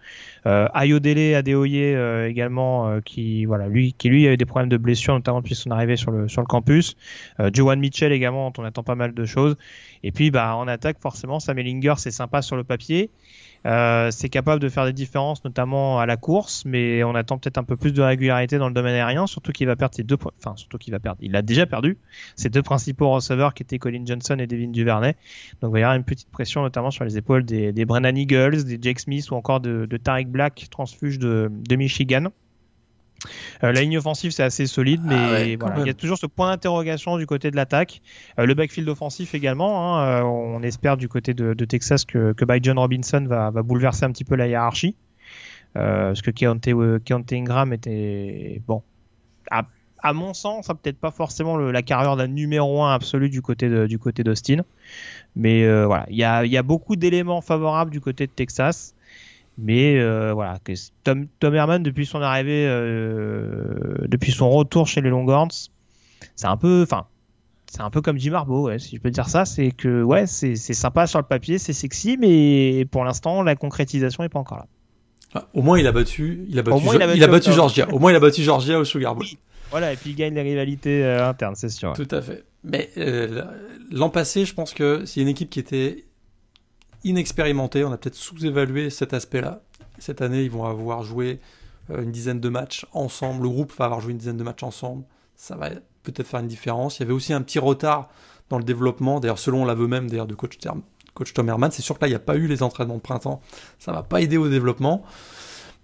Euh, 0.48 0.68
Ayodele 0.74 1.36
Adeoye 1.36 1.94
euh, 1.96 2.28
également 2.28 2.90
euh, 2.90 3.00
qui 3.02 3.46
voilà 3.46 3.68
lui 3.68 3.94
qui 3.94 4.10
lui 4.10 4.28
a 4.28 4.34
eu 4.34 4.38
des 4.38 4.46
problèmes 4.46 4.70
de 4.70 4.78
blessure 4.78 5.14
notamment 5.14 5.42
depuis 5.42 5.56
son 5.56 5.70
arrivée 5.72 5.96
sur 5.96 6.12
le 6.12 6.28
sur 6.28 6.42
le 6.42 6.48
campus. 6.48 6.96
Joan 7.54 7.80
Mitchell 7.80 8.12
également 8.12 8.50
dont 8.50 8.64
on 8.64 8.66
attend 8.66 8.84
pas 8.84 8.96
mal 8.96 9.14
de 9.14 9.26
choses. 9.26 9.58
Et 10.04 10.12
puis 10.12 10.32
bah 10.32 10.56
en 10.56 10.68
attaque 10.68 10.98
forcément 11.00 11.40
Sam 11.40 11.60
Ellinger 11.60 11.96
c'est 11.98 12.12
sympa 12.12 12.42
sur 12.42 12.56
le 12.56 12.64
papier. 12.64 13.12
Euh, 13.66 14.10
c'est 14.12 14.30
capable 14.30 14.62
de 14.62 14.70
faire 14.70 14.86
des 14.86 14.94
différences, 14.94 15.44
notamment 15.44 16.00
à 16.00 16.06
la 16.06 16.18
course, 16.18 16.64
mais 16.66 17.04
on 17.04 17.14
attend 17.14 17.38
peut-être 17.38 17.58
un 17.58 17.64
peu 17.64 17.78
plus 17.78 17.94
de 17.94 18.02
régularité 18.02 18.58
dans 18.58 18.68
le 18.68 18.74
domaine 18.74 18.96
aérien, 18.96 19.28
surtout 19.28 19.52
qu'il 19.52 19.68
va 19.68 19.76
perdre 19.76 19.96
ses 19.96 20.04
deux, 20.04 20.18
enfin 20.40 20.56
surtout 20.56 20.78
qu'il 20.78 20.92
va 20.92 21.00
perdre, 21.00 21.20
il 21.22 21.36
a 21.36 21.42
déjà 21.42 21.66
perdu 21.66 21.98
ses 22.36 22.50
deux 22.50 22.64
principaux 22.64 23.10
receveurs 23.10 23.54
qui 23.54 23.64
étaient 23.64 23.78
Colin 23.78 24.04
Johnson 24.06 24.38
et 24.40 24.48
Devin 24.48 24.70
Duvernay. 24.70 25.16
Donc 25.62 25.74
il 25.76 25.80
y 25.80 25.84
avoir 25.84 25.96
une 25.96 26.04
petite 26.04 26.30
pression, 26.32 26.64
notamment 26.64 26.92
sur 26.92 27.04
les 27.04 27.18
épaules 27.18 27.46
des, 27.46 27.86
Brennan 27.86 28.18
Eagles, 28.18 28.64
des 28.64 28.80
Jake 28.82 29.00
Smith 29.00 29.30
ou 29.32 29.36
encore 29.36 29.60
de, 29.60 29.86
de 29.86 29.98
Tariq 29.98 30.28
Black, 30.28 30.68
transfuge 30.72 31.20
de 31.20 31.76
Michigan. 31.76 32.32
Euh, 33.64 33.72
la 33.72 33.82
ligne 33.82 33.98
offensive 33.98 34.32
c'est 34.32 34.44
assez 34.44 34.66
solide, 34.66 35.02
mais 35.04 35.16
Ah 35.16 35.32
ouais, 35.32 35.58
quand 35.58 35.68
voilà, 35.68 35.82
il 35.82 35.88
y 35.88 35.90
a 35.90 35.94
toujours 35.94 36.18
ce 36.18 36.26
point 36.26 36.50
d'interrogation 36.50 37.18
du 37.18 37.26
côté 37.28 37.52
de 37.52 37.56
l'attaque. 37.56 38.02
Euh, 38.40 38.46
le 38.46 38.54
backfield 38.54 38.90
offensif 38.90 39.36
également. 39.36 39.98
hein, 40.00 40.22
euh, 40.22 40.24
on 40.24 40.64
espère 40.64 40.98
du 40.98 41.08
côté 41.08 41.34
de, 41.34 41.54
de 41.54 41.66
Texas 41.66 42.06
que, 42.06 42.34
que 42.34 42.46
John 42.62 42.80
Robinson 42.80 43.26
va, 43.28 43.52
va 43.52 43.62
bouleverser 43.62 44.06
un 44.06 44.12
petit 44.12 44.24
peu 44.26 44.36
la 44.36 44.48
hiérarchie. 44.48 44.96
Parce 45.74 46.22
que 46.22 46.32
Keontae, 46.32 47.00
Keontae 47.06 47.36
Ingram 47.36 47.72
était 47.72 48.62
bon. 48.68 48.82
À, 49.50 49.64
à 50.04 50.12
mon 50.14 50.34
sens, 50.34 50.66
ça 50.66 50.74
peut-être 50.76 51.00
pas 51.00 51.12
forcément 51.12 51.56
le- 51.56 51.72
la 51.72 51.82
carrière 51.82 52.18
d'un 52.18 52.28
numéro 52.28 52.84
1 52.84 52.94
absolu 52.94 53.30
du 53.30 53.42
côté 53.42 53.70
de, 53.70 53.88
du 53.88 53.98
côté 53.98 54.24
d'Austin. 54.24 54.64
Mais 55.36 55.66
voilà, 55.86 56.06
il 56.10 56.18
y 56.18 56.24
a, 56.26 56.44
il 56.44 56.52
y 56.52 56.58
a 56.58 56.64
beaucoup 56.64 56.98
d'éléments 56.98 57.40
favorables 57.42 57.92
du 57.92 58.02
côté 58.02 58.28
de 58.28 58.32
Texas. 58.32 58.96
Mais 59.62 60.00
euh, 60.00 60.34
voilà, 60.34 60.58
que 60.64 60.74
Tom, 61.04 61.28
Tom 61.40 61.54
Herman 61.54 61.84
depuis 61.84 62.06
son 62.06 62.22
arrivée, 62.22 62.66
euh, 62.68 64.08
depuis 64.08 64.32
son 64.32 64.50
retour 64.50 64.88
chez 64.88 65.02
les 65.02 65.10
Longhorns, 65.10 65.70
c'est 66.36 66.48
un 66.48 66.58
peu, 66.58 66.82
enfin, 66.82 67.06
c'est 67.68 67.82
un 67.82 67.92
peu 67.92 68.02
comme 68.02 68.18
Jim 68.18 68.34
Harbaugh, 68.34 68.64
ouais, 68.64 68.80
si 68.80 68.96
je 68.96 69.02
peux 69.02 69.12
dire 69.12 69.30
ça, 69.30 69.46
c'est 69.46 69.72
que 69.72 70.02
ouais, 70.02 70.26
c'est 70.26 70.56
sympa 70.56 71.06
sur 71.06 71.20
le 71.20 71.26
papier, 71.26 71.60
c'est 71.60 71.74
sexy, 71.74 72.18
mais 72.20 72.86
pour 72.90 73.06
l'instant, 73.06 73.44
la 73.44 73.56
concrétisation 73.56 74.24
n'est 74.24 74.30
pas 74.30 74.40
encore 74.40 74.58
là. 74.58 74.68
Ah, 75.34 75.48
au 75.54 75.62
moins, 75.62 75.80
il 75.80 75.88
a 75.88 75.92
battu, 75.92 76.46
il 76.50 76.60
a 76.60 76.64
battu, 76.64 76.84
il 77.16 77.24
a 77.24 77.28
battu, 77.28 77.54
Georgia. 77.54 77.88
Au 77.94 78.00
moins, 78.00 78.12
il 78.12 78.16
a 78.16 78.20
battu 78.20 78.42
Georgia 78.42 78.80
au 78.80 78.84
Sugar 78.84 79.16
Bowl. 79.16 79.26
Voilà, 79.70 79.94
et 79.94 79.96
puis 79.96 80.10
il 80.10 80.16
gagne 80.16 80.34
les 80.34 80.42
rivalités 80.42 81.06
euh, 81.06 81.30
internes, 81.30 81.56
c'est 81.56 81.70
sûr. 81.70 81.94
Tout 81.94 82.08
à 82.12 82.22
fait. 82.22 82.44
Mais 82.66 82.90
euh, 82.98 83.44
l'an 83.90 84.10
passé, 84.10 84.44
je 84.44 84.54
pense 84.54 84.74
que 84.74 85.06
c'est 85.06 85.22
une 85.22 85.30
équipe 85.30 85.50
qui 85.50 85.60
était 85.60 86.04
inexpérimentée. 87.04 87.84
On 87.84 87.92
a 87.92 87.98
peut-être 87.98 88.16
sous-évalué 88.16 88.90
cet 88.90 89.14
aspect-là. 89.14 89.62
Cette 90.00 90.22
année, 90.22 90.44
ils 90.44 90.52
vont 90.52 90.66
avoir 90.66 91.04
joué 91.04 91.40
euh, 91.90 92.04
une 92.04 92.12
dizaine 92.12 92.40
de 92.40 92.50
matchs 92.50 92.86
ensemble. 92.94 93.44
Le 93.44 93.50
groupe 93.50 93.74
va 93.78 93.86
avoir 93.86 94.02
joué 94.02 94.12
une 94.12 94.18
dizaine 94.18 94.38
de 94.38 94.44
matchs 94.44 94.64
ensemble. 94.64 95.04
Ça 95.36 95.56
va 95.56 95.70
peut-être 96.04 96.28
faire 96.28 96.40
une 96.40 96.48
différence. 96.48 96.98
Il 96.98 97.02
y 97.02 97.04
avait 97.04 97.14
aussi 97.14 97.34
un 97.34 97.42
petit 97.42 97.60
retard 97.60 98.10
dans 98.50 98.58
le 98.58 98.64
développement. 98.64 99.20
D'ailleurs, 99.20 99.40
selon 99.40 99.66
l'aveu 99.66 99.88
même 99.88 100.10
d'ailleurs 100.10 100.28
de 100.28 100.36
coach, 100.36 100.58
coach 101.14 101.34
Tom 101.34 101.50
Herman, 101.50 101.72
c'est 101.72 101.82
sûr 101.82 101.98
que 101.98 102.02
là, 102.02 102.08
il 102.08 102.12
n'y 102.12 102.16
a 102.16 102.20
pas 102.20 102.36
eu 102.36 102.48
les 102.48 102.64
entraînements 102.64 102.96
de 102.96 103.02
printemps. 103.02 103.42
Ça 103.80 103.92
va 103.92 104.04
pas 104.04 104.22
aider 104.22 104.38
au 104.38 104.50
développement. 104.50 105.04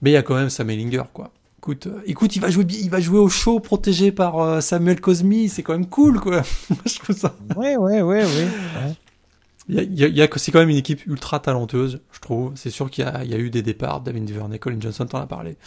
Mais 0.02 0.12
il 0.12 0.14
y 0.14 0.18
a 0.18 0.24
quand 0.24 0.36
même 0.36 0.50
Sam 0.50 0.70
Ellinger, 0.70 1.04
quoi. 1.14 1.32
Écoute, 1.60 1.88
euh, 1.88 2.02
écoute, 2.06 2.36
il 2.36 2.40
va 2.40 2.50
jouer, 2.50 2.66
il 2.70 2.90
va 2.90 3.00
jouer 3.00 3.20
au 3.20 3.30
show 3.30 3.60
protégé 3.60 4.12
par 4.12 4.40
euh, 4.40 4.62
Samuel 4.62 5.02
Cosmi, 5.02 5.50
c'est 5.50 5.64
quand 5.64 5.74
même 5.74 5.88
cool, 5.88 6.20
quoi. 6.20 6.44
je 6.86 7.00
trouve 7.00 7.18
ça. 7.18 7.36
Ouais, 7.56 7.76
ouais, 7.76 8.02
ouais, 8.02 8.24
ouais. 8.24 8.48
C'est 9.70 10.52
quand 10.52 10.60
même 10.60 10.70
une 10.70 10.78
équipe 10.78 11.06
ultra 11.06 11.40
talentueuse, 11.40 12.02
je 12.12 12.20
trouve. 12.20 12.54
C'est 12.56 12.70
sûr 12.70 12.90
qu'il 12.90 13.04
y 13.06 13.34
a, 13.34 13.38
eu 13.38 13.50
des 13.50 13.62
départs, 13.62 14.02
David 14.02 14.26
Duvernay, 14.26 14.60
Colin 14.60 14.80
Johnson, 14.80 15.06
t'en 15.06 15.20
as 15.20 15.28
parlé. 15.28 15.58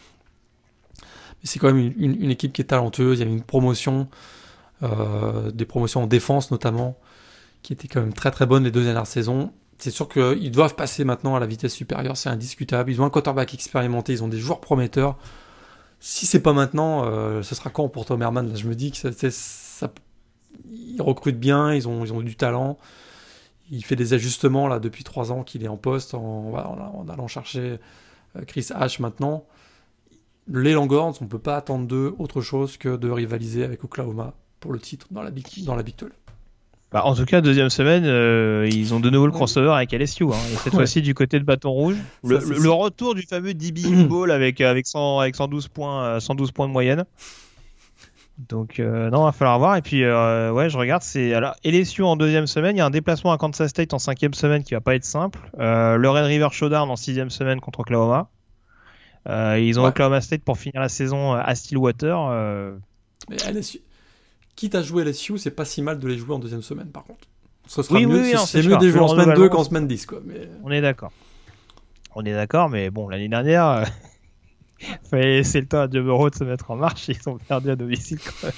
Mais 1.03 1.45
c'est 1.45 1.59
quand 1.59 1.73
même 1.73 1.93
une, 1.97 2.31
équipe 2.31 2.53
qui 2.53 2.63
est 2.63 2.67
talentueuse. 2.67 3.21
Il 3.21 3.27
y 3.27 3.29
a 3.29 3.31
une 3.31 3.43
promotion, 3.43 4.09
euh, 4.83 5.51
des 5.51 5.65
promotions 5.67 6.05
en 6.05 6.07
défense 6.07 6.51
notamment, 6.51 6.99
qui 7.63 7.73
étaient 7.73 7.89
quand 7.89 8.01
même 8.01 8.15
très 8.15 8.31
très 8.31 8.47
bonnes 8.47 8.65
les 8.65 8.71
deux 8.71 8.85
dernières 8.85 9.07
saisons. 9.07 9.53
C'est 9.79 9.91
sûr 9.91 10.09
qu'ils 10.09 10.51
doivent 10.51 10.75
passer 10.75 11.05
maintenant 11.05 11.37
à 11.37 11.41
la 11.41 11.47
vitesse 11.47 11.75
supérieure, 11.75 12.17
c'est 12.17 12.29
indiscutable. 12.29 12.91
Ils 12.91 13.01
ont 13.01 13.05
un 13.05 13.11
quarterback 13.11 13.55
expérimenté, 13.55 14.13
ils 14.13 14.25
ont 14.25 14.29
des 14.29 14.39
joueurs 14.39 14.61
prometteurs 14.61 15.19
si 16.01 16.25
c'est 16.25 16.41
pas 16.41 16.55
maintenant, 16.55 17.05
euh, 17.05 17.43
ce 17.43 17.55
sera 17.55 17.69
quand 17.71 17.89
pour 17.89 18.07
Tom 18.07 18.23
Herman? 18.23 18.49
Là, 18.49 18.55
Je 18.55 18.67
me 18.67 18.75
dis 18.75 18.91
que 18.91 19.09
recrutent 20.99 21.39
bien, 21.39 21.73
ils 21.75 21.87
ont 21.87 22.23
du 22.23 22.37
talent. 22.37 22.79
Il 23.71 23.85
fait 23.85 23.97
des 23.97 24.15
ajustements 24.15 24.67
là 24.69 24.79
depuis 24.81 25.05
trois 25.05 25.33
ans 25.33 25.43
qu'il 25.45 25.65
est 25.65 25.69
en 25.69 25.77
poste 25.77 26.15
en, 26.15 26.53
en, 26.55 27.09
allant 27.09 27.29
chercher 27.29 27.79
euh, 28.37 28.45
Chris 28.47 28.69
H 28.71 29.01
maintenant. 29.01 29.45
Les 30.53 30.73
Longhorns, 30.73 31.15
on 31.21 31.25
ne 31.25 31.29
peut 31.29 31.39
pas 31.39 31.57
attendre 31.57 31.87
d'eux 31.87 32.15
autre 32.19 32.41
chose 32.41 32.77
que 32.77 32.97
de 32.97 33.09
rivaliser 33.09 33.63
avec 33.63 33.85
Oklahoma 33.85 34.35
pour 34.59 34.73
le 34.73 34.81
titre 34.81 35.07
dans 35.11 35.23
la 35.23 35.31
Big, 35.31 35.47
dans 35.65 35.77
la 35.77 35.83
Big 35.83 35.95
12. 35.97 36.11
Bah, 36.93 37.05
en 37.05 37.15
tout 37.15 37.25
cas, 37.25 37.41
deuxième 37.41 37.71
semaine, 37.71 38.03
euh, 38.05 38.69
ils 38.69 38.93
ont 38.95 38.99
de 38.99 39.11
nouveau 39.11 39.27
le 39.27 39.33
crossover 39.33 39.71
avec 39.71 39.93
LSU. 39.93 40.25
Hein, 40.25 40.37
et 40.53 40.57
cette 40.57 40.75
fois-ci 40.75 41.03
du 41.03 41.15
côté 41.15 41.39
de 41.39 41.45
Bâton 41.45 41.71
Rouge. 41.71 41.97
Le, 42.25 42.71
retour 42.71 43.15
du 43.15 43.23
fameux 43.23 43.55
DB 43.55 43.83
Ball 44.09 44.33
avec, 44.33 44.61
avec, 44.61 44.89
100, 44.89 45.21
avec 45.21 45.37
112, 45.37 45.69
points, 45.69 46.19
112 46.19 46.49
euh, 46.49 46.53
points 46.53 46.67
de 46.67 46.73
moyenne. 46.73 47.05
Donc, 48.49 48.81
euh, 48.81 49.11
non, 49.11 49.23
il 49.23 49.25
va 49.27 49.33
falloir 49.33 49.59
voir. 49.59 49.77
Et 49.77 49.83
puis, 49.83 50.03
ouais, 50.03 50.71
je 50.71 50.77
regarde. 50.77 51.03
c'est 51.03 51.35
alors 51.35 51.55
LSU 51.65 52.03
en 52.03 52.17
deuxième 52.17 52.47
semaine. 52.47 52.77
Il 52.77 52.79
y 52.79 52.83
a 52.83 52.87
un 52.87 52.91
déplacement 52.91 53.33
à 53.33 53.39
Kansas 53.39 53.71
State 53.71 53.93
en 53.95 53.99
cinquième 53.99 54.35
semaine 54.35 54.63
qui 54.63 54.75
va 54.75 54.81
pas 54.81 54.95
être 54.95 55.05
simple. 55.05 55.39
le 55.59 56.09
Red 56.09 56.25
River 56.25 56.49
Showdown 56.51 56.91
en 56.91 56.97
sixième 56.97 57.31
semaine 57.31 57.61
contre 57.61 57.81
Oklahoma. 57.81 58.31
ils 59.27 59.79
ont 59.79 59.85
Oklahoma 59.85 60.21
State 60.21 60.43
pour 60.43 60.59
finir 60.59 60.81
la 60.81 60.89
saison 60.89 61.35
à 61.35 61.55
Stillwater. 61.55 62.17
Mais 63.29 63.37
LSU, 63.53 63.81
quitte 64.57 64.75
à 64.75 64.83
jouer 64.83 65.05
LSU, 65.05 65.39
c'est 65.39 65.51
pas 65.51 65.65
si 65.65 65.83
mal 65.83 65.99
de 65.99 66.09
les 66.09 66.19
jouer 66.19 66.35
en 66.35 66.39
deuxième 66.39 66.63
semaine, 66.63 66.89
par 66.89 67.05
contre. 67.05 67.29
Ce 67.67 67.83
sera 67.83 68.01
mieux, 68.01 68.37
c'est 68.37 68.63
mieux 68.63 68.77
de 68.77 68.85
les 68.85 68.91
jouer 68.91 69.01
en 69.01 69.09
semaine 69.09 69.35
2 69.35 69.49
qu'en 69.49 69.65
semaine 69.65 69.87
10, 69.87 70.07
quoi. 70.07 70.21
Mais... 70.25 70.49
On 70.65 70.71
est 70.71 70.81
d'accord. 70.81 71.13
On 72.15 72.25
est 72.25 72.33
d'accord, 72.33 72.69
mais 72.69 72.91
bon, 72.91 73.09
l'année 73.09 73.29
dernière, 73.29 73.85
c'est 75.03 75.61
le 75.61 75.67
temps 75.67 75.81
à 75.81 75.91
Joe 75.91 76.31
de 76.31 76.37
se 76.37 76.45
mettre 76.45 76.71
en 76.71 76.77
marche, 76.77 77.09
ils 77.09 77.29
ont 77.29 77.39
perdu 77.39 77.71
à 77.71 77.77
domicile 77.77 78.19
quand 78.19 78.47
même. 78.47 78.53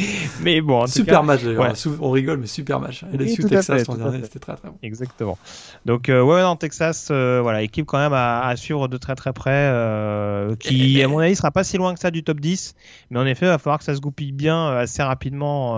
mais 0.42 0.60
bon, 0.60 0.82
en 0.82 0.86
super 0.86 1.22
match 1.22 1.42
d'ailleurs. 1.42 1.74
On 2.00 2.10
rigole, 2.10 2.38
mais 2.38 2.46
super 2.46 2.80
match. 2.80 3.04
Et 3.12 3.16
les 3.16 3.34
Texas 3.34 3.84
c'était 4.22 4.38
très 4.38 4.56
très 4.56 4.68
bon. 4.68 4.76
Exactement. 4.82 5.38
Donc 5.84 6.08
euh, 6.08 6.22
ouais, 6.22 6.40
dans 6.42 6.56
Texas, 6.56 7.08
euh, 7.10 7.40
voilà, 7.42 7.62
équipe 7.62 7.86
quand 7.86 7.98
même 7.98 8.12
à, 8.12 8.54
suivre 8.56 8.88
de 8.88 8.96
très 8.96 9.14
très 9.14 9.32
près, 9.32 9.50
euh, 9.72 10.54
qui 10.56 11.02
à 11.02 11.08
mon 11.08 11.18
avis 11.18 11.36
sera 11.36 11.50
pas 11.50 11.64
si 11.64 11.76
loin 11.76 11.94
que 11.94 12.00
ça 12.00 12.10
du 12.10 12.22
top 12.22 12.40
10, 12.40 12.74
mais 13.10 13.18
en 13.18 13.26
effet, 13.26 13.46
il 13.46 13.50
va 13.50 13.58
falloir 13.58 13.78
que 13.78 13.84
ça 13.84 13.94
se 13.94 14.00
goupille 14.00 14.32
bien 14.32 14.68
assez 14.68 15.02
rapidement 15.02 15.74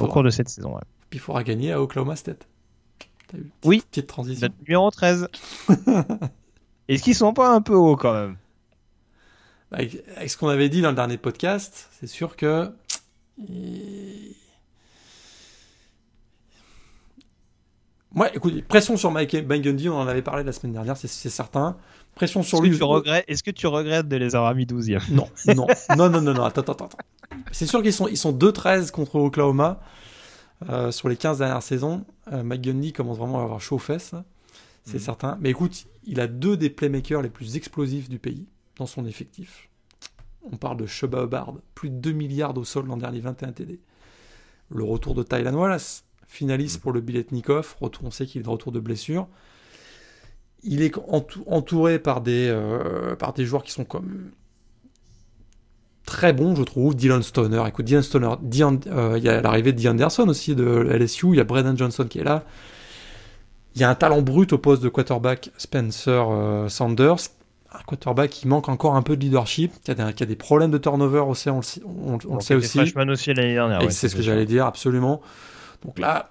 au 0.00 0.06
cours 0.06 0.22
de 0.22 0.30
cette 0.30 0.48
saison. 0.48 0.78
Puis 1.10 1.18
il 1.18 1.22
faudra 1.22 1.42
gagner 1.42 1.72
à 1.72 1.80
Oklahoma 1.80 2.16
State. 2.16 2.46
oui. 3.64 3.82
Petite 3.90 4.06
transition. 4.06 4.48
numéro 4.66 4.90
13. 4.90 5.28
Est-ce 6.88 7.02
qu'ils 7.02 7.14
sont 7.14 7.34
pas 7.34 7.50
un 7.50 7.60
peu 7.60 7.74
hauts 7.74 7.96
quand 7.96 8.14
même? 8.14 8.36
Avec 9.70 10.02
ce 10.26 10.36
qu'on 10.36 10.48
avait 10.48 10.70
dit 10.70 10.80
dans 10.80 10.88
le 10.88 10.96
dernier 10.96 11.18
podcast, 11.18 11.90
c'est 12.00 12.06
sûr 12.06 12.36
que 12.36 12.72
moi, 18.14 18.34
écoute, 18.34 18.64
pression 18.64 18.96
sur 18.96 19.10
Mike 19.10 19.46
Bundy, 19.46 19.90
on 19.90 19.98
en 19.98 20.08
avait 20.08 20.22
parlé 20.22 20.42
la 20.42 20.52
semaine 20.52 20.72
dernière, 20.72 20.96
c'est 20.96 21.08
certain. 21.08 21.76
Pression 22.14 22.42
sur 22.42 22.62
lui. 22.62 22.70
Est-ce 23.28 23.42
que 23.42 23.50
tu 23.50 23.66
regrettes 23.66 24.08
de 24.08 24.16
les 24.16 24.34
avoir 24.34 24.54
mis 24.54 24.64
12e 24.64 25.12
Non, 25.12 25.28
non, 25.54 25.66
non, 25.96 26.08
non, 26.08 26.20
non, 26.22 26.34
non, 26.34 26.44
attends, 26.44 26.62
attends, 26.62 26.72
attends. 26.72 26.98
C'est 27.52 27.66
sûr 27.66 27.82
qu'ils 27.82 27.92
sont, 27.92 28.08
ils 28.08 28.16
sont 28.16 28.32
2-13 28.32 28.90
contre 28.90 29.16
Oklahoma 29.16 29.80
euh, 30.68 30.90
sur 30.90 31.08
les 31.08 31.16
15 31.16 31.38
dernières 31.38 31.62
saisons. 31.62 32.04
Euh, 32.32 32.42
Mike 32.42 32.62
Gundy 32.62 32.92
commence 32.92 33.18
vraiment 33.18 33.40
à 33.40 33.44
avoir 33.44 33.60
chaud 33.60 33.76
aux 33.76 33.80
fesses, 33.80 34.14
c'est 34.88 34.94
mhm. 34.94 35.04
certain. 35.04 35.38
Mais 35.40 35.50
écoute, 35.50 35.86
il 36.04 36.18
a 36.20 36.26
deux 36.26 36.56
des 36.56 36.70
playmakers 36.70 37.22
les 37.22 37.28
plus 37.28 37.56
explosifs 37.56 38.08
du 38.08 38.18
pays 38.18 38.46
dans 38.76 38.86
son 38.86 39.04
effectif. 39.04 39.68
On 40.50 40.56
parle 40.56 40.78
de 40.78 40.86
Shubba 40.86 41.24
Hubbard, 41.24 41.54
plus 41.74 41.90
de 41.90 41.96
2 41.96 42.12
milliards 42.12 42.56
au 42.56 42.64
sol 42.64 42.86
l'an 42.86 42.96
dernier, 42.96 43.20
21 43.20 43.52
TD. 43.52 43.80
Le 44.70 44.84
retour 44.84 45.14
de 45.14 45.22
Tylan 45.22 45.54
Wallace, 45.54 46.04
finaliste 46.26 46.78
mm. 46.78 46.80
pour 46.80 46.92
le 46.92 47.00
Biletnikov, 47.00 47.76
retour, 47.80 48.04
on 48.04 48.10
sait 48.10 48.24
qu'il 48.24 48.40
est 48.40 48.44
de 48.44 48.48
retour 48.48 48.72
de 48.72 48.80
blessure. 48.80 49.28
Il 50.62 50.80
est 50.80 50.94
entouré 51.46 51.98
par 51.98 52.22
des, 52.22 52.48
euh, 52.48 53.14
par 53.14 53.34
des 53.34 53.44
joueurs 53.44 53.62
qui 53.62 53.72
sont 53.72 53.84
comme 53.84 54.30
très 56.06 56.32
bons, 56.32 56.56
je 56.56 56.62
trouve. 56.62 56.96
Dylan 56.96 57.22
Stoner, 57.22 57.62
écoute, 57.68 57.84
Dylan 57.84 58.02
Stoner, 58.02 58.34
euh, 58.88 59.18
il 59.18 59.22
y 59.22 59.28
a 59.28 59.42
l'arrivée 59.42 59.72
de 59.72 59.78
Dee 59.78 59.88
Anderson 59.88 60.26
aussi 60.28 60.54
de 60.54 60.64
LSU, 60.64 61.28
il 61.28 61.36
y 61.36 61.40
a 61.40 61.44
Brendan 61.44 61.76
Johnson 61.76 62.06
qui 62.08 62.18
est 62.18 62.24
là. 62.24 62.44
Il 63.78 63.82
y 63.82 63.84
a 63.84 63.90
un 63.90 63.94
talent 63.94 64.22
brut 64.22 64.52
au 64.52 64.58
poste 64.58 64.82
de 64.82 64.88
quarterback 64.88 65.50
Spencer 65.56 66.26
euh, 66.28 66.68
Sanders 66.68 67.30
un 67.72 67.82
quarterback 67.86 68.30
qui 68.30 68.48
manque 68.48 68.68
encore 68.68 68.96
un 68.96 69.02
peu 69.02 69.16
de 69.16 69.20
leadership, 69.20 69.72
qui 69.84 69.90
a 69.90 69.94
des, 69.94 70.26
des 70.26 70.36
problèmes 70.36 70.70
de 70.70 70.78
turnover 70.78 71.20
aussi, 71.20 71.48
on, 71.50 71.60
on, 71.86 72.18
on 72.28 72.34
le 72.36 72.40
sait 72.40 72.54
aussi. 72.54 72.78
Freshman 72.78 73.08
aussi 73.10 73.32
l'année 73.34 73.54
dernière. 73.54 73.82
Ouais, 73.82 73.90
c'est 73.90 74.08
ce 74.08 74.16
que 74.16 74.22
j'allais 74.22 74.46
dire, 74.46 74.66
absolument. 74.66 75.20
Donc 75.84 75.98
là, 75.98 76.30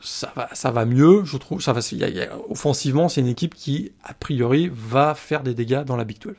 ça 0.00 0.30
va, 0.34 0.48
ça 0.52 0.70
va 0.72 0.84
mieux, 0.84 1.24
je 1.24 1.36
trouve. 1.36 1.62
Ça 1.62 1.72
va, 1.72 1.80
y 1.92 1.96
y 1.96 2.22
a, 2.22 2.28
offensivement, 2.50 3.08
c'est 3.08 3.20
une 3.20 3.28
équipe 3.28 3.54
qui, 3.54 3.92
a 4.02 4.12
priori, 4.12 4.68
va 4.70 5.14
faire 5.14 5.42
des 5.42 5.54
dégâts 5.54 5.84
dans 5.84 5.96
la 5.96 6.04
Big 6.04 6.18
12. 6.18 6.34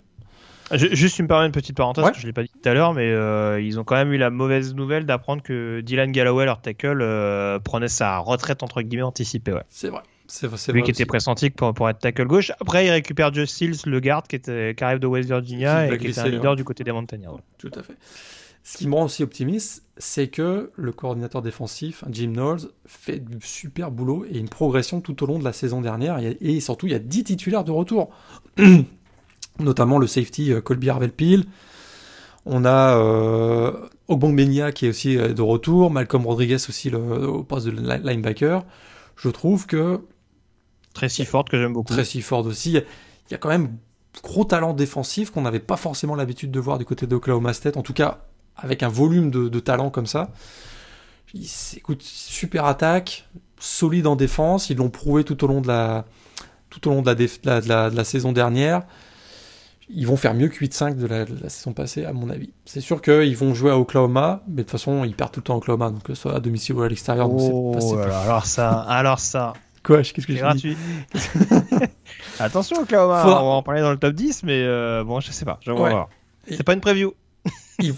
Ah, 0.72 0.78
juste, 0.78 1.18
tu 1.18 1.24
me 1.24 1.28
permets 1.28 1.46
une 1.46 1.52
petite 1.52 1.76
parenthèse, 1.76 2.12
que 2.12 2.18
je 2.18 2.22
ne 2.22 2.28
l'ai 2.28 2.34
pas 2.34 2.44
dit 2.44 2.50
tout 2.50 2.70
à 2.70 2.74
l'heure, 2.74 2.94
mais 2.94 3.12
euh, 3.12 3.62
ils 3.62 3.80
ont 3.80 3.84
quand 3.84 3.96
même 3.96 4.14
eu 4.14 4.18
la 4.18 4.30
mauvaise 4.30 4.74
nouvelle 4.74 5.06
d'apprendre 5.06 5.44
que 5.44 5.82
Dylan 5.82 6.12
Galloway, 6.12 6.46
leur 6.46 6.62
tackle, 6.62 7.02
euh, 7.02 7.60
prenait 7.60 7.90
sa 7.90 8.18
retraite 8.20 8.64
entre 8.64 8.82
guillemets 8.82 9.04
anticipée. 9.04 9.52
Ouais. 9.52 9.64
C'est 9.70 9.90
vrai. 9.90 10.02
C'est 10.28 10.72
lui 10.72 10.82
qui 10.82 10.92
était 10.92 11.06
pressenti 11.06 11.50
pour, 11.50 11.74
pour 11.74 11.90
être 11.90 12.00
tackle 12.00 12.26
gauche. 12.26 12.54
Après, 12.62 12.86
il 12.86 12.90
récupère 12.90 13.34
Just 13.34 13.54
Seals, 13.54 13.78
le 13.86 14.00
garde 14.00 14.28
qui, 14.28 14.38
était, 14.38 14.74
qui 14.76 14.84
arrive 14.84 15.00
de 15.00 15.08
West 15.08 15.28
Virginia 15.28 15.92
et 15.92 15.98
qui 15.98 16.08
était 16.08 16.20
un 16.20 16.30
leader 16.30 16.56
du 16.56 16.64
côté 16.64 16.86
des 16.86 16.94
Montagnards. 16.94 17.40
Tout 17.58 17.72
à 17.76 17.84
fait. 17.84 17.96
Ce 18.64 18.78
qui 18.78 18.88
me 18.88 18.96
rend 18.96 19.06
aussi 19.06 19.24
optimiste, 19.24 19.84
c'est 19.98 20.28
que 20.28 20.72
le 20.76 20.92
coordinateur 20.92 21.42
défensif, 21.42 22.04
Jim 22.10 22.32
Knowles, 22.34 22.70
fait 22.86 23.20
du 23.20 23.46
super 23.46 23.90
boulot 23.90 24.26
et 24.30 24.38
une 24.38 24.50
progression 24.50 25.02
tout 25.02 25.24
au 25.24 25.26
long 25.26 25.40
de 25.40 25.44
la 25.44 25.52
saison 25.52 25.82
dernière. 25.82 26.20
Et, 26.20 26.60
surtout, 26.60 26.86
il 26.86 26.92
y 26.92 26.96
a 26.96 27.00
10 27.00 27.24
titulaires 27.24 27.64
de 27.64 27.72
retour. 27.72 28.12
Notamment 29.60 29.98
le 29.98 30.08
safety 30.08 30.52
euh, 30.52 30.62
Colby 30.62 30.90
Harvell-Peel. 30.90 31.46
On 32.46 32.66
a 32.66 32.98
euh, 32.98 33.72
Ogbong 34.08 34.72
qui 34.74 34.86
est 34.86 34.90
aussi 34.90 35.18
euh, 35.18 35.34
de 35.34 35.42
retour. 35.42 35.92
Malcolm 35.92 36.26
Rodriguez 36.26 36.56
aussi 36.56 36.90
le, 36.90 37.00
au 37.28 37.44
poste 37.44 37.68
de 37.68 37.72
linebacker. 37.72 38.64
Je 39.16 39.30
trouve 39.30 39.68
que 39.68 40.02
Très 40.94 41.10
si 41.10 41.26
forte 41.26 41.50
que 41.50 41.58
j'aime 41.58 41.74
beaucoup. 41.74 41.94
Très 41.94 42.06
si 42.06 42.22
forte 42.22 42.48
aussi. 42.48 42.72
Il 42.72 43.32
y 43.32 43.34
a 43.34 43.38
quand 43.38 43.50
même 43.50 43.78
gros 44.24 44.44
talent 44.44 44.74
défensif 44.74 45.32
qu'on 45.32 45.42
n'avait 45.42 45.60
pas 45.60 45.78
forcément 45.78 46.16
l'habitude 46.16 46.52
de 46.52 46.60
voir 46.60 46.78
du 46.78 46.86
côté 46.86 47.08
d'Oklahoma 47.08 47.54
State. 47.54 47.78
En 47.78 47.82
tout 47.82 47.94
cas, 47.94 48.26
avec 48.58 48.84
un 48.84 48.90
volume 48.90 49.32
de, 49.32 49.60
talent 49.60 49.90
comme 49.90 50.06
ça. 50.06 50.32
écoute, 51.34 52.02
super 52.02 52.66
attaque, 52.66 53.28
solide 53.60 54.08
en 54.08 54.16
défense. 54.16 54.70
Ils 54.70 54.78
l'ont 54.78 54.90
prouvé 54.90 55.24
tout 55.24 55.44
au 55.44 55.48
long 55.48 55.62
de 55.62 55.68
la, 55.68 56.06
tout 56.70 56.88
au 56.88 56.92
long 56.92 57.02
de 57.02 57.08
la, 57.08 57.16
de 57.62 57.96
la, 57.96 58.04
saison 58.04 58.32
dernière. 58.32 58.84
Ils 59.94 60.08
vont 60.08 60.16
faire 60.18 60.34
mieux 60.34 60.48
que 60.48 60.58
8-5 60.64 60.96
de 60.96 61.06
la, 61.08 61.26
de 61.26 61.36
la 61.42 61.50
saison 61.50 61.74
passée, 61.74 62.06
à 62.06 62.14
mon 62.14 62.30
avis. 62.30 62.52
C'est 62.66 62.82
sûr 62.82 63.02
qu'ils 63.02 63.36
vont 63.38 63.54
jouer 63.54 63.72
à 63.72 63.78
Oklahoma, 63.78 64.42
mais 64.48 64.58
de 64.58 64.62
toute 64.64 64.72
façon, 64.72 65.04
ils 65.04 65.16
perdent 65.16 65.32
tout 65.32 65.40
le 65.40 65.44
temps 65.46 65.54
à 65.56 65.58
Oklahoma, 65.58 65.90
donc 65.90 66.04
que 66.04 66.14
ce 66.14 66.22
soit 66.22 66.36
à 66.36 66.40
domicile 66.40 66.76
ou 66.76 66.82
à 66.82 66.90
l'extérieur. 66.90 67.30
Oh, 67.32 67.76
alors, 67.98 68.16
alors 68.18 68.46
ça, 68.46 68.70
alors 68.82 69.20
ça, 69.20 69.54
Quoi 69.84 69.98
Qu'est-ce 70.04 70.14
que 70.14 70.22
je 70.22 70.28
dis 70.28 70.36
gratuit. 70.36 70.78
Attention 72.40 72.78
Oklahoma, 72.82 73.22
Faudra- 73.24 73.44
on 73.44 73.48
va 73.50 73.54
en 73.56 73.64
parler 73.64 73.82
dans 73.82 73.92
le 73.92 73.98
top 73.98 74.14
10, 74.14 74.44
mais 74.44 74.62
euh, 74.64 75.04
bon, 75.04 75.20
je 75.20 75.32
sais 75.32 75.46
pas, 75.46 75.60
je 75.62 75.72
vais 75.72 75.78
Ouais. 75.80 75.90
voir. 75.90 76.10
Et- 76.48 76.56
C'est 76.56 76.64
pas 76.64 76.74
une 76.74 76.82
preview. 76.82 77.14
Il- 77.80 77.94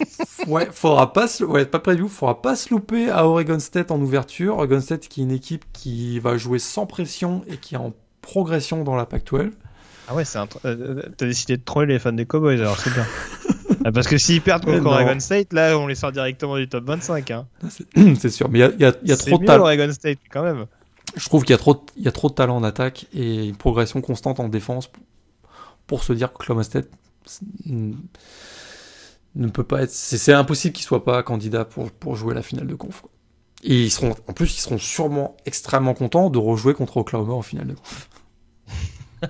ouais, 0.47 0.67
faudra 0.71 1.11
pas 1.11 1.27
se, 1.27 1.43
ouais, 1.43 1.65
pas 1.65 1.79
preview, 1.79 2.07
faudra 2.07 2.41
pas 2.41 2.55
se 2.55 2.69
louper 2.73 3.09
à 3.09 3.27
Oregon 3.27 3.59
State 3.59 3.91
en 3.91 3.99
ouverture. 3.99 4.57
Oregon 4.57 4.79
State 4.79 5.07
qui 5.07 5.21
est 5.21 5.23
une 5.23 5.31
équipe 5.31 5.65
qui 5.73 6.19
va 6.19 6.37
jouer 6.37 6.59
sans 6.59 6.85
pression 6.85 7.43
et 7.47 7.57
qui 7.57 7.75
est 7.75 7.77
en 7.77 7.93
progression 8.21 8.83
dans 8.83 8.95
la 8.95 9.05
Pac-12. 9.05 9.51
Ah 10.07 10.15
ouais, 10.15 10.25
c'est 10.25 10.37
un. 10.37 10.45
tr- 10.45 10.57
euh, 10.65 11.01
T'as 11.17 11.25
décidé 11.25 11.57
de 11.57 11.63
troller 11.63 11.93
les 11.93 11.99
fans 11.99 12.11
des 12.11 12.25
Cowboys, 12.25 12.59
alors 12.59 12.79
c'est 12.79 12.93
bien. 12.93 13.05
Ah, 13.85 13.91
Parce 13.91 14.07
que 14.07 14.17
s'ils 14.17 14.41
perdent 14.41 14.63
contre. 14.63 14.85
Oregon 14.85 15.19
State, 15.19 15.51
là, 15.51 15.77
on 15.77 15.87
les 15.87 15.95
sort 15.95 16.11
directement 16.13 16.55
du 16.57 16.69
top 16.69 16.85
25. 16.85 17.31
Hein. 17.31 17.47
C'est 18.17 18.29
sûr, 18.29 18.47
mais 18.49 18.59
il 18.59 18.61
y 18.79 18.85
a, 18.85 18.93
y 19.03 19.11
y 19.11 19.17
trop 19.17 19.37
de 19.37 19.45
talent. 19.45 19.63
Oregon 19.63 19.91
State, 19.91 20.19
quand 20.31 20.43
même. 20.43 20.67
Je 21.17 21.25
trouve 21.25 21.43
qu'il 21.43 21.51
y 21.51 21.55
a 21.55 21.57
trop, 21.57 21.85
y 21.97 22.07
a 22.07 22.11
trop 22.13 22.29
de 22.29 22.33
talent 22.33 22.55
en 22.55 22.63
attaque 22.63 23.07
et 23.13 23.47
une 23.47 23.57
progression 23.57 23.99
constante 23.99 24.39
en 24.39 24.47
défense 24.47 24.87
pour, 24.87 25.03
pour 25.85 26.03
se 26.05 26.13
dire 26.13 26.29
que 26.31 26.35
Oklahoma 26.35 26.63
State 26.63 26.87
ne 27.67 29.47
peut 29.49 29.63
pas 29.65 29.81
être. 29.83 29.91
C'est 29.91 30.33
impossible 30.33 30.73
qu'il 30.73 30.85
soit 30.85 31.03
pas 31.03 31.21
candidat 31.23 31.65
pour, 31.65 31.91
pour 31.91 32.15
jouer 32.15 32.33
la 32.33 32.41
finale 32.41 32.67
de 32.67 32.75
conf. 32.75 33.01
quoi. 33.01 33.09
Et 33.63 33.83
ils 33.83 33.91
seront, 33.91 34.15
en 34.27 34.33
plus, 34.33 34.55
ils 34.57 34.61
seront 34.61 34.77
sûrement 34.77 35.35
extrêmement 35.45 35.93
contents 35.93 36.29
de 36.29 36.37
rejouer 36.37 36.73
contre 36.73 36.97
Oklahoma 36.97 37.33
en 37.33 37.41
finale 37.41 37.67
de 37.67 37.73
conf. 37.73 38.09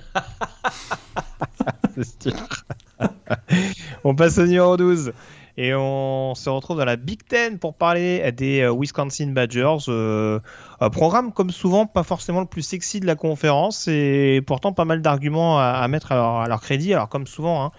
On 4.03 4.16
passe 4.16 4.38
au 4.38 4.45
numéro 4.45 4.78
12. 4.78 5.14
Et 5.55 5.76
on 5.76 6.34
se 6.34 6.49
retrouve 6.49 6.78
dans 6.78 6.86
la 6.86 6.95
Big 6.95 7.20
Ten 7.28 7.59
pour 7.59 7.76
parler 7.76 8.32
des 8.32 8.61
euh, 8.61 8.74
Wisconsin 8.76 9.28
Badgers. 9.28 9.86
Euh, 9.88 10.39
un 10.80 10.89
programme, 10.89 11.32
comme 11.34 11.51
souvent, 11.51 11.86
pas 11.86 12.03
forcément 12.03 12.39
le 12.41 12.45
plus 12.45 12.61
sexy 12.61 12.99
de 12.99 13.05
la 13.05 13.15
conférence 13.15 13.88
et 13.88 14.41
pourtant 14.45 14.74
pas 14.74 14.86
mal 14.86 15.01
d'arguments 15.01 15.59
à, 15.59 15.63
à 15.63 15.88
mettre 15.88 16.11
à 16.11 16.15
leur, 16.15 16.36
à 16.41 16.47
leur 16.47 16.61
crédit. 16.61 16.93
Alors, 16.93 17.09
comme 17.09 17.28
souvent, 17.28 17.65
hein, 17.65 17.71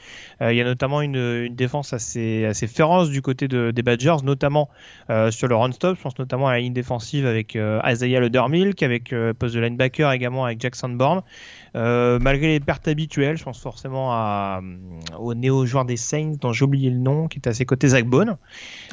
euh, 0.42 0.52
il 0.52 0.56
y 0.56 0.60
a 0.60 0.64
notamment 0.64 1.00
une, 1.00 1.16
une 1.16 1.54
défense 1.54 1.92
assez, 1.92 2.44
assez 2.44 2.66
féroce 2.66 3.10
du 3.10 3.22
côté 3.22 3.48
de- 3.48 3.70
des 3.70 3.82
Badgers, 3.82 4.16
notamment 4.24 4.68
euh, 5.10 5.30
sur 5.30 5.48
le 5.48 5.56
run-stop. 5.56 5.96
Je 5.96 6.02
pense 6.02 6.18
notamment 6.18 6.48
à 6.48 6.52
la 6.52 6.60
ligne 6.60 6.72
défensive 6.72 7.26
avec 7.26 7.56
euh, 7.56 7.80
Isaiah 7.86 8.20
Ledermilk, 8.20 8.82
avec 8.82 9.12
euh, 9.12 9.32
poste 9.34 9.54
de 9.54 9.60
linebacker 9.60 10.10
également 10.12 10.44
avec 10.44 10.60
Jackson 10.60 10.88
Bourne. 10.90 11.22
Euh, 11.76 12.18
malgré 12.20 12.46
les 12.48 12.60
pertes 12.60 12.86
habituelles, 12.86 13.36
je 13.36 13.42
pense 13.42 13.60
forcément 13.60 14.12
à, 14.12 14.60
euh, 14.62 15.16
au 15.18 15.34
néo-joueur 15.34 15.84
des 15.84 15.96
Saints, 15.96 16.34
dont 16.40 16.52
j'ai 16.52 16.64
oublié 16.64 16.88
le 16.90 16.98
nom, 16.98 17.26
qui 17.26 17.38
est 17.38 17.48
à 17.48 17.52
ses 17.54 17.64
côtés, 17.64 17.88
Zach 17.88 18.06
Bone. 18.06 18.36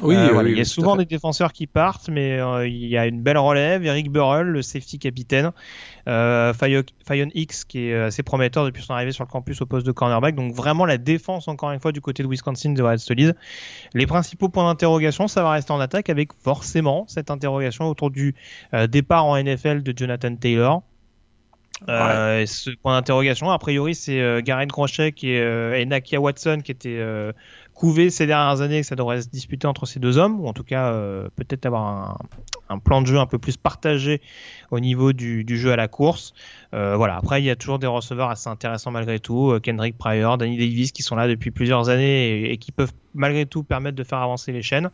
Oui, 0.00 0.16
Euh, 0.16 0.26
oui, 0.26 0.32
voilà, 0.32 0.48
oui, 0.48 0.54
il 0.54 0.58
y 0.58 0.60
a 0.60 0.64
souvent 0.64 0.96
des 0.96 1.04
défenseurs 1.06 1.52
qui 1.52 1.66
partent, 1.68 2.08
mais 2.08 2.40
euh, 2.40 2.66
il 2.66 2.86
y 2.88 2.96
a 2.98 3.06
une 3.06 3.22
belle 3.22 3.38
relève. 3.38 3.84
Eric 3.92 4.10
Burrell, 4.10 4.46
le 4.48 4.60
safety 4.62 4.98
capitaine. 4.98 5.52
Euh, 6.08 6.52
Fayo- 6.52 6.82
Fayon 7.06 7.28
X, 7.34 7.64
qui 7.64 7.86
est 7.86 7.94
assez 7.94 8.22
prometteur 8.24 8.64
depuis 8.64 8.82
son 8.82 8.92
arrivée 8.94 9.12
sur 9.12 9.24
le 9.24 9.28
campus 9.30 9.60
au 9.62 9.66
poste 9.66 9.86
de 9.86 9.92
cornerback. 9.92 10.34
Donc 10.34 10.52
vraiment 10.52 10.84
la 10.84 10.98
défense, 10.98 11.46
encore 11.48 11.70
une 11.70 11.78
fois, 11.80 11.92
du 11.92 12.00
côté 12.00 12.22
de 12.24 12.28
Wisconsin 12.28 12.70
devrait 12.72 12.94
être 12.94 13.00
solide. 13.00 13.36
Les 13.94 14.06
principaux 14.06 14.48
points 14.48 14.64
d'interrogation, 14.64 15.28
ça 15.28 15.42
va 15.42 15.52
rester 15.52 15.72
en 15.72 15.80
attaque 15.80 16.10
avec 16.10 16.30
forcément 16.42 17.04
cette 17.08 17.30
interrogation 17.30 17.88
autour 17.88 18.10
du 18.10 18.34
euh, 18.74 18.86
départ 18.88 19.24
en 19.24 19.36
NFL 19.40 19.82
de 19.82 19.94
Jonathan 19.96 20.34
Taylor. 20.34 20.82
Euh, 21.88 22.46
ce 22.46 22.70
point 22.70 22.94
d'interrogation, 22.94 23.50
a 23.50 23.58
priori, 23.58 23.94
c'est 23.96 24.20
euh, 24.20 24.40
Garrett 24.40 24.70
Crochet 24.70 25.10
qui 25.10 25.32
est, 25.32 25.40
euh, 25.40 25.74
et 25.76 25.84
Nakia 25.84 26.20
Watson 26.20 26.60
qui 26.64 26.70
étaient 26.70 27.00
couvés 27.74 28.10
ces 28.10 28.26
dernières 28.26 28.60
années, 28.60 28.80
que 28.80 28.86
ça 28.86 28.96
devrait 28.96 29.22
se 29.22 29.28
disputer 29.28 29.66
entre 29.66 29.86
ces 29.86 29.98
deux 29.98 30.18
hommes, 30.18 30.40
ou 30.40 30.46
en 30.46 30.52
tout 30.52 30.64
cas 30.64 30.92
euh, 30.92 31.28
peut-être 31.36 31.66
avoir 31.66 31.82
un, 31.82 32.16
un 32.68 32.78
plan 32.78 33.02
de 33.02 33.06
jeu 33.06 33.18
un 33.18 33.26
peu 33.26 33.38
plus 33.38 33.56
partagé 33.56 34.20
au 34.70 34.80
niveau 34.80 35.12
du, 35.12 35.44
du 35.44 35.58
jeu 35.58 35.72
à 35.72 35.76
la 35.76 35.88
course. 35.88 36.32
Euh, 36.74 36.96
voilà. 36.96 37.16
Après, 37.16 37.40
il 37.40 37.44
y 37.44 37.50
a 37.50 37.56
toujours 37.56 37.78
des 37.78 37.86
receveurs 37.86 38.30
assez 38.30 38.48
intéressants 38.48 38.90
malgré 38.90 39.18
tout, 39.20 39.50
euh, 39.50 39.60
Kendrick 39.60 39.96
Pryor, 39.98 40.38
Danny 40.38 40.56
Davis 40.56 40.92
qui 40.92 41.02
sont 41.02 41.16
là 41.16 41.28
depuis 41.28 41.50
plusieurs 41.50 41.88
années 41.88 42.28
et, 42.28 42.52
et 42.52 42.56
qui 42.56 42.72
peuvent 42.72 42.92
malgré 43.14 43.46
tout 43.46 43.62
permettre 43.62 43.96
de 43.96 44.04
faire 44.04 44.18
avancer 44.18 44.52
les 44.52 44.62
chaînes. 44.62 44.90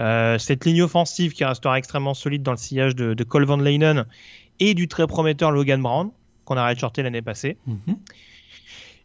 Euh, 0.00 0.38
cette 0.38 0.64
ligne 0.64 0.82
offensive 0.82 1.32
qui 1.32 1.44
restera 1.44 1.78
extrêmement 1.78 2.14
solide 2.14 2.42
dans 2.42 2.50
le 2.50 2.56
sillage 2.56 2.96
de, 2.96 3.14
de 3.14 3.24
Cole 3.24 3.44
Van 3.44 3.56
Leinen 3.56 4.06
et 4.58 4.74
du 4.74 4.88
très 4.88 5.06
prometteur 5.06 5.52
Logan 5.52 5.80
Brown 5.80 6.10
qu'on 6.44 6.56
a 6.56 6.66
redshorté 6.66 7.02
l'année 7.02 7.22
passée. 7.22 7.56
Mhm. 7.66 7.96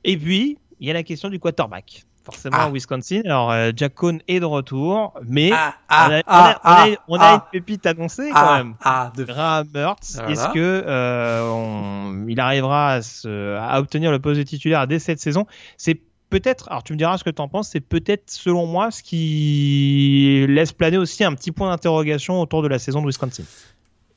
Et 0.04 0.18
puis, 0.18 0.58
il 0.80 0.88
y 0.88 0.92
a 0.92 0.94
la 0.94 1.04
question 1.04 1.30
du 1.30 1.40
quarterback. 1.40 2.06
Forcément, 2.32 2.58
Ah. 2.60 2.66
à 2.66 2.70
Wisconsin. 2.70 3.22
Alors, 3.26 3.52
euh, 3.52 3.72
Jack 3.76 3.94
Cohn 3.96 4.20
est 4.28 4.40
de 4.40 4.46
retour, 4.46 5.14
mais 5.28 5.52
Ah, 5.54 5.76
on 5.90 5.94
a, 5.94 6.08
on 6.08 6.12
a- 6.12 6.22
ah, 6.26 6.26
on 6.28 6.36
a- 6.36 6.60
ah, 6.64 6.88
on 7.08 7.16
a 7.20 7.24
ah, 7.26 7.34
une 7.54 7.60
pépite 7.60 7.86
annoncée 7.86 8.30
quand 8.32 8.38
ah, 8.40 8.58
même. 8.58 8.76
ah, 8.84 9.12
de 9.16 9.24
Graham 9.24 9.68
Mertz, 9.74 10.16
Voilà. 10.16 10.30
est-ce 10.32 10.48
que 10.54 10.84
euh, 10.86 11.50
on- 11.52 12.26
il 12.28 12.40
arrivera 12.40 12.94
à, 12.94 13.02
se- 13.02 13.56
à 13.58 13.80
obtenir 13.80 14.12
le 14.12 14.20
poste 14.20 14.38
de 14.40 14.44
titulaire 14.44 14.86
dès 14.88 15.00
cette 15.00 15.20
saison? 15.20 15.46
C'est 15.78 16.00
peut-être, 16.30 16.70
alors 16.70 16.84
tu 16.84 16.94
me 16.94 16.98
diras 16.98 17.18
ce 17.18 17.24
que 17.24 17.30
tu 17.32 17.42
en 17.42 17.48
penses, 17.48 17.70
c'est 17.70 17.80
peut-être 17.82 18.30
selon 18.30 18.66
moi 18.68 18.92
ce 18.92 19.02
qui 19.04 20.46
laisse 20.48 20.72
planer 20.74 20.98
aussi 20.98 21.24
un 21.24 21.34
petit 21.34 21.52
point 21.52 21.70
d'interrogation 21.70 22.40
autour 22.42 22.62
de 22.62 22.68
la 22.68 22.80
saison 22.80 23.02
de 23.02 23.08
Wisconsin. 23.08 23.44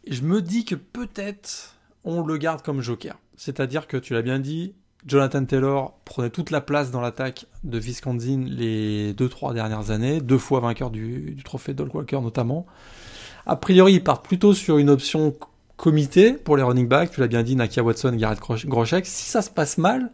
Je 0.09 0.23
me 0.23 0.43
dis 0.43 0.65
que 0.65 0.75
peut-être 0.75 1.75
on 2.05 2.23
le 2.23 2.37
garde 2.37 2.63
comme 2.63 2.81
joker. 2.81 3.17
C'est-à-dire 3.37 3.87
que 3.87 3.97
tu 3.97 4.13
l'as 4.15 4.23
bien 4.23 4.39
dit, 4.39 4.75
Jonathan 5.07 5.45
Taylor 5.45 5.99
prenait 6.05 6.31
toute 6.31 6.51
la 6.51 6.61
place 6.61 6.91
dans 6.91 7.01
l'attaque 7.01 7.47
de 7.65 7.79
Wisconsin 7.79 8.45
les 8.47 9.13
2-3 9.15 9.55
dernières 9.55 9.91
années, 9.91 10.21
deux 10.21 10.39
fois 10.39 10.61
vainqueur 10.61 10.91
du, 10.91 11.33
du 11.33 11.43
trophée 11.43 11.75
Doug 11.75 11.95
Walker 11.95 12.21
notamment. 12.21 12.67
A 13.47 13.57
priori, 13.57 13.95
ils 13.95 14.05
partent 14.05 14.25
plutôt 14.25 14.55
sur 14.55 14.79
une 14.79 14.91
option 14.91 15.35
comité 15.77 16.35
pour 16.35 16.57
les 16.57 16.63
running 16.63 16.87
backs. 16.87 17.11
Tu 17.11 17.21
l'as 17.21 17.27
bien 17.27 17.43
dit, 17.43 17.57
Nakia 17.57 17.83
Watson, 17.83 18.13
Garrett 18.15 18.39
Groshek. 18.41 19.05
Si 19.05 19.29
ça 19.29 19.43
se 19.43 19.51
passe 19.51 19.79
mal, 19.79 20.13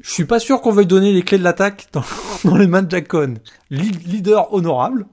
je 0.00 0.10
suis 0.10 0.24
pas 0.24 0.38
sûr 0.38 0.62
qu'on 0.62 0.72
veuille 0.72 0.86
donner 0.86 1.12
les 1.12 1.22
clés 1.22 1.38
de 1.38 1.44
l'attaque 1.44 1.88
dans, 1.92 2.04
dans 2.44 2.56
les 2.56 2.66
mains 2.66 2.82
de 2.82 2.90
Jack 2.90 3.08
Cohn. 3.08 3.38
Leader 3.70 4.52
honorable, 4.54 5.06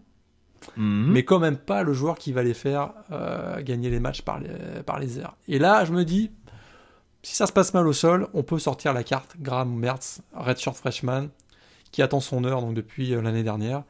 mais 0.78 1.24
quand 1.24 1.40
même 1.40 1.58
pas 1.58 1.84
le 1.84 1.94
joueur 1.94 2.18
qui 2.18 2.32
va 2.32 2.42
les 2.42 2.54
faire 2.54 2.94
euh, 3.12 3.62
gagner 3.62 3.90
les 3.90 4.00
matchs 4.00 4.22
par 4.22 4.40
les, 4.40 4.50
par 4.86 5.00
les 5.00 5.20
airs. 5.20 5.36
Et 5.48 5.60
là, 5.60 5.84
je 5.84 5.92
me 5.92 6.06
dis, 6.06 6.32
si 7.24 7.36
ça 7.36 7.48
se 7.48 7.52
passe 7.54 7.74
mal 7.74 7.88
au 7.88 7.94
sol, 7.94 8.28
on 8.34 8.44
peut 8.44 8.60
sortir 8.60 8.94
la 8.94 9.04
carte 9.04 9.36
Graham 9.40 9.74
Mertz, 9.76 10.22
redshirt 10.34 10.76
freshman, 10.76 11.28
qui 11.92 12.02
attend 12.02 12.20
son 12.20 12.44
heure 12.46 12.62
depuis 12.74 13.14
euh, 13.14 13.22
l'année 13.22 13.44
dernière 13.44 13.84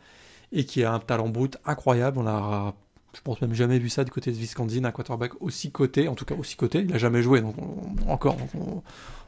et 0.51 0.65
qui 0.65 0.83
a 0.83 0.93
un 0.93 0.99
talent 0.99 1.29
brut 1.29 1.57
incroyable. 1.65 2.19
On 2.19 2.27
a, 2.27 2.73
je 3.15 3.21
pense 3.21 3.41
même 3.41 3.53
jamais 3.53 3.79
vu 3.79 3.89
ça 3.89 4.03
du 4.03 4.11
côté 4.11 4.31
de 4.31 4.37
Wisconsin, 4.37 4.85
un 4.85 4.91
quarterback 4.91 5.41
aussi 5.41 5.71
coté, 5.71 6.07
en 6.07 6.15
tout 6.15 6.25
cas 6.25 6.35
aussi 6.35 6.55
coté. 6.55 6.79
Il 6.81 6.93
a 6.93 6.97
jamais 6.97 7.21
joué, 7.23 7.41
donc 7.41 7.55
on- 7.59 8.11
encore. 8.11 8.37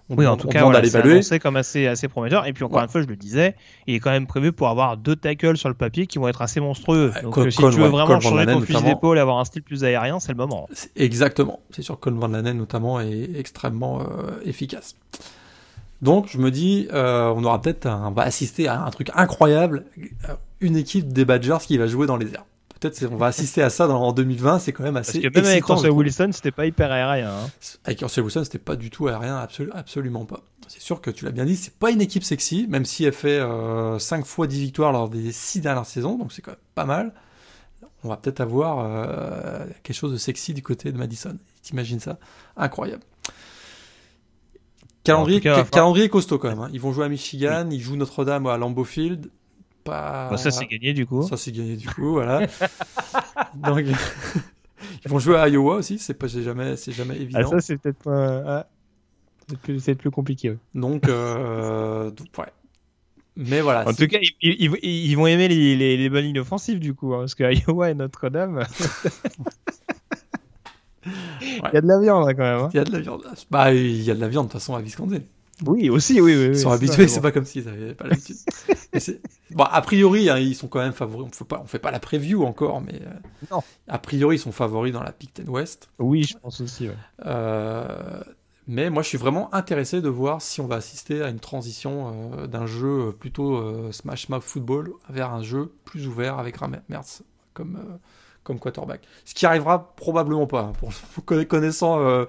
On 0.09 0.15
Oui, 0.17 0.27
en 0.27 0.35
tout 0.37 0.47
on 0.47 0.49
cas, 0.51 0.63
voilà, 0.63 0.81
c'est 1.21 1.39
comme 1.39 1.55
assez, 1.55 1.87
assez 1.87 2.07
prometteur. 2.07 2.45
Et 2.47 2.53
puis 2.53 2.63
encore 2.63 2.77
Ouais. 2.79 2.83
une 2.83 2.89
fois, 2.89 3.01
je 3.01 3.07
le 3.07 3.15
disais, 3.15 3.55
il 3.87 3.95
est 3.95 3.99
quand 3.99 4.11
même 4.11 4.27
prévu 4.27 4.51
pour 4.51 4.67
avoir 4.67 4.97
deux 4.97 5.15
tackles 5.15 5.57
sur 5.57 5.69
le 5.69 5.75
papier 5.75 6.07
qui 6.07 6.17
vont 6.17 6.27
être 6.27 6.41
assez 6.41 6.59
monstrueux. 6.59 7.11
Donc 7.23 7.33
Cole- 7.33 7.47
euh, 7.47 7.51
si 7.51 7.57
Cole, 7.57 7.71
tu 7.73 7.77
veux 7.79 7.85
ouais, 7.85 7.89
vraiment 7.91 8.07
Cole 8.07 8.15
Van 8.21 8.29
changer 8.29 8.45
ton 8.45 8.61
fusil 8.61 8.83
d'épaule 8.83 9.17
et 9.17 9.21
avoir 9.21 9.39
un 9.39 9.45
style 9.45 9.63
plus 9.63 9.83
aérien, 9.83 10.19
c'est 10.19 10.31
le 10.31 10.37
moment. 10.37 10.67
Exactement. 10.95 11.59
C'est 11.71 11.81
sûr 11.81 11.95
que 11.95 12.01
Colin 12.01 12.19
Van 12.19 12.27
Lanen 12.27 12.57
notamment 12.57 12.99
est 12.99 13.29
extrêmement 13.37 14.01
euh, 14.01 14.03
efficace. 14.45 14.95
Donc 16.01 16.27
je 16.29 16.39
me 16.39 16.49
dis, 16.49 16.87
euh, 16.93 17.31
on 17.35 17.43
aura 17.43 17.61
peut-être, 17.61 17.85
on 17.87 18.11
va 18.11 18.23
assister 18.23 18.67
à 18.67 18.83
un 18.83 18.89
truc 18.89 19.11
incroyable, 19.13 19.85
euh, 20.27 20.33
une 20.59 20.75
équipe 20.75 21.13
des 21.13 21.25
Badgers 21.25 21.59
qui 21.65 21.77
va 21.77 21.85
jouer 21.87 22.07
dans 22.07 22.17
les 22.17 22.33
airs. 22.33 22.45
Peut-être 22.82 23.07
on 23.11 23.15
va 23.15 23.27
assister 23.27 23.61
à 23.61 23.69
ça 23.69 23.88
dans, 23.88 24.01
en 24.01 24.11
2020, 24.11 24.59
c'est 24.59 24.73
quand 24.73 24.84
même 24.84 24.95
Parce 24.95 25.09
assez 25.09 25.21
que 25.21 25.27
même 25.27 25.45
avec 25.45 25.57
excitant, 25.59 25.75
Russell. 25.75 25.91
Wilson, 25.91 26.29
c'était 26.34 26.51
pas 26.51 26.65
hyper 26.65 26.91
aérien. 26.91 27.29
hein. 27.32 27.49
Avec 27.86 28.01
Russell 28.01 28.23
Wilson, 28.23 28.43
c'était 28.43 28.57
pas 28.59 28.75
du 28.75 28.89
tout 28.89 29.07
aérien, 29.07 29.38
absolu- 29.41 29.69
absolument 29.73 30.25
pas. 30.25 30.41
C'est 30.67 30.82
sûr 30.82 30.99
que 30.99 31.09
tu 31.11 31.23
l'as 31.25 31.32
bien 31.32 31.45
dit, 31.45 31.55
c'est 31.55 31.73
pas 31.75 31.91
une 31.91 32.01
équipe 32.01 32.23
sexy, 32.23 32.65
même 32.67 32.86
si 32.86 33.05
elle 33.05 33.13
fait 33.13 33.39
5 33.99 34.25
fois 34.25 34.47
10 34.47 34.59
victoires 34.61 34.91
lors 34.91 35.09
des 35.09 35.32
6 35.32 35.61
dernières 35.61 35.86
saisons, 35.86 36.17
donc 36.17 36.32
c'est 36.34 36.41
quand 36.41 36.51
même 36.51 36.59
pas 36.75 36.86
mal. 36.86 37.13
On 38.03 38.09
va 38.09 38.17
peut-être 38.17 38.41
avoir 38.41 38.79
euh, 38.79 39.63
quelque 39.84 39.95
chose 39.95 40.11
de 40.11 40.17
sexy 40.17 40.53
du 40.55 40.63
côté 40.63 40.91
de 40.91 40.97
Madison. 40.97 41.38
T'imagines 41.61 41.99
ça? 41.99 42.17
Incroyable. 42.57 43.03
Calendrier, 45.03 45.39
cas, 45.41 45.63
calendrier 45.71 46.09
costaud 46.09 46.38
quand 46.39 46.49
même. 46.49 46.59
hein. 46.59 46.69
Ils 46.73 46.79
vont 46.82 46.93
jouer 46.93 47.05
à 47.05 47.09
Michigan, 47.09 47.67
ils 47.71 47.79
jouent 47.82 47.95
Notre-Dame 47.95 48.47
à 48.47 48.57
Lambeau 48.57 48.84
Field. 48.84 49.29
Pas... 49.84 50.29
Bah, 50.29 50.38
ça, 50.38 50.51
c'est 50.51 50.67
gagné 50.67 50.93
du 50.93 51.05
coup. 51.05 51.23
Ça, 51.23 51.38
c'est 51.38 51.51
gagné 51.51 51.75
du 51.75 51.88
coup, 51.89 52.11
voilà. 52.13 52.45
Donc, 53.55 53.84
ils 55.05 55.11
vont 55.11 55.19
jouer 55.19 55.38
à 55.38 55.47
Iowa 55.49 55.75
aussi, 55.75 55.99
c'est 55.99 56.13
pas, 56.13 56.27
jamais, 56.27 56.75
c'est 56.77 56.91
jamais 56.91 57.17
évident. 57.17 57.39
Ah, 57.43 57.47
ça, 57.49 57.59
c'est 57.61 57.77
peut-être 57.77 58.07
euh, 58.07 58.43
ah, 58.45 58.67
c'est 59.49 59.57
plus, 59.59 59.79
c'est 59.79 59.95
plus 59.95 60.11
compliqué. 60.11 60.51
ouais. 60.51 60.57
Donc, 60.75 61.07
euh, 61.07 62.11
donc, 62.11 62.27
ouais. 62.38 62.45
Mais 63.38 63.61
voilà. 63.61 63.88
En 63.88 63.93
tout 63.93 64.07
cas, 64.07 64.19
ils, 64.21 64.29
ils- 64.41 64.71
ils- 64.84 65.11
ils 65.11 65.15
vont 65.15 65.25
aimer 65.25 65.47
les, 65.47 65.75
les, 65.75 65.97
les 65.97 66.09
bonnes 66.09 66.25
lignes 66.25 66.39
offensives 66.39 66.79
du 66.79 66.93
coup, 66.93 67.13
hein, 67.13 67.19
parce 67.19 67.34
que 67.36 67.43
Iowa 67.67 67.89
et 67.89 67.93
Notre-Dame, 67.95 68.65
il 71.05 71.69
y 71.73 71.77
a 71.77 71.82
de 71.82 71.88
la 71.88 71.99
viande 71.99 72.27
hein, 72.29 72.34
quand 72.34 72.43
même. 72.43 72.59
hein. 72.65 72.69
il 72.73 72.77
y 72.77 72.79
a 72.79 72.84
de 72.84 72.91
la 72.91 72.99
viande. 72.99 73.23
Bah, 73.49 73.73
il 73.73 74.03
y 74.03 74.11
a 74.11 74.15
de 74.15 74.19
la 74.19 74.27
viande 74.27 74.47
de 74.47 74.51
toute 74.51 74.59
façon 74.59 74.75
à 74.75 74.82
Wisconsin. 74.82 75.19
Oui, 75.66 75.89
aussi, 75.89 76.20
oui, 76.22 76.36
oui. 76.36 76.47
Ils 76.49 76.59
sont 76.59 76.72
habitués, 76.72 77.07
c'est 77.07 77.22
pas 77.22 77.32
comme 77.32 77.45
s'ils 77.45 77.68
avaient 77.68 77.93
pas 77.93 78.07
l'habitude. 78.07 78.38
bon, 79.51 79.64
a 79.64 79.82
priori, 79.82 80.30
hein, 80.30 80.38
ils 80.38 80.55
sont 80.55 80.68
quand 80.68 80.80
même 80.80 80.93
favoris. 80.93 81.28
On 81.28 81.32
fait 81.32 81.45
pas, 81.45 81.62
on 81.64 81.68
fait 81.68 81.80
pas 81.80 81.91
la 81.91 81.99
preview 81.99 82.43
encore, 82.43 82.82
mais 82.82 82.95
euh, 82.95 83.49
non. 83.51 83.62
a 83.88 83.99
priori, 83.99 84.38
ils 84.38 84.39
sont 84.39 84.51
favoris 84.51 84.93
dans 84.93 85.03
la 85.03 85.14
Big 85.18 85.32
Ten 85.32 85.49
West. 85.49 85.89
Oui, 85.99 86.24
je 86.24 86.38
pense 86.38 86.62
aussi. 86.62 86.88
Ouais. 86.88 86.95
Euh, 87.26 88.24
mais 88.68 88.89
moi, 88.89 89.03
je 89.03 89.09
suis 89.09 89.18
vraiment 89.18 89.53
intéressé 89.53 90.01
de 90.01 90.09
voir 90.09 90.41
si 90.41 90.62
on 90.62 90.68
va 90.68 90.76
assister 90.76 91.22
à 91.22 91.30
une 91.30 91.39
transition 91.39 92.34
euh, 92.38 92.47
d'un 92.47 92.66
jeu 92.66 93.14
plutôt 93.20 93.57
euh, 93.57 93.91
Smash 93.91 94.30
Mouth 94.30 94.43
Football 94.43 94.93
vers 95.09 95.34
un 95.34 95.43
jeu 95.43 95.74
plus 95.84 96.07
ouvert 96.07 96.39
avec 96.39 96.57
Mertz 96.88 97.24
comme, 97.53 97.80
comme 98.43 98.59
quarterback. 98.59 99.01
Ce 99.25 99.33
qui 99.33 99.45
arrivera 99.45 99.95
probablement 99.95 100.47
pas. 100.47 100.73
Pour, 100.79 100.91
connaissant 101.47 101.99
euh, 101.99 102.25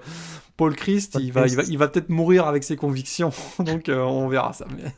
Paul 0.57 0.75
Christ, 0.75 1.17
il 1.19 1.31
va, 1.31 1.47
il 1.47 1.55
va, 1.55 1.63
il 1.63 1.77
va 1.77 1.87
peut-être 1.87 2.09
mourir 2.09 2.47
avec 2.47 2.63
ses 2.63 2.75
convictions. 2.75 3.31
Donc 3.59 3.89
euh, 3.89 4.01
on 4.01 4.27
verra 4.27 4.53
ça. 4.53 4.65
Mais... 4.75 4.91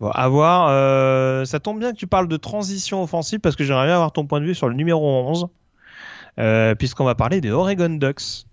Bon, 0.00 0.10
à 0.10 0.28
voir. 0.28 0.68
Euh, 0.68 1.44
ça 1.44 1.60
tombe 1.60 1.78
bien 1.78 1.92
que 1.92 1.96
tu 1.96 2.06
parles 2.06 2.28
de 2.28 2.36
transition 2.36 3.02
offensive 3.02 3.40
parce 3.40 3.56
que 3.56 3.64
j'aimerais 3.64 3.86
bien 3.86 3.94
avoir 3.94 4.12
ton 4.12 4.26
point 4.26 4.40
de 4.40 4.46
vue 4.46 4.54
sur 4.54 4.68
le 4.68 4.74
numéro 4.74 5.06
11. 5.28 5.46
Euh, 6.38 6.74
puisqu'on 6.74 7.04
va 7.04 7.14
parler 7.14 7.40
des 7.40 7.50
Oregon 7.50 7.90
Ducks, 7.90 8.46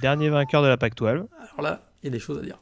dernier 0.00 0.30
vainqueur 0.30 0.62
de 0.62 0.68
la 0.68 0.76
Pac-12. 0.76 1.06
Alors 1.08 1.26
là, 1.60 1.82
il 2.02 2.06
y 2.06 2.08
a 2.08 2.12
des 2.12 2.20
choses 2.20 2.38
à 2.38 2.42
dire. 2.42 2.58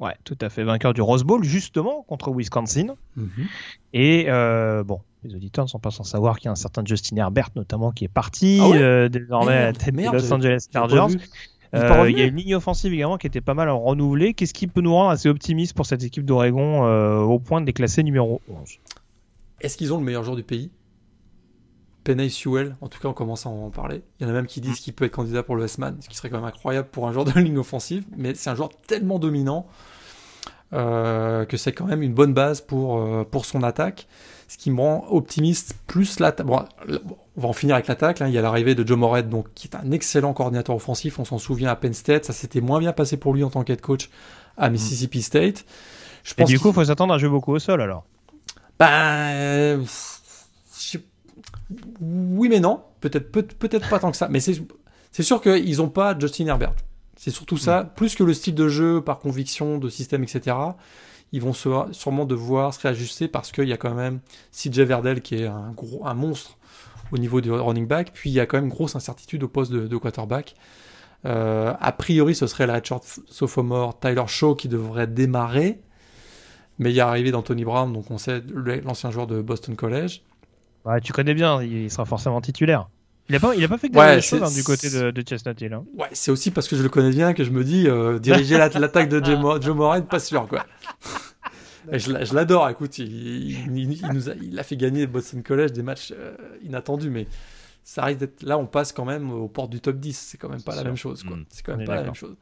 Ouais, 0.00 0.14
tout 0.24 0.36
à 0.40 0.48
fait. 0.48 0.64
Vainqueur 0.64 0.92
du 0.92 1.02
Rose 1.02 1.24
Bowl, 1.24 1.44
justement, 1.44 2.02
contre 2.02 2.32
Wisconsin. 2.32 2.96
Mm 3.16 3.24
-hmm. 3.24 3.46
Et 3.92 4.26
euh, 4.28 4.82
bon, 4.82 5.00
les 5.24 5.34
auditeurs 5.34 5.64
ne 5.64 5.68
sont 5.68 5.78
pas 5.78 5.90
sans 5.90 6.04
savoir 6.04 6.38
qu'il 6.38 6.46
y 6.46 6.48
a 6.48 6.52
un 6.52 6.56
certain 6.56 6.82
Justin 6.84 7.16
Herbert, 7.16 7.50
notamment, 7.56 7.90
qui 7.92 8.04
est 8.04 8.08
parti 8.08 8.58
ah 8.60 8.68
ouais 8.68 8.82
euh, 8.82 9.08
désormais 9.08 9.52
merde, 9.52 9.76
à 9.76 9.78
tête 9.78 9.94
merde, 9.94 10.16
des 10.16 10.22
Los 10.22 10.32
Angeles 10.32 10.66
Chargers. 10.72 11.16
Il, 11.72 11.80
euh, 11.80 12.10
il 12.10 12.18
y 12.18 12.22
a 12.22 12.26
une 12.26 12.36
ligne 12.36 12.54
offensive 12.54 12.92
également 12.92 13.16
qui 13.16 13.26
était 13.26 13.40
pas 13.40 13.54
mal 13.54 13.68
renouvelée. 13.68 14.34
Qu'est-ce 14.34 14.54
qui 14.54 14.66
peut 14.66 14.80
nous 14.80 14.94
rendre 14.94 15.10
assez 15.10 15.28
optimistes 15.28 15.74
pour 15.74 15.86
cette 15.86 16.04
équipe 16.04 16.24
d'Oregon 16.24 16.86
euh, 16.86 17.18
au 17.18 17.40
point 17.40 17.60
de 17.60 17.66
les 17.66 17.72
classer 17.72 18.02
numéro 18.02 18.40
11 18.48 18.78
Est-ce 19.60 19.76
qu'ils 19.76 19.92
ont 19.92 19.98
le 19.98 20.04
meilleur 20.04 20.22
joueur 20.22 20.36
du 20.36 20.44
pays? 20.44 20.70
Penny 22.04 22.30
Sewell, 22.30 22.76
en 22.82 22.88
tout 22.88 23.00
cas 23.00 23.08
on 23.08 23.14
commence 23.14 23.46
à 23.46 23.48
en 23.48 23.70
parler. 23.70 24.02
Il 24.20 24.24
y 24.24 24.26
en 24.26 24.30
a 24.30 24.34
même 24.34 24.46
qui 24.46 24.60
disent 24.60 24.78
qu'il 24.78 24.92
peut 24.92 25.06
être 25.06 25.12
candidat 25.12 25.42
pour 25.42 25.56
le 25.56 25.64
S-Man, 25.64 25.96
ce 26.00 26.08
qui 26.08 26.16
serait 26.16 26.28
quand 26.28 26.36
même 26.36 26.44
incroyable 26.44 26.88
pour 26.92 27.08
un 27.08 27.12
joueur 27.12 27.24
de 27.24 27.32
ligne 27.40 27.58
offensive, 27.58 28.04
mais 28.16 28.34
c'est 28.34 28.50
un 28.50 28.54
joueur 28.54 28.68
tellement 28.86 29.18
dominant 29.18 29.66
euh, 30.72 31.44
que 31.44 31.56
c'est 31.56 31.72
quand 31.72 31.86
même 31.86 32.02
une 32.02 32.14
bonne 32.14 32.32
base 32.32 32.60
pour, 32.60 32.98
euh, 32.98 33.24
pour 33.28 33.44
son 33.44 33.62
attaque. 33.62 34.06
Ce 34.48 34.58
qui 34.58 34.70
me 34.70 34.80
rend 34.80 35.06
optimiste, 35.10 35.76
plus 35.86 36.20
l'attaque. 36.20 36.46
Bon, 36.46 36.64
on 37.36 37.40
va 37.40 37.48
en 37.48 37.52
finir 37.52 37.74
avec 37.74 37.86
l'attaque. 37.86 38.20
Il 38.20 38.30
y 38.30 38.38
a 38.38 38.42
l'arrivée 38.42 38.74
de 38.74 38.86
Joe 38.86 38.98
Moret, 38.98 39.22
donc, 39.22 39.46
qui 39.54 39.68
est 39.68 39.76
un 39.76 39.90
excellent 39.90 40.32
coordinateur 40.32 40.76
offensif. 40.76 41.18
On 41.18 41.24
s'en 41.24 41.38
souvient 41.38 41.70
à 41.70 41.76
Penn 41.76 41.94
State. 41.94 42.24
Ça 42.24 42.32
s'était 42.32 42.60
moins 42.60 42.78
bien 42.78 42.92
passé 42.92 43.16
pour 43.16 43.34
lui 43.34 43.42
en 43.42 43.50
tant 43.50 43.64
qu'head 43.64 43.80
coach 43.80 44.10
à 44.56 44.70
Mississippi 44.70 45.22
State. 45.22 45.64
Je 46.22 46.34
pense 46.34 46.48
Et 46.48 46.52
du 46.52 46.60
coup, 46.60 46.68
il 46.68 46.74
faut 46.74 46.84
s'attendre 46.84 47.14
à 47.14 47.18
jouer 47.18 47.30
beaucoup 47.30 47.52
au 47.52 47.58
sol 47.58 47.80
alors 47.80 48.04
Ben. 48.78 49.84
Oui, 52.00 52.48
mais 52.48 52.60
non. 52.60 52.82
Peut-être 53.00 53.30
peut, 53.30 53.42
peut 53.42 53.68
pas 53.68 53.98
tant 53.98 54.10
que 54.10 54.16
ça. 54.16 54.28
Mais 54.28 54.40
c'est 54.40 55.22
sûr 55.22 55.40
qu'ils 55.40 55.76
n'ont 55.78 55.88
pas 55.88 56.18
Justin 56.18 56.46
Herbert. 56.46 56.74
C'est 57.16 57.30
surtout 57.30 57.56
ça. 57.56 57.84
Mmh. 57.84 57.88
Plus 57.96 58.14
que 58.14 58.24
le 58.24 58.34
style 58.34 58.54
de 58.54 58.68
jeu 58.68 59.00
par 59.00 59.18
conviction, 59.18 59.78
de 59.78 59.88
système, 59.88 60.22
etc. 60.22 60.56
Ils 61.32 61.40
vont 61.40 61.52
se, 61.52 61.68
sûrement 61.92 62.24
devoir 62.24 62.74
se 62.74 62.80
réajuster 62.80 63.28
parce 63.28 63.52
qu'il 63.52 63.68
y 63.68 63.72
a 63.72 63.76
quand 63.76 63.94
même 63.94 64.20
CJ 64.52 64.80
Verdell 64.80 65.20
qui 65.20 65.36
est 65.36 65.46
un, 65.46 65.72
gros, 65.72 66.06
un 66.06 66.14
monstre 66.14 66.58
au 67.12 67.18
niveau 67.18 67.40
du 67.40 67.50
running 67.50 67.86
back. 67.86 68.12
Puis 68.12 68.30
il 68.30 68.34
y 68.34 68.40
a 68.40 68.46
quand 68.46 68.60
même 68.60 68.68
grosse 68.68 68.96
incertitude 68.96 69.42
au 69.42 69.48
poste 69.48 69.72
de, 69.72 69.86
de 69.86 69.96
quarterback. 69.96 70.54
Euh, 71.26 71.72
a 71.80 71.92
priori, 71.92 72.34
ce 72.34 72.46
serait 72.46 72.66
la 72.66 72.74
redshirt 72.74 73.02
sophomore 73.28 73.98
Tyler 73.98 74.24
Shaw 74.26 74.54
qui 74.54 74.68
devrait 74.68 75.06
démarrer. 75.06 75.80
Mais 76.78 76.90
il 76.90 76.96
y 76.96 77.00
a 77.00 77.06
l'arrivée 77.06 77.30
d'Anthony 77.30 77.64
Brown, 77.64 77.92
donc 77.92 78.10
on 78.10 78.18
sait 78.18 78.42
l'ancien 78.84 79.10
joueur 79.10 79.26
de 79.26 79.40
Boston 79.40 79.76
College. 79.76 80.22
Ouais, 80.84 81.00
tu 81.00 81.12
connais 81.12 81.34
bien, 81.34 81.62
il 81.62 81.90
sera 81.90 82.04
forcément 82.04 82.40
titulaire. 82.40 82.88
Il 83.28 83.32
n'a 83.32 83.40
pas, 83.40 83.54
il 83.54 83.64
a 83.64 83.68
pas 83.68 83.78
fait 83.78 83.88
que 83.88 83.96
ouais, 83.96 84.16
des 84.16 84.22
choses 84.22 84.42
hein, 84.42 84.54
du 84.54 84.62
côté 84.62 84.90
de, 84.90 85.10
de 85.10 85.22
Chestnut 85.22 85.58
Hill. 85.60 85.72
Hein. 85.72 85.84
Ouais, 85.96 86.08
c'est 86.12 86.30
aussi 86.30 86.50
parce 86.50 86.68
que 86.68 86.76
je 86.76 86.82
le 86.82 86.90
connais 86.90 87.10
bien 87.10 87.32
que 87.32 87.42
je 87.42 87.50
me 87.50 87.64
dis 87.64 87.88
euh, 87.88 88.18
diriger 88.18 88.58
l'attaque 88.58 89.08
de 89.08 89.24
Joe, 89.24 89.62
Joe 89.62 89.74
Moran, 89.74 90.02
pas 90.02 90.20
sûr 90.20 90.46
quoi. 90.46 90.66
Et 91.92 91.98
je, 91.98 92.24
je 92.24 92.34
l'adore, 92.34 92.68
écoute, 92.68 92.98
il, 92.98 93.50
il, 93.50 93.92
il, 93.92 94.08
nous 94.12 94.30
a, 94.30 94.34
il 94.34 94.58
a 94.58 94.62
fait 94.62 94.76
gagner 94.76 95.06
Boston 95.06 95.42
College 95.42 95.72
des 95.72 95.82
matchs 95.82 96.12
euh, 96.16 96.34
inattendus, 96.62 97.10
mais 97.10 97.26
ça 97.82 98.04
risque 98.04 98.20
d'être. 98.20 98.42
Là, 98.42 98.56
on 98.58 98.66
passe 98.66 98.92
quand 98.92 99.04
même 99.04 99.30
aux 99.30 99.48
portes 99.48 99.70
du 99.70 99.80
top 99.80 99.96
10, 99.96 100.16
c'est 100.16 100.38
quand 100.38 100.48
même 100.48 100.62
pas 100.62 100.74
la 100.74 100.84
même 100.84 100.96
chose 100.96 101.22
quoi. 101.22 101.36
Mmh. 101.36 101.44
C'est 101.50 101.64
quand 101.64 101.76
même 101.76 101.86
pas 101.86 101.96
la 101.96 102.04
même 102.04 102.14
chose. 102.14 102.36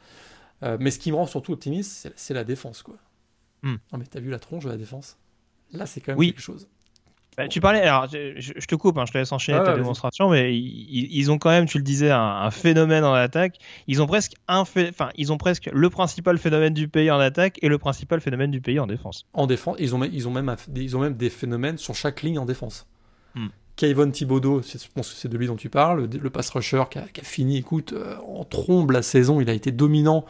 Euh, 0.63 0.77
mais 0.79 0.91
ce 0.93 0.99
qui 0.99 1.11
me 1.11 1.17
rend 1.17 1.27
surtout 1.27 1.53
optimiste, 1.53 2.13
c'est 2.15 2.35
la 2.35 2.45
défense 2.45 2.83
quoi. 2.83 2.97
Mmh. 3.63 3.75
Non, 3.93 3.99
mais 3.99 4.05
t'as 4.07 4.21
vu 4.21 4.31
la 4.31 4.39
tronche 4.39 4.65
de 4.65 4.71
la 4.71 4.77
défense? 4.77 5.19
Là, 5.73 5.87
c'est 5.87 6.01
quand 6.01 6.13
même 6.13 6.19
oui. 6.19 6.29
quelque 6.29 6.43
chose. 6.43 6.69
Bah, 7.37 7.49
tu 7.49 7.61
parlais, 7.61 7.81
alors 7.81 8.09
je, 8.09 8.35
je, 8.37 8.67
te 8.67 8.75
coupe, 8.75 8.99
hein, 8.99 9.05
je 9.07 9.13
te 9.13 9.19
laisse 9.19 9.33
enchaîner 9.33 9.59
ah, 9.59 9.65
ta 9.65 9.75
démonstration, 9.75 10.29
mais 10.29 10.55
ils, 10.55 11.09
ils, 11.11 11.31
ont 11.31 11.39
quand 11.39 11.49
même, 11.49 11.65
tu 11.65 11.79
le 11.79 11.85
disais, 11.85 12.11
un, 12.11 12.21
un 12.21 12.51
phénomène 12.51 13.05
en 13.05 13.15
attaque. 13.15 13.57
Ils 13.87 14.03
ont 14.03 14.07
presque 14.07 14.35
un 14.49 14.61
enfin, 14.61 15.09
ils 15.17 15.33
ont 15.33 15.39
presque 15.39 15.71
le 15.73 15.89
principal 15.89 16.37
phénomène 16.37 16.75
du 16.75 16.89
pays 16.89 17.11
en 17.11 17.19
attaque 17.19 17.59
et 17.63 17.69
le 17.69 17.79
principal 17.79 18.21
phénomène 18.21 18.51
du 18.51 18.61
pays 18.61 18.79
en 18.79 18.87
défense. 18.87 19.27
En 19.33 19.47
défense, 19.47 19.77
ils 19.79 19.95
ont, 19.95 20.05
ils 20.05 20.29
ont 20.29 20.31
même, 20.31 20.55
ils 20.77 20.97
ont 20.97 21.01
même 21.01 21.15
des 21.15 21.31
phénomènes 21.31 21.79
sur 21.79 21.95
chaque 21.95 22.21
ligne 22.21 22.39
en 22.39 22.45
défense. 22.45 22.87
Hmm. 23.35 23.49
Kayvon 23.77 24.11
Thibodeau, 24.11 24.61
je 24.61 24.77
pense 24.95 25.11
que 25.11 25.17
c'est 25.17 25.29
de 25.29 25.39
lui 25.39 25.47
dont 25.47 25.57
tu 25.57 25.71
parles, 25.71 26.03
le, 26.03 26.19
le 26.19 26.31
pass 26.31 26.51
rusher 26.51 26.83
qui 26.91 26.99
a, 26.99 27.03
qui 27.03 27.23
a 27.23 27.25
fini, 27.25 27.57
écoute, 27.57 27.95
euh, 27.95 28.17
en 28.29 28.45
trombe 28.45 28.91
la 28.91 29.01
saison, 29.01 29.41
il 29.41 29.49
a 29.49 29.55
été 29.55 29.73
dominant 29.73 30.27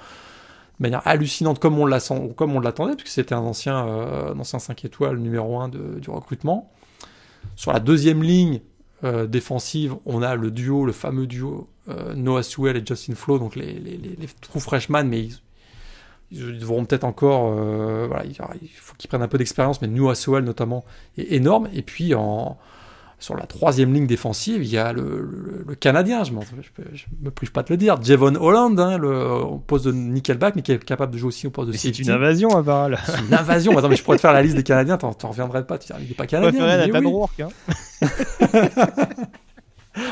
de 0.78 0.82
manière 0.84 1.06
hallucinante 1.06 1.58
comme 1.58 1.78
on 1.78 1.86
l'attendait, 1.86 2.94
puisque 2.94 3.14
c'était 3.14 3.34
un 3.34 3.40
ancien, 3.40 3.86
euh, 3.88 4.32
un 4.32 4.38
ancien 4.38 4.60
5 4.60 4.84
étoiles 4.84 5.16
numéro 5.16 5.58
1 5.58 5.68
de, 5.68 5.98
du 5.98 6.08
recrutement. 6.08 6.70
Sur 7.56 7.72
la 7.72 7.80
deuxième 7.80 8.22
ligne 8.22 8.60
euh, 9.04 9.26
défensive, 9.26 9.96
on 10.06 10.22
a 10.22 10.34
le 10.36 10.50
duo, 10.50 10.84
le 10.84 10.92
fameux 10.92 11.26
duo 11.26 11.68
euh, 11.88 12.14
Noah 12.14 12.42
Sewell 12.42 12.76
et 12.76 12.82
Justin 12.86 13.14
Flo, 13.14 13.38
donc 13.38 13.56
les, 13.56 13.74
les, 13.74 14.28
trous 14.40 14.60
freshman, 14.60 15.04
mais 15.04 15.28
ils, 16.30 16.58
devront 16.58 16.84
peut-être 16.84 17.04
encore, 17.04 17.52
euh, 17.58 18.06
voilà, 18.06 18.24
il, 18.24 18.36
il 18.62 18.68
faut 18.68 18.94
qu'ils 18.96 19.08
prennent 19.08 19.22
un 19.22 19.28
peu 19.28 19.38
d'expérience, 19.38 19.82
mais 19.82 19.88
Noah 19.88 20.14
Sewell 20.14 20.44
notamment 20.44 20.84
est 21.18 21.32
énorme. 21.32 21.68
Et 21.74 21.82
puis 21.82 22.14
en, 22.14 22.58
sur 23.22 23.36
la 23.36 23.46
troisième 23.46 23.94
ligne 23.94 24.08
défensive, 24.08 24.64
il 24.64 24.70
y 24.70 24.78
a 24.78 24.92
le, 24.92 25.02
le, 25.02 25.64
le 25.66 25.74
Canadien, 25.76 26.24
je, 26.24 26.32
je, 26.92 27.04
me 27.22 27.30
prive 27.30 27.52
pas 27.52 27.62
de 27.62 27.68
le 27.70 27.76
dire, 27.76 28.02
Javon 28.02 28.34
Holland, 28.34 28.78
hein, 28.80 28.98
le, 28.98 29.30
au 29.30 29.58
poste 29.58 29.86
de 29.86 29.92
nickelback, 29.92 30.56
mais 30.56 30.62
qui 30.62 30.72
est 30.72 30.84
capable 30.84 31.12
de 31.12 31.18
jouer 31.18 31.28
aussi 31.28 31.46
au 31.46 31.50
poste 31.50 31.68
de 31.68 31.72
safety. 31.72 32.04
C'est 32.04 32.10
une 32.10 32.16
invasion, 32.16 32.56
à 32.56 32.64
parole. 32.64 32.98
C'est 33.06 33.20
une 33.20 33.34
invasion. 33.34 33.78
Attends, 33.78 33.88
mais 33.88 33.94
je 33.94 34.02
pourrais 34.02 34.16
te 34.16 34.22
faire 34.22 34.32
la 34.32 34.42
liste 34.42 34.56
des 34.56 34.64
Canadiens, 34.64 34.98
t'en 34.98 35.12
reviendrais 35.28 35.64
pas. 35.64 35.78
Tu 35.78 35.92
dis, 35.92 35.98
il 36.02 36.08
n'est 36.08 36.14
pas 36.14 36.26
canadien. 36.26 36.60
Ouais, 36.60 36.88
mais 36.88 36.98
oui. 36.98 37.06
Rourke, 37.06 37.40
hein. 37.40 37.48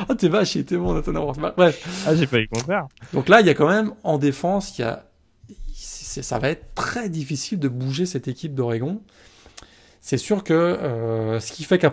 oh, 0.08 0.14
t'es 0.14 0.28
vache, 0.28 0.54
il 0.54 0.61
était 0.61 0.76
bon, 0.76 0.94
Nathan 0.94 1.20
Rourke. 1.20 1.40
Bref. 1.56 2.04
Ah, 2.06 2.14
j'ai 2.14 2.28
pas 2.28 2.38
eu 2.38 2.42
le 2.42 2.48
contraire. 2.48 2.86
Donc 3.12 3.28
là, 3.28 3.40
il 3.40 3.46
y 3.48 3.50
a 3.50 3.54
quand 3.54 3.68
même, 3.68 3.92
en 4.04 4.18
défense, 4.18 4.78
il 4.78 4.82
y 4.82 4.84
a, 4.84 5.04
ça 5.74 6.38
va 6.38 6.48
être 6.48 6.74
très 6.76 7.08
difficile 7.08 7.58
de 7.58 7.68
bouger 7.68 8.06
cette 8.06 8.28
équipe 8.28 8.54
d'Oregon 8.54 9.00
c'est 10.01 10.18
sûr 10.18 10.44
que 10.44 10.55
euh, 10.55 11.40
ce 11.40 11.53
qui 11.53 11.64
fait 11.64 11.78
qu'à 11.78 11.92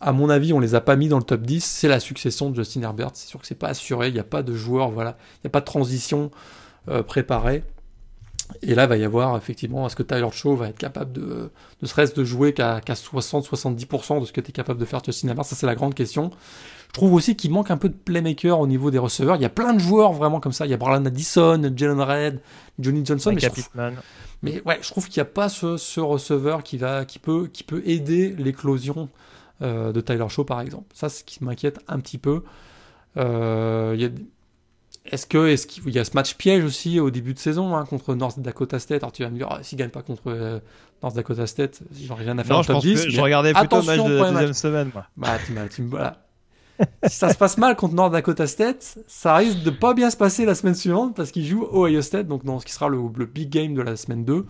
à, 0.00 0.12
mon 0.12 0.30
avis 0.30 0.52
on 0.52 0.60
les 0.60 0.74
a 0.74 0.80
pas 0.80 0.96
mis 0.96 1.08
dans 1.08 1.18
le 1.18 1.24
top 1.24 1.42
10, 1.42 1.62
c'est 1.62 1.88
la 1.88 2.00
succession 2.00 2.50
de 2.50 2.56
Justin 2.56 2.82
Herbert. 2.82 3.10
C'est 3.14 3.28
sûr 3.28 3.40
que 3.40 3.46
c'est 3.46 3.54
pas 3.54 3.68
assuré, 3.68 4.08
il 4.08 4.14
n'y 4.14 4.20
a 4.20 4.24
pas 4.24 4.42
de 4.42 4.54
joueur, 4.54 4.90
voilà, 4.90 5.16
il 5.36 5.46
n'y 5.46 5.48
a 5.48 5.50
pas 5.50 5.60
de 5.60 5.66
transition 5.66 6.30
euh, 6.88 7.02
préparée. 7.02 7.62
Et 8.60 8.74
là, 8.74 8.84
il 8.84 8.88
va 8.88 8.96
y 8.96 9.04
avoir 9.04 9.36
effectivement, 9.36 9.86
est-ce 9.86 9.96
que 9.96 10.02
Tyler 10.02 10.28
Shaw 10.30 10.56
va 10.56 10.68
être 10.68 10.78
capable 10.78 11.12
de, 11.12 11.50
ne 11.80 11.86
serait-ce 11.86 12.14
de 12.14 12.24
jouer 12.24 12.52
qu'à 12.52 12.80
qu 12.80 12.92
60-70% 12.92 14.20
de 14.20 14.26
ce 14.26 14.32
que 14.32 14.40
tu 14.40 14.50
es 14.50 14.52
capable 14.52 14.78
de 14.80 14.84
faire 14.84 15.02
Justin 15.04 15.28
Herbert? 15.28 15.44
Ça, 15.44 15.56
c'est 15.56 15.66
la 15.66 15.74
grande 15.74 15.94
question. 15.94 16.30
Je 16.88 16.92
trouve 16.92 17.14
aussi 17.14 17.36
qu'il 17.36 17.50
manque 17.50 17.70
un 17.70 17.78
peu 17.78 17.88
de 17.88 17.94
playmaker 17.94 18.60
au 18.60 18.66
niveau 18.66 18.90
des 18.90 18.98
receveurs. 18.98 19.36
Il 19.36 19.42
y 19.42 19.46
a 19.46 19.50
plein 19.50 19.72
de 19.72 19.78
joueurs 19.78 20.12
vraiment 20.12 20.40
comme 20.40 20.52
ça. 20.52 20.66
Il 20.66 20.70
y 20.70 20.74
a 20.74 20.76
Brian 20.76 21.04
Addison, 21.06 21.72
Jalen 21.74 22.00
Red, 22.00 22.40
Johnny 22.78 23.04
Johnson. 23.04 23.32
Mais 23.34 23.40
je, 23.40 23.46
trouve, 23.46 23.70
mais 24.42 24.60
ouais, 24.64 24.78
je 24.82 24.88
trouve 24.90 25.08
qu'il 25.08 25.20
n'y 25.20 25.28
a 25.28 25.30
pas 25.30 25.48
ce, 25.48 25.76
ce, 25.76 26.00
receveur 26.00 26.62
qui, 26.62 26.76
va, 26.76 27.04
qui, 27.04 27.18
peut, 27.18 27.48
qui 27.52 27.62
peut 27.62 27.82
aider 27.86 28.34
l'éclosion 28.36 29.08
euh, 29.62 29.92
de 29.92 30.00
Tyler 30.00 30.26
Shaw, 30.28 30.44
par 30.44 30.60
exemple. 30.60 30.86
Ça, 30.94 31.08
c'est 31.08 31.20
ce 31.20 31.24
qui 31.24 31.44
m'inquiète 31.44 31.80
un 31.88 32.00
petit 32.00 32.18
peu. 32.18 32.42
Euh, 33.16 33.94
y 33.96 34.04
a, 34.04 34.08
est-ce 35.06 35.26
que 35.26 35.46
est-ce 35.48 35.66
qu'il 35.66 35.90
y 35.90 35.98
a 35.98 36.04
ce 36.04 36.12
match 36.14 36.34
piège 36.34 36.64
aussi 36.64 37.00
au 37.00 37.10
début 37.10 37.34
de 37.34 37.38
saison 37.38 37.76
hein, 37.76 37.84
contre 37.84 38.14
North 38.14 38.38
Dakota 38.38 38.78
State? 38.78 39.02
Alors 39.02 39.12
tu 39.12 39.22
vas 39.22 39.30
me 39.30 39.36
dire, 39.36 39.48
oh, 39.50 39.56
s'il 39.62 39.78
gagne 39.78 39.90
pas 39.90 40.02
contre 40.02 40.22
euh, 40.28 40.60
North 41.02 41.14
Dakota 41.14 41.46
State, 41.46 41.80
j'en 42.04 42.14
rien 42.14 42.38
à 42.38 42.44
faire 42.44 42.54
non, 42.54 42.60
en 42.60 42.62
je 42.62 42.68
top 42.68 42.76
pense 42.76 42.84
10. 42.84 43.04
Que 43.04 43.10
je 43.10 43.20
regardais 43.20 43.52
plutôt 43.52 43.80
le 43.80 43.82
match 43.84 43.98
de 43.98 44.14
la 44.14 44.30
deuxième 44.30 44.54
semaine. 44.54 44.90
Moi. 44.94 45.06
Bah, 45.16 45.38
tu, 45.44 45.54
tu, 45.70 45.82
voilà 45.82 46.18
si 47.06 47.16
ça 47.16 47.32
se 47.32 47.38
passe 47.38 47.58
mal 47.58 47.76
contre 47.76 47.94
North 47.94 48.12
Dakota 48.12 48.46
State, 48.46 48.98
ça 49.06 49.36
risque 49.36 49.62
de 49.62 49.70
pas 49.70 49.94
bien 49.94 50.10
se 50.10 50.16
passer 50.16 50.44
la 50.44 50.54
semaine 50.54 50.74
suivante 50.74 51.14
parce 51.14 51.30
qu'ils 51.30 51.46
jouent 51.46 51.68
Ohio 51.72 52.02
State, 52.02 52.26
donc 52.26 52.44
dans 52.44 52.58
ce 52.58 52.66
qui 52.66 52.72
sera 52.72 52.88
le, 52.88 52.98
le 53.16 53.26
big 53.26 53.50
game 53.50 53.74
de 53.74 53.82
la 53.82 53.96
semaine 53.96 54.24
2. 54.24 54.46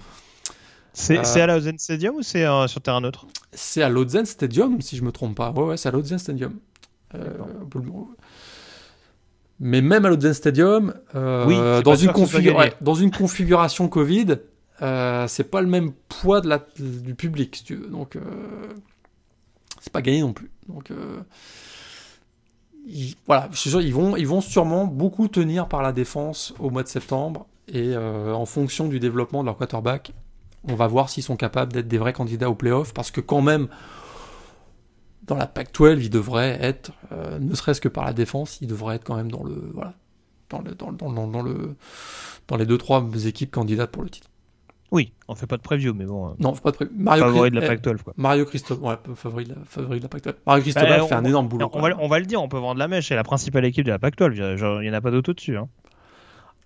C'est 0.94 1.18
euh, 1.18 1.42
à 1.42 1.46
la 1.46 1.56
Lausanne 1.56 1.78
Stadium 1.78 2.16
ou 2.16 2.22
c'est 2.22 2.44
euh, 2.44 2.66
sur 2.66 2.80
terrain 2.82 3.00
neutre? 3.00 3.26
C'est 3.52 3.82
à 3.82 3.88
Lausanne 3.88 4.26
Stadium, 4.26 4.80
si 4.80 4.96
je 4.96 5.02
me 5.02 5.10
trompe 5.10 5.36
pas. 5.36 5.50
Ouais, 5.50 5.64
ouais 5.64 5.76
c'est 5.76 5.88
à 5.88 5.92
Lausanne 5.92 6.18
Stadium. 6.18 6.58
Euh, 7.14 7.30
Mais 9.60 9.80
même 9.80 10.04
à 10.04 10.08
l'Oden 10.08 10.34
Stadium, 10.34 10.94
euh, 11.14 11.82
dans, 11.82 11.94
une 11.94 12.06
dans, 12.80 12.94
une 12.94 13.10
configuration 13.10 13.88
Covid, 13.88 14.38
euh, 14.80 15.26
c'est 15.28 15.50
pas 15.50 15.60
le 15.60 15.68
même 15.68 15.92
poids 16.08 16.40
de 16.40 16.48
la, 16.48 16.64
du 16.78 17.14
public, 17.14 17.56
si 17.56 17.64
tu 17.64 17.76
veux. 17.76 17.88
Donc, 17.88 18.16
euh, 18.16 18.20
c'est 19.80 19.92
pas 19.92 20.02
gagné 20.02 20.20
non 20.20 20.32
plus. 20.32 20.50
Donc, 20.68 20.90
euh, 22.88 22.90
voilà, 23.26 23.48
ils 23.80 23.94
vont, 23.94 24.16
ils 24.16 24.26
vont 24.26 24.40
sûrement 24.40 24.86
beaucoup 24.86 25.28
tenir 25.28 25.68
par 25.68 25.82
la 25.82 25.92
défense 25.92 26.54
au 26.58 26.70
mois 26.70 26.82
de 26.82 26.88
septembre. 26.88 27.46
Et 27.68 27.96
en 27.96 28.44
fonction 28.44 28.88
du 28.88 28.98
développement 28.98 29.40
de 29.42 29.46
leur 29.46 29.56
quarterback, 29.56 30.12
on 30.68 30.74
va 30.74 30.88
voir 30.88 31.08
s'ils 31.08 31.22
sont 31.22 31.36
capables 31.36 31.72
d'être 31.72 31.88
des 31.88 31.96
vrais 31.96 32.12
candidats 32.12 32.50
au 32.50 32.54
playoff. 32.54 32.92
Parce 32.92 33.10
que 33.10 33.20
quand 33.20 33.40
même, 33.40 33.68
dans 35.22 35.36
la 35.36 35.46
Pac-12, 35.46 36.00
ils 36.00 36.10
devraient 36.10 36.58
être, 36.60 36.92
ne 37.40 37.54
serait-ce 37.54 37.80
que 37.80 37.88
par 37.88 38.04
la 38.04 38.12
défense, 38.12 38.58
ils 38.60 38.66
devraient 38.66 38.96
être 38.96 39.04
quand 39.04 39.16
même 39.16 39.30
dans 39.30 39.44
le, 39.44 39.70
voilà, 39.72 39.94
dans 40.50 40.60
le, 40.60 40.74
dans, 40.74 40.92
dans 40.92 41.42
le, 41.42 41.76
dans 42.48 42.56
les 42.56 42.66
deux 42.66 42.78
trois 42.78 43.02
équipes 43.24 43.52
candidates 43.52 43.90
pour 43.90 44.02
le 44.02 44.10
titre. 44.10 44.28
Oui, 44.92 45.14
on 45.26 45.34
fait 45.34 45.46
pas 45.46 45.56
de 45.56 45.62
preview, 45.62 45.94
mais 45.94 46.04
bon. 46.04 46.28
Euh, 46.28 46.32
non, 46.38 46.50
on 46.50 46.54
fait 46.54 46.62
pas 46.62 46.70
de 46.70 46.76
preview. 46.76 46.92
Mario 46.96 47.24
favori 47.24 47.50
de 47.50 47.58
la 47.58 47.66
Pac-12, 47.66 48.02
quoi. 48.02 48.12
Mario 48.16 48.44
Christophe, 48.44 48.80
ouais, 48.82 48.94
favori 49.16 49.44
de 49.44 49.54
la, 49.54 49.56
favori 49.66 49.98
de 49.98 50.02
la 50.02 50.08
Pac-12. 50.08 50.34
Mario 50.46 50.62
Christophe 50.62 50.88
bah, 50.88 51.06
fait 51.06 51.14
un 51.14 51.24
énorme 51.24 51.48
boulot. 51.48 51.70
On 51.72 51.80
va, 51.80 51.90
on 51.98 52.08
va, 52.08 52.18
le 52.20 52.26
dire, 52.26 52.42
on 52.42 52.48
peut 52.48 52.58
vendre 52.58 52.78
la 52.78 52.88
mèche, 52.88 53.08
c'est 53.08 53.16
la 53.16 53.24
principale 53.24 53.64
équipe 53.64 53.86
de 53.86 53.90
la 53.90 53.98
Pac-12. 53.98 54.82
Il 54.82 54.86
y 54.86 54.90
en 54.90 54.92
a 54.92 55.00
pas 55.00 55.10
d'autres 55.10 55.30
au-dessus. 55.30 55.56
Hein. 55.56 55.68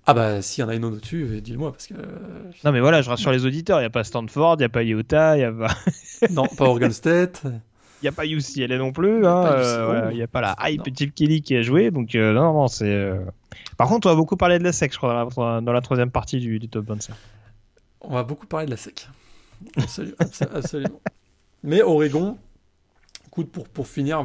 Ah 0.08 0.14
bah 0.14 0.40
s'il 0.40 0.62
y 0.62 0.64
en 0.64 0.68
a 0.68 0.74
une 0.76 0.84
autre 0.84 0.98
au-dessus, 0.98 1.24
euh, 1.24 1.40
dis-le-moi 1.40 1.72
parce 1.72 1.88
que. 1.88 1.94
Euh, 1.94 2.50
non 2.64 2.70
mais 2.70 2.78
voilà, 2.78 3.02
je 3.02 3.10
rassure 3.10 3.32
les 3.32 3.44
auditeurs, 3.44 3.78
il 3.78 3.82
n'y 3.82 3.86
a 3.86 3.90
pas 3.90 4.04
Stanford, 4.04 4.54
il 4.54 4.58
n'y 4.58 4.64
a 4.64 4.68
pas 4.68 4.84
Utah, 4.84 5.36
il 5.36 5.40
n'y 5.40 5.44
a 5.44 5.52
pas. 5.52 5.74
non, 6.30 6.46
pas 6.46 6.64
Oregon 6.64 6.90
State. 6.90 7.42
Il 7.44 8.04
n'y 8.04 8.08
a 8.08 8.12
pas 8.12 8.26
UCLA 8.26 8.78
non 8.78 8.92
plus, 8.92 9.16
il 9.16 9.20
n'y 9.20 9.26
hein, 9.26 9.44
a, 9.44 10.26
pas 10.30 10.40
la 10.40 10.56
hype 10.64 10.96
Chip 10.96 11.14
Kelly 11.14 11.42
qui 11.42 11.56
a 11.56 11.62
joué, 11.62 11.90
donc 11.90 12.14
non, 12.14 12.52
non, 12.52 12.68
c'est. 12.68 13.10
Par 13.76 13.88
contre, 13.88 14.06
on 14.06 14.10
va 14.10 14.16
beaucoup 14.16 14.36
parler 14.36 14.58
de 14.58 14.64
la 14.64 14.72
SEC, 14.72 14.92
je 14.92 14.98
crois, 14.98 15.28
dans 15.34 15.72
la, 15.72 15.80
troisième 15.80 16.10
partie 16.10 16.38
du, 16.38 16.58
du 16.58 16.68
top 16.68 16.86
25. 16.86 17.14
On 18.00 18.14
va 18.14 18.22
beaucoup 18.22 18.46
parler 18.46 18.66
de 18.66 18.70
la 18.70 18.76
SEC. 18.76 19.08
Absolument. 19.76 21.00
Mais 21.62 21.82
Oregon, 21.82 22.38
écoute, 23.26 23.50
pour, 23.50 23.68
pour 23.68 23.88
finir, 23.88 24.24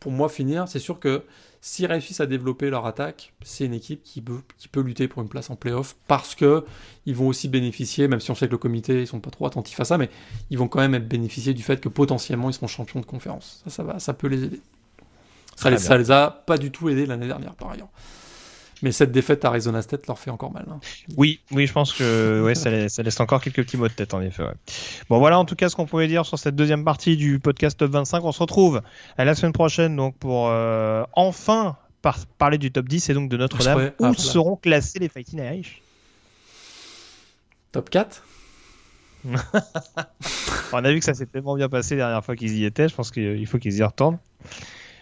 pour 0.00 0.12
moi 0.12 0.28
finir, 0.28 0.68
c'est 0.68 0.78
sûr 0.78 1.00
que 1.00 1.24
s'ils 1.60 1.86
réussissent 1.86 2.20
à 2.20 2.26
développer 2.26 2.70
leur 2.70 2.86
attaque, 2.86 3.32
c'est 3.42 3.64
une 3.64 3.74
équipe 3.74 4.02
qui 4.04 4.20
peut, 4.20 4.40
qui 4.58 4.68
peut 4.68 4.80
lutter 4.80 5.08
pour 5.08 5.22
une 5.22 5.28
place 5.28 5.50
en 5.50 5.56
playoff 5.56 5.96
parce 6.06 6.34
que 6.34 6.64
ils 7.06 7.14
vont 7.16 7.26
aussi 7.26 7.48
bénéficier, 7.48 8.06
même 8.06 8.20
si 8.20 8.30
on 8.30 8.34
sait 8.34 8.46
que 8.46 8.52
le 8.52 8.58
comité 8.58 9.00
ils 9.00 9.06
sont 9.06 9.18
pas 9.18 9.30
trop 9.30 9.46
attentifs 9.46 9.80
à 9.80 9.84
ça, 9.84 9.98
mais 9.98 10.08
ils 10.50 10.58
vont 10.58 10.68
quand 10.68 10.78
même 10.78 10.94
être 10.94 11.08
bénéficier 11.08 11.54
du 11.54 11.64
fait 11.64 11.80
que 11.80 11.88
potentiellement 11.88 12.50
ils 12.50 12.54
seront 12.54 12.68
champions 12.68 13.00
de 13.00 13.06
conférence. 13.06 13.62
Ça, 13.64 13.70
ça, 13.70 13.82
va, 13.82 13.98
ça 13.98 14.14
peut 14.14 14.28
les 14.28 14.44
aider. 14.44 14.60
Ça 15.56 15.70
les, 15.70 15.78
ça 15.78 15.96
les 15.96 16.10
a 16.10 16.30
pas 16.30 16.58
du 16.58 16.70
tout 16.70 16.88
aidés 16.88 17.06
l'année 17.06 17.26
dernière 17.26 17.54
par 17.54 17.70
ailleurs. 17.70 17.88
Mais 18.82 18.92
cette 18.92 19.12
défaite 19.12 19.44
à 19.44 19.48
Arizona 19.48 19.80
State 19.82 20.06
leur 20.06 20.18
fait 20.18 20.30
encore 20.30 20.52
mal. 20.52 20.66
Hein. 20.70 20.80
Oui, 21.16 21.40
oui, 21.50 21.66
je 21.66 21.72
pense 21.72 21.92
que 21.92 22.42
ouais, 22.42 22.54
ça, 22.54 22.70
laisse, 22.70 23.20
encore 23.20 23.40
quelques 23.40 23.64
petits 23.64 23.76
mots 23.76 23.88
de 23.88 23.92
tête 23.92 24.12
en 24.14 24.20
effet. 24.20 24.44
Bon, 25.08 25.18
voilà 25.18 25.38
en 25.38 25.44
tout 25.44 25.56
cas 25.56 25.68
ce 25.68 25.76
qu'on 25.76 25.86
pouvait 25.86 26.08
dire 26.08 26.26
sur 26.26 26.38
cette 26.38 26.56
deuxième 26.56 26.84
partie 26.84 27.16
du 27.16 27.38
podcast 27.38 27.78
Top 27.78 27.90
25. 27.90 28.22
On 28.24 28.32
se 28.32 28.40
retrouve 28.40 28.82
à 29.16 29.24
la 29.24 29.34
semaine 29.34 29.52
prochaine 29.52 29.96
donc 29.96 30.16
pour 30.18 30.48
euh, 30.48 31.04
enfin 31.14 31.76
parler 32.38 32.58
du 32.58 32.70
top 32.70 32.86
10 32.86 33.10
et 33.10 33.14
donc 33.14 33.28
de 33.28 33.36
Notre-Dame. 33.36 33.92
Où 33.98 34.14
seront 34.14 34.56
classés 34.56 34.98
les 34.98 35.08
Fighting 35.08 35.40
Irish 35.40 35.82
Top 37.72 37.90
4 37.90 38.22
On 40.72 40.84
a 40.84 40.92
vu 40.92 41.00
que 41.00 41.04
ça 41.04 41.14
s'est 41.14 41.26
tellement 41.26 41.56
bien 41.56 41.68
passé 41.68 41.96
la 41.96 42.04
dernière 42.04 42.24
fois 42.24 42.36
qu'ils 42.36 42.56
y 42.56 42.64
étaient. 42.64 42.88
Je 42.88 42.94
pense 42.94 43.10
qu'il 43.10 43.46
faut 43.46 43.58
qu'ils 43.58 43.76
y 43.76 43.82
retournent. 43.82 44.18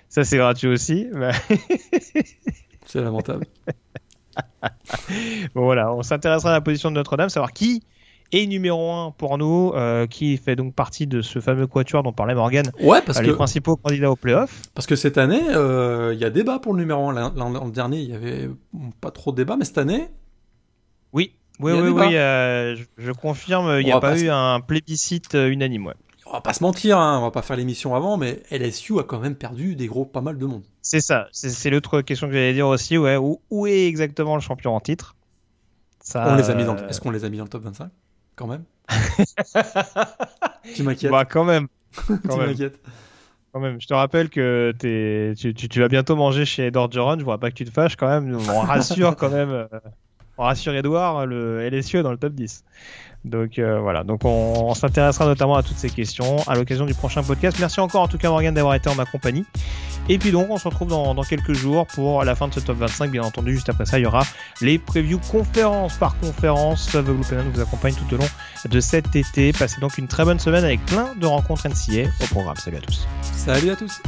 Ça, 0.08 0.24
c'est 0.24 0.38
gratuit 0.38 0.68
aussi. 0.68 1.08
C'est 2.86 3.00
lamentable. 3.00 3.46
bon, 5.54 5.64
voilà, 5.64 5.94
on 5.94 6.02
s'intéressera 6.02 6.50
à 6.50 6.54
la 6.54 6.60
position 6.60 6.90
de 6.90 6.96
Notre-Dame, 6.96 7.28
savoir 7.28 7.52
qui 7.52 7.82
est 8.32 8.46
numéro 8.46 8.90
1 8.90 9.12
pour 9.12 9.38
nous, 9.38 9.72
euh, 9.74 10.06
qui 10.06 10.36
fait 10.36 10.56
donc 10.56 10.74
partie 10.74 11.06
de 11.06 11.22
ce 11.22 11.40
fameux 11.40 11.66
quatuor 11.66 12.02
dont 12.02 12.12
parlait 12.12 12.34
Morgan. 12.34 12.66
Ouais, 12.80 13.00
parce 13.04 13.18
euh, 13.18 13.22
que 13.22 13.26
les 13.26 13.34
principaux 13.34 13.76
candidats 13.76 14.10
au 14.10 14.16
playoff. 14.16 14.62
Parce 14.74 14.86
que 14.86 14.96
cette 14.96 15.18
année, 15.18 15.42
euh, 15.50 16.12
il 16.14 16.20
y 16.20 16.24
a 16.24 16.30
débat 16.30 16.58
pour 16.58 16.74
le 16.74 16.80
numéro 16.80 17.08
1. 17.08 17.34
L'an 17.34 17.68
dernier, 17.68 17.98
il 17.98 18.10
y 18.10 18.14
avait 18.14 18.48
pas 19.00 19.10
trop 19.10 19.30
de 19.30 19.36
débat, 19.36 19.56
mais 19.56 19.64
cette 19.64 19.78
année. 19.78 20.08
Oui, 21.12 21.32
oui, 21.60 21.72
oui, 21.72 21.90
oui, 21.90 22.10
je, 22.10 23.12
confirme, 23.12 23.78
il 23.78 23.84
n'y 23.84 23.92
a 23.92 24.00
pas, 24.00 24.18
eu 24.18 24.28
un 24.28 24.60
plébiscite 24.60 25.34
unanime. 25.34 25.86
Ouais 25.86 25.94
va 26.34 26.40
pas 26.40 26.52
se 26.52 26.62
mentir, 26.62 26.98
hein, 26.98 27.18
on 27.18 27.22
va 27.22 27.30
pas 27.30 27.42
faire 27.42 27.56
l'émission 27.56 27.94
avant, 27.94 28.16
mais 28.16 28.42
LSU 28.50 28.98
a 28.98 29.02
quand 29.02 29.20
même 29.20 29.34
perdu 29.34 29.76
des 29.76 29.86
gros 29.86 30.04
pas 30.04 30.20
mal 30.20 30.38
de 30.38 30.46
monde. 30.46 30.62
C'est 30.82 31.00
ça, 31.00 31.28
c'est 31.32 31.70
l'autre 31.70 32.00
question 32.02 32.26
que 32.26 32.32
j'allais 32.32 32.52
dire 32.52 32.66
aussi, 32.66 32.98
ouais. 32.98 33.16
Où, 33.16 33.66
est 33.66 33.86
exactement 33.86 34.34
le 34.34 34.40
champion 34.40 34.74
en 34.74 34.80
titre? 34.80 35.16
Ça, 36.00 36.26
on 36.28 36.36
les 36.36 36.50
a 36.50 36.54
mis 36.54 36.64
dans 36.64 36.76
Est-ce 36.76 37.00
qu'on 37.00 37.10
les 37.10 37.24
a 37.24 37.30
mis 37.30 37.38
dans 37.38 37.44
le 37.44 37.50
top 37.50 37.62
25 37.62 37.90
Quand 38.36 38.46
même? 38.46 38.64
Tu 40.74 40.82
m'inquiètes 40.82 41.10
Bah 41.10 41.24
quand 41.24 41.44
même. 41.44 41.68
tu 42.06 42.36
m'inquiètes. 42.36 42.80
Quand 43.52 43.60
même, 43.60 43.80
je 43.80 43.86
te 43.86 43.94
rappelle 43.94 44.30
que 44.30 44.74
tu, 44.80 45.54
tu, 45.54 45.80
vas 45.80 45.88
bientôt 45.88 46.16
manger 46.16 46.44
chez 46.44 46.66
Edward 46.66 46.92
Joran, 46.92 47.18
je 47.18 47.24
vois 47.24 47.38
pas 47.38 47.50
que 47.50 47.54
tu 47.54 47.64
te 47.64 47.70
fâches 47.70 47.94
quand 47.94 48.08
même, 48.08 48.36
on 48.36 48.60
rassure 48.60 49.14
quand 49.14 49.30
même, 49.30 49.50
euh, 49.50 49.68
on 50.38 50.44
rassure 50.44 50.74
Edouard, 50.74 51.26
le 51.26 51.68
LSU 51.68 51.98
est 51.98 52.02
dans 52.02 52.10
le 52.10 52.18
top 52.18 52.34
10. 52.34 52.64
Donc 53.24 53.58
euh, 53.58 53.80
voilà, 53.80 54.04
donc 54.04 54.20
on, 54.24 54.74
s'intéressera 54.74 55.24
notamment 55.24 55.56
à 55.56 55.62
toutes 55.62 55.78
ces 55.78 55.88
questions 55.88 56.36
à 56.46 56.54
l'occasion 56.54 56.84
du 56.84 56.92
prochain 56.92 57.22
podcast. 57.22 57.56
Merci 57.58 57.80
encore 57.80 58.02
en 58.02 58.08
tout 58.08 58.18
cas 58.18 58.28
Morgan 58.28 58.52
d'avoir 58.52 58.74
été 58.74 58.90
en 58.90 58.94
ma 58.94 59.06
compagnie. 59.06 59.46
Et 60.10 60.18
puis 60.18 60.30
donc 60.30 60.50
on 60.50 60.58
se 60.58 60.68
retrouve 60.68 60.88
dans, 60.88 61.14
quelques 61.22 61.54
jours 61.54 61.86
pour 61.86 62.22
la 62.22 62.34
fin 62.34 62.48
de 62.48 62.54
ce 62.54 62.60
top 62.60 62.76
25. 62.76 63.10
Bien 63.10 63.22
entendu, 63.22 63.54
juste 63.54 63.70
après 63.70 63.86
ça, 63.86 63.98
il 63.98 64.02
y 64.02 64.06
aura 64.06 64.24
les 64.60 64.78
previews 64.78 65.20
conférence 65.30 65.96
par 65.96 66.18
conférence. 66.18 66.88
The 66.92 66.98
Blue 66.98 67.14
vous 67.14 67.60
accompagne 67.60 67.94
tout 67.94 68.14
au 68.14 68.18
long 68.18 68.28
de 68.68 68.80
cet 68.80 69.16
été. 69.16 69.52
Passez 69.52 69.80
donc 69.80 69.96
une 69.96 70.08
très 70.08 70.24
bonne 70.24 70.38
semaine 70.38 70.64
avec 70.64 70.84
plein 70.84 71.14
de 71.14 71.26
rencontres 71.26 71.66
NCA 71.66 72.10
au 72.22 72.26
programme. 72.26 72.56
Salut 72.56 72.76
à 72.76 72.80
tous. 72.80 73.08
Salut 73.22 73.70
à 73.70 73.76
tous. 73.76 74.02